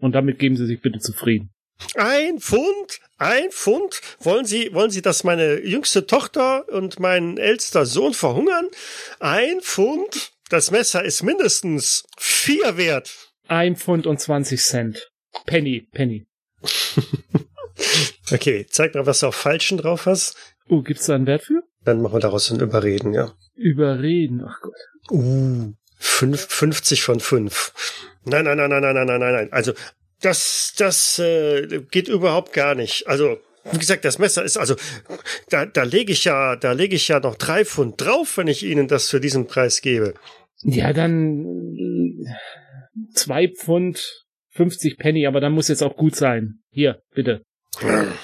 [0.00, 1.50] Und damit geben Sie sich bitte zufrieden.
[1.94, 3.00] Ein Pfund?
[3.18, 4.00] Ein Pfund?
[4.20, 8.68] Wollen Sie, wollen Sie, dass meine jüngste Tochter und mein ältester Sohn verhungern?
[9.18, 10.32] Ein Pfund?
[10.48, 13.32] Das Messer ist mindestens vier wert.
[13.46, 15.10] Ein Pfund und 20 Cent.
[15.46, 16.26] Penny, Penny.
[18.30, 20.36] Okay, zeig mal, was du auf Falschen drauf hast.
[20.68, 21.62] Oh, gibt's da einen Wert für?
[21.84, 23.32] Dann machen wir daraus ein Überreden, ja.
[23.54, 24.74] Überreden, ach Gott.
[25.10, 27.72] Uh, fünf, 50 von 5.
[28.24, 29.52] Nein, nein, nein, nein, nein, nein, nein, nein.
[29.52, 29.72] Also,
[30.20, 33.08] das, das äh, geht überhaupt gar nicht.
[33.08, 33.38] Also,
[33.72, 34.76] wie gesagt, das Messer ist also,
[35.48, 38.64] da, da lege ich ja, da lege ich ja noch drei Pfund drauf, wenn ich
[38.64, 40.14] Ihnen das für diesen Preis gebe.
[40.62, 41.44] Ja, dann
[41.76, 46.60] äh, zwei Pfund 50 Penny, aber dann muss jetzt auch gut sein.
[46.70, 47.42] Hier, bitte.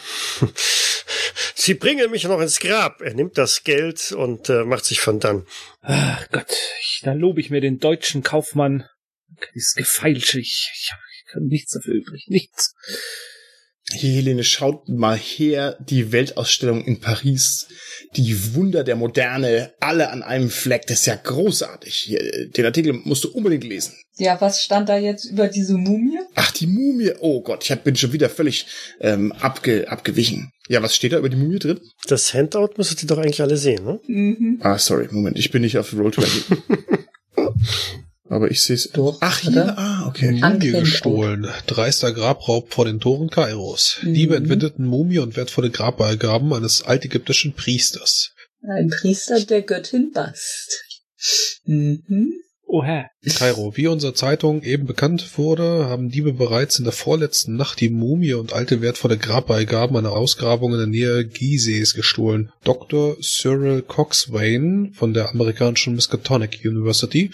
[1.55, 3.01] Sie bringen mich noch ins Grab.
[3.01, 5.47] Er nimmt das Geld und äh, macht sich von dann.
[5.81, 8.85] Ach Gott, ich, da lobe ich mir den deutschen Kaufmann.
[9.55, 12.74] Dieses Gefeilsche, ich, ich, ich kann nichts dafür übrig, nichts.
[13.93, 17.68] Hier, Helene, schaut mal her, die Weltausstellung in Paris.
[18.16, 20.86] Die Wunder der Moderne, alle an einem Fleck.
[20.86, 21.94] Das ist ja großartig.
[21.94, 23.94] Hier, den Artikel musst du unbedingt lesen.
[24.18, 26.18] Ja, was stand da jetzt über diese Mumie?
[26.34, 27.12] Ach, die Mumie.
[27.20, 28.66] Oh Gott, ich hab- bin schon wieder völlig
[29.01, 30.52] ähm, abge, abgewichen.
[30.68, 31.80] Ja, was steht da über die Mumie drin?
[32.09, 34.01] Das Handout müsstet ihr doch eigentlich alle sehen, ne?
[34.06, 34.59] Mhm.
[34.62, 36.56] Ah, sorry, Moment, ich bin nicht auf Roll20.
[38.28, 38.90] Aber ich sehe es.
[38.90, 39.78] Doch, Ach, hier, oder?
[39.78, 40.30] ah, okay.
[40.32, 40.80] Mumie Anklänge.
[40.80, 41.47] gestohlen.
[41.68, 43.98] Dreister Grabraub vor den Toren Kairos.
[44.02, 44.14] Mhm.
[44.14, 48.32] Diebe entwendeten Mumie und wertvolle Grabbeigaben eines altägyptischen Priesters.
[48.66, 50.82] Ein Priester der Göttin Bast.
[51.66, 52.32] Mhm.
[52.68, 53.10] Oh Herr.
[53.24, 53.76] Kairo.
[53.76, 58.34] Wie unsere Zeitung eben bekannt wurde, haben Diebe bereits in der vorletzten Nacht die Mumie
[58.34, 62.51] und alte wertvolle Grabbeigaben einer Ausgrabung in der Nähe Gisees gestohlen.
[62.64, 63.16] Dr.
[63.22, 67.30] Cyril Coxswain von der amerikanischen Miskatonic University,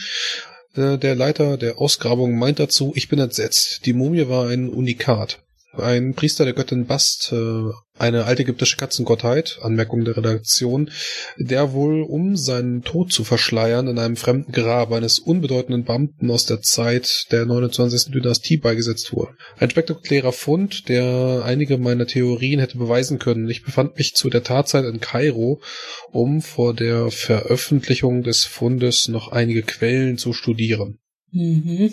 [0.74, 3.86] äh, der Leiter der Ausgrabung, meint dazu, ich bin entsetzt.
[3.86, 5.41] Die Mumie war ein Unikat.
[5.74, 10.90] Ein Priester der Göttin Bast, äh, eine altägyptische Katzengottheit, Anmerkung der Redaktion,
[11.39, 16.44] der wohl, um seinen Tod zu verschleiern, in einem fremden Grab eines unbedeutenden Beamten aus
[16.44, 18.12] der Zeit der 29.
[18.12, 19.32] Dynastie beigesetzt wurde.
[19.57, 23.49] Ein spektakulärer Fund, der einige meiner Theorien hätte beweisen können.
[23.49, 25.62] Ich befand mich zu der Tatzeit in Kairo,
[26.11, 30.99] um vor der Veröffentlichung des Fundes noch einige Quellen zu studieren.
[31.31, 31.93] Mhm.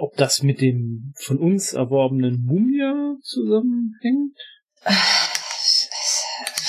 [0.00, 4.36] Ob das mit dem von uns erworbenen Mumia zusammenhängt?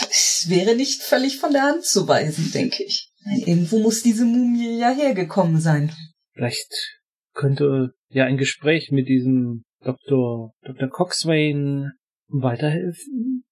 [0.10, 3.10] Es wäre nicht völlig von der Hand zu weisen, denke ich.
[3.46, 5.92] Irgendwo muss diese Mumie ja hergekommen sein.
[6.34, 7.02] Vielleicht
[7.34, 10.54] könnte ja ein Gespräch mit diesem Dr.
[10.62, 10.90] Dr.
[10.90, 11.92] Coxswain
[12.28, 13.44] weiterhelfen.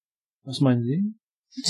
[0.44, 1.14] Was meinen Sie?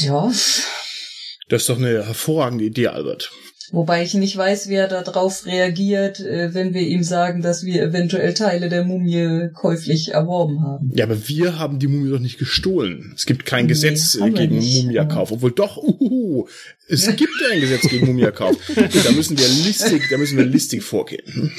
[0.05, 0.27] Ja.
[0.27, 3.31] Das ist doch eine hervorragende Idee, Albert.
[3.71, 7.81] Wobei ich nicht weiß, wie er darauf reagiert, äh, wenn wir ihm sagen, dass wir
[7.81, 10.91] eventuell Teile der Mumie käuflich erworben haben.
[10.93, 13.13] Ja, aber wir haben die Mumie doch nicht gestohlen.
[13.15, 14.55] Es gibt kein Nee, Gesetz gegen.
[14.55, 15.31] Mumiakauf.
[15.31, 16.47] Obwohl doch, uhuhu,
[16.89, 18.57] es gibt ein Gesetz gegen Mumiakauf.
[18.75, 21.25] da müssen wir listig, da müssen wir listig vorgehen.
[21.25, 21.51] Hm?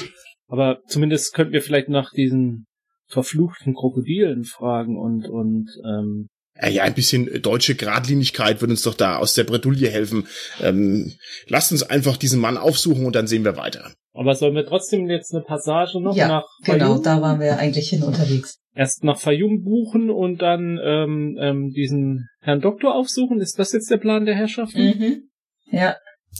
[0.47, 2.67] Aber zumindest könnten wir vielleicht nach diesen
[3.07, 6.27] verfluchten Krokodilen fragen und und ähm,
[6.61, 10.27] Ja, ja, ein bisschen deutsche Gradlinigkeit würde uns doch da aus der Bredouille helfen.
[10.61, 11.13] Ähm,
[11.47, 13.91] lasst uns einfach diesen Mann aufsuchen und dann sehen wir weiter.
[14.13, 17.03] aber sollen wir trotzdem jetzt eine Passage noch ja, nach genau, Fayum?
[17.03, 18.59] da waren wir eigentlich hin unterwegs.
[18.75, 23.41] erst nach Fayum buchen und dann ähm, ähm, diesen Herrn Doktor aufsuchen?
[23.41, 24.85] Ist das jetzt der Plan der Herrschaften?
[24.85, 25.29] Mhm.
[25.71, 25.95] Ja.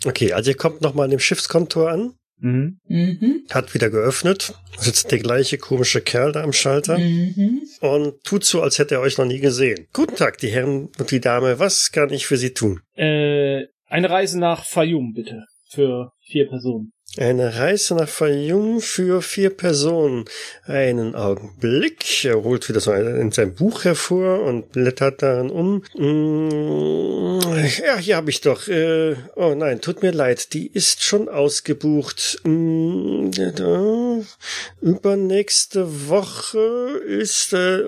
[0.05, 2.79] Okay, also ihr kommt nochmal an dem Schiffskontor an, Mhm.
[2.89, 3.43] Mhm.
[3.51, 7.61] hat wieder geöffnet, sitzt der gleiche komische Kerl da am Schalter Mhm.
[7.79, 9.87] und tut so, als hätte er euch noch nie gesehen.
[9.93, 12.81] Guten Tag, die Herren und die Dame, was kann ich für Sie tun?
[12.95, 15.45] Äh, eine Reise nach Fayum, bitte.
[15.69, 16.91] Für vier Personen.
[17.17, 20.25] Eine Reise nach Fayum für vier Personen.
[20.65, 22.25] Einen Augenblick.
[22.25, 25.83] Er holt wieder so ein, in sein Buch hervor und blättert darin um.
[25.95, 27.39] Mm,
[27.85, 28.67] Ja, hier habe ich doch.
[28.67, 30.53] Äh, oh nein, tut mir leid.
[30.53, 32.39] Die ist schon ausgebucht.
[32.45, 34.21] Mm, da-
[34.81, 37.79] übernächste Woche ist, äh,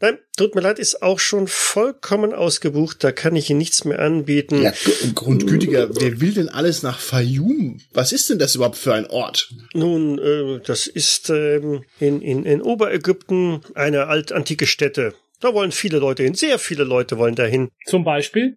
[0.00, 3.04] nein, tut mir leid, ist auch schon vollkommen ausgebucht.
[3.04, 4.62] Da kann ich Ihnen nichts mehr anbieten.
[4.62, 4.72] Ja,
[5.14, 7.80] Grundgütiger, wer will denn alles nach Fayum?
[7.92, 9.52] Was ist denn das überhaupt für ein Ort?
[9.74, 15.14] Nun, äh, das ist ähm, in, in, in Oberägypten eine altantike Stätte.
[15.40, 16.34] Da wollen viele Leute hin.
[16.34, 17.70] Sehr viele Leute wollen dahin.
[17.86, 18.56] Zum Beispiel?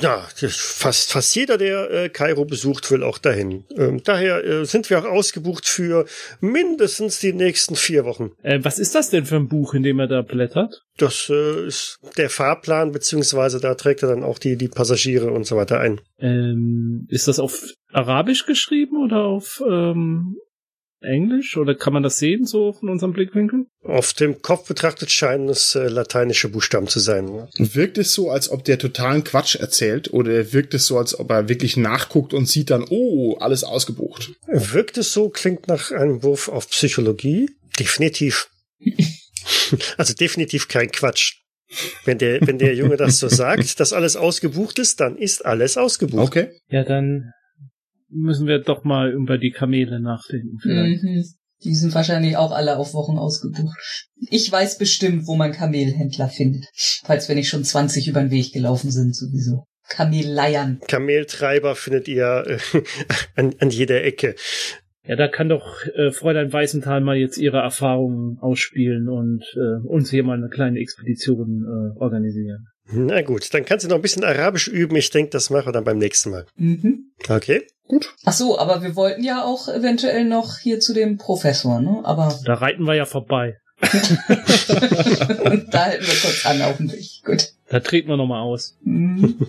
[0.00, 3.64] Ja, fast, fast jeder, der äh, Kairo besucht, will auch dahin.
[3.76, 6.06] Ähm, daher äh, sind wir auch ausgebucht für
[6.40, 8.32] mindestens die nächsten vier Wochen.
[8.42, 10.82] Äh, was ist das denn für ein Buch, in dem er da blättert?
[10.96, 15.46] Das äh, ist der Fahrplan, beziehungsweise da trägt er dann auch die, die Passagiere und
[15.46, 16.00] so weiter ein.
[16.18, 20.36] Ähm, ist das auf Arabisch geschrieben oder auf ähm,
[21.00, 21.56] Englisch?
[21.56, 23.66] Oder kann man das sehen, so von unserem Blickwinkel?
[23.82, 27.48] Auf dem Kopf betrachtet scheinen es äh, lateinische Buchstaben zu sein.
[27.56, 31.30] Wirkt es so, als ob der totalen Quatsch erzählt oder wirkt es so, als ob
[31.30, 34.32] er wirklich nachguckt und sieht dann, oh, alles ausgebucht?
[34.46, 37.50] Wirkt es so, klingt nach einem Wurf auf Psychologie?
[37.78, 38.48] Definitiv.
[39.96, 41.36] Also definitiv kein Quatsch.
[42.04, 45.76] Wenn der, wenn der Junge das so sagt, dass alles ausgebucht ist, dann ist alles
[45.76, 46.22] ausgebucht.
[46.22, 46.50] Okay.
[46.68, 47.32] Ja, dann
[48.10, 50.58] müssen wir doch mal über die Kamele nachdenken.
[50.60, 51.02] Vielleicht.
[51.02, 51.24] Mhm.
[51.64, 53.76] Die sind wahrscheinlich auch alle auf Wochen ausgebucht.
[54.30, 56.64] Ich weiß bestimmt, wo man Kamelhändler findet.
[57.04, 59.64] Falls wir nicht schon 20 über den Weg gelaufen sind, sowieso.
[59.88, 60.80] Kamelleiern.
[60.86, 62.58] Kameltreiber findet ihr äh,
[63.34, 64.36] an, an jeder Ecke.
[65.04, 70.10] Ja, da kann doch äh, Fräulein Weißenthal mal jetzt ihre Erfahrungen ausspielen und äh, uns
[70.10, 72.66] hier mal eine kleine Expedition äh, organisieren.
[72.90, 74.96] Na gut, dann kannst du noch ein bisschen Arabisch üben.
[74.96, 76.46] Ich denke, das machen wir dann beim nächsten Mal.
[76.56, 77.10] Mhm.
[77.28, 77.66] Okay?
[77.86, 78.14] Gut.
[78.24, 82.00] Ach so, aber wir wollten ja auch eventuell noch hier zu dem Professor, ne?
[82.04, 83.58] Aber Da reiten wir ja vorbei.
[83.80, 87.06] da halten wir kurz an auf dem Weg.
[87.24, 87.52] Gut.
[87.68, 88.76] Da treten wir nochmal aus.
[88.82, 89.36] Mhm.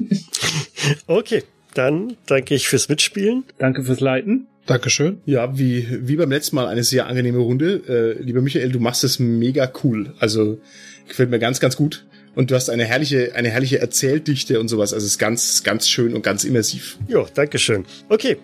[1.08, 1.44] Okay,
[1.74, 3.44] dann danke ich fürs Mitspielen.
[3.58, 4.48] Danke fürs Leiten.
[4.66, 5.22] Dankeschön.
[5.26, 8.16] Ja, wie, wie beim letzten Mal eine sehr angenehme Runde.
[8.20, 10.14] Äh, lieber Michael, du machst es mega cool.
[10.20, 10.60] Also
[11.08, 12.06] gefällt mir ganz, ganz gut.
[12.36, 14.94] Und du hast eine herrliche, eine herrliche Erzähldichte und sowas.
[14.94, 16.98] Also es ist ganz, ganz schön und ganz immersiv.
[17.08, 17.86] Jo, Dankeschön.
[18.08, 18.38] Okay,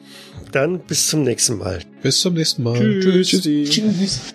[0.51, 1.79] dann bis zum nächsten Mal.
[2.01, 2.99] Bis zum nächsten Mal.
[2.99, 3.65] Tschüssi.
[3.69, 4.33] Tschüss.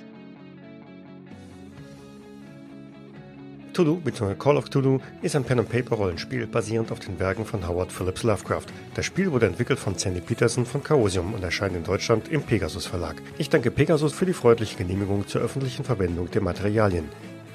[3.81, 4.35] Cthulhu bzw.
[4.35, 8.67] Call of Cthulhu ist ein Pen-and-Paper-Rollenspiel basierend auf den Werken von Howard Phillips Lovecraft.
[8.95, 12.87] Das Spiel wurde entwickelt von Sandy Peterson von Chaosium und erscheint in Deutschland im Pegasus
[12.87, 13.23] Verlag.
[13.39, 17.05] Ich danke Pegasus für die freundliche Genehmigung zur öffentlichen Verwendung der Materialien.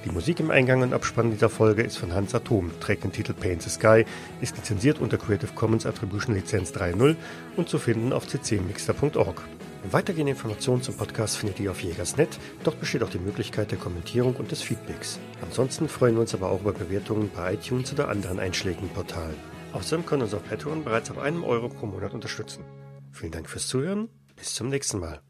[0.06, 3.34] Die Musik im Eingang und Abspann dieser Folge ist von Hans Atom, trägt den Titel
[3.34, 4.06] Paint the Sky,
[4.40, 7.16] ist lizenziert unter Creative Commons Attribution Lizenz 3.0
[7.58, 9.42] und zu finden auf ccmixter.org.
[9.90, 14.36] Weitergehende Informationen zum Podcast findet ihr auf Jägersnet, dort besteht auch die Möglichkeit der Kommentierung
[14.36, 15.20] und des Feedbacks.
[15.42, 19.36] Ansonsten freuen wir uns aber auch über Bewertungen bei iTunes oder anderen einschlägigen Portalen.
[19.74, 22.64] Außerdem können uns auf Patreon bereits ab einem Euro pro Monat unterstützen.
[23.12, 25.25] Vielen Dank fürs Zuhören, bis zum nächsten Mal.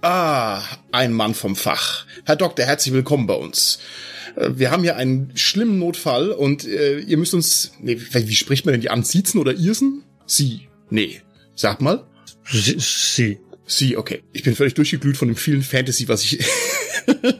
[0.00, 0.62] Ah,
[0.92, 2.06] ein Mann vom Fach.
[2.24, 3.80] Herr Doktor, herzlich willkommen bei uns.
[4.36, 7.72] Äh, Wir haben hier einen schlimmen Notfall und äh, ihr müsst uns.
[7.80, 9.02] Nee, wie spricht man denn die an?
[9.02, 10.04] Siezen oder Irsen?
[10.26, 10.68] Sie.
[10.90, 11.22] Nee.
[11.56, 12.06] Sag mal.
[12.48, 13.38] Sie, Sie.
[13.66, 14.22] Sie, okay.
[14.32, 16.38] Ich bin völlig durchgeglüht von dem vielen Fantasy, was ich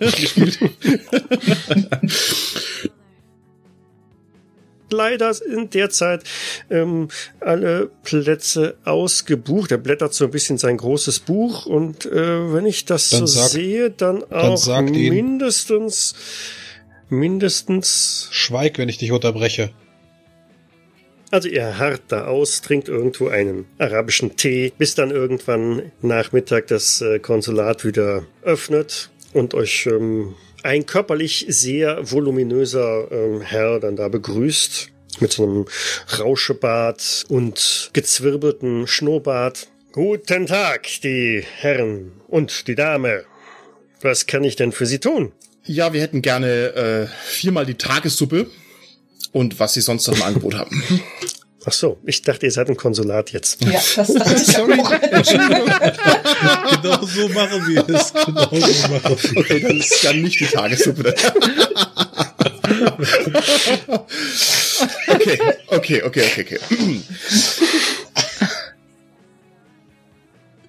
[0.01, 0.59] gespielt.
[4.91, 6.25] Leider sind derzeit
[6.71, 7.09] ähm,
[7.41, 9.71] alle Plätze ausgebucht.
[9.71, 13.27] Er blättert so ein bisschen sein großes Buch und äh, wenn ich das Dann so
[13.27, 16.15] sag- sehe, dann auch ihm- mindestens
[17.11, 19.71] mindestens Schweig, wenn ich dich unterbreche.
[21.31, 27.03] Also ihr harrt da aus, trinkt irgendwo einen arabischen Tee, bis dann irgendwann Nachmittag das
[27.03, 30.35] äh, Konsulat wieder öffnet und euch ähm,
[30.69, 35.67] ein körperlich sehr voluminöser ähm, Herr dann da begrüßt mit so einem
[36.19, 39.69] Rauschebart und gezwirbelten Schnurrbart.
[39.93, 43.25] Guten Tag, die Herren und die Dame.
[44.03, 45.33] Was kann ich denn für Sie tun?
[45.65, 48.47] Ja, wir hätten gerne äh, viermal die Tagessuppe
[49.33, 50.83] und was sie sonst noch im Angebot haben.
[51.65, 53.61] Ach so, ich dachte, ihr seid im Konsulat jetzt.
[53.63, 54.91] Ja, das dachte ich Sorry, auch.
[56.83, 58.13] Genau so machen wir es.
[58.13, 61.15] Genau so machen wir Okay, dann ist dann nicht die Tagessuppe.
[65.09, 66.59] okay, okay, okay, okay, okay.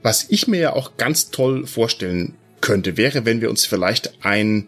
[0.01, 4.67] Was ich mir ja auch ganz toll vorstellen könnte, wäre, wenn wir uns vielleicht ein,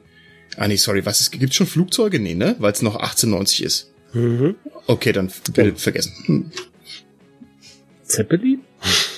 [0.58, 2.20] ah nee, sorry, was ist, gibt's schon Flugzeuge?
[2.20, 2.56] Nee, ne?
[2.60, 3.91] Weil es noch 1890 ist.
[4.14, 4.56] Mhm.
[4.88, 6.14] Okay, dann bitte vergessen.
[6.26, 6.52] Hm.
[8.04, 8.62] Zeppelin?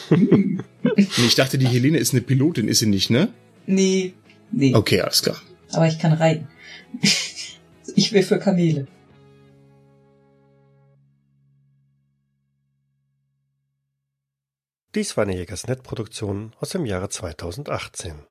[0.96, 3.34] Nee, ich dachte, die Helene ist eine Pilotin, ist sie nicht, ne?
[3.66, 4.14] Nee,
[4.52, 4.76] nee.
[4.76, 5.42] Okay, alles klar.
[5.72, 6.48] Aber ich kann reiten.
[7.96, 8.88] Ich will für Kamele.
[14.96, 18.14] Dies war eine Jägersnet-Produktion aus dem Jahre 2018.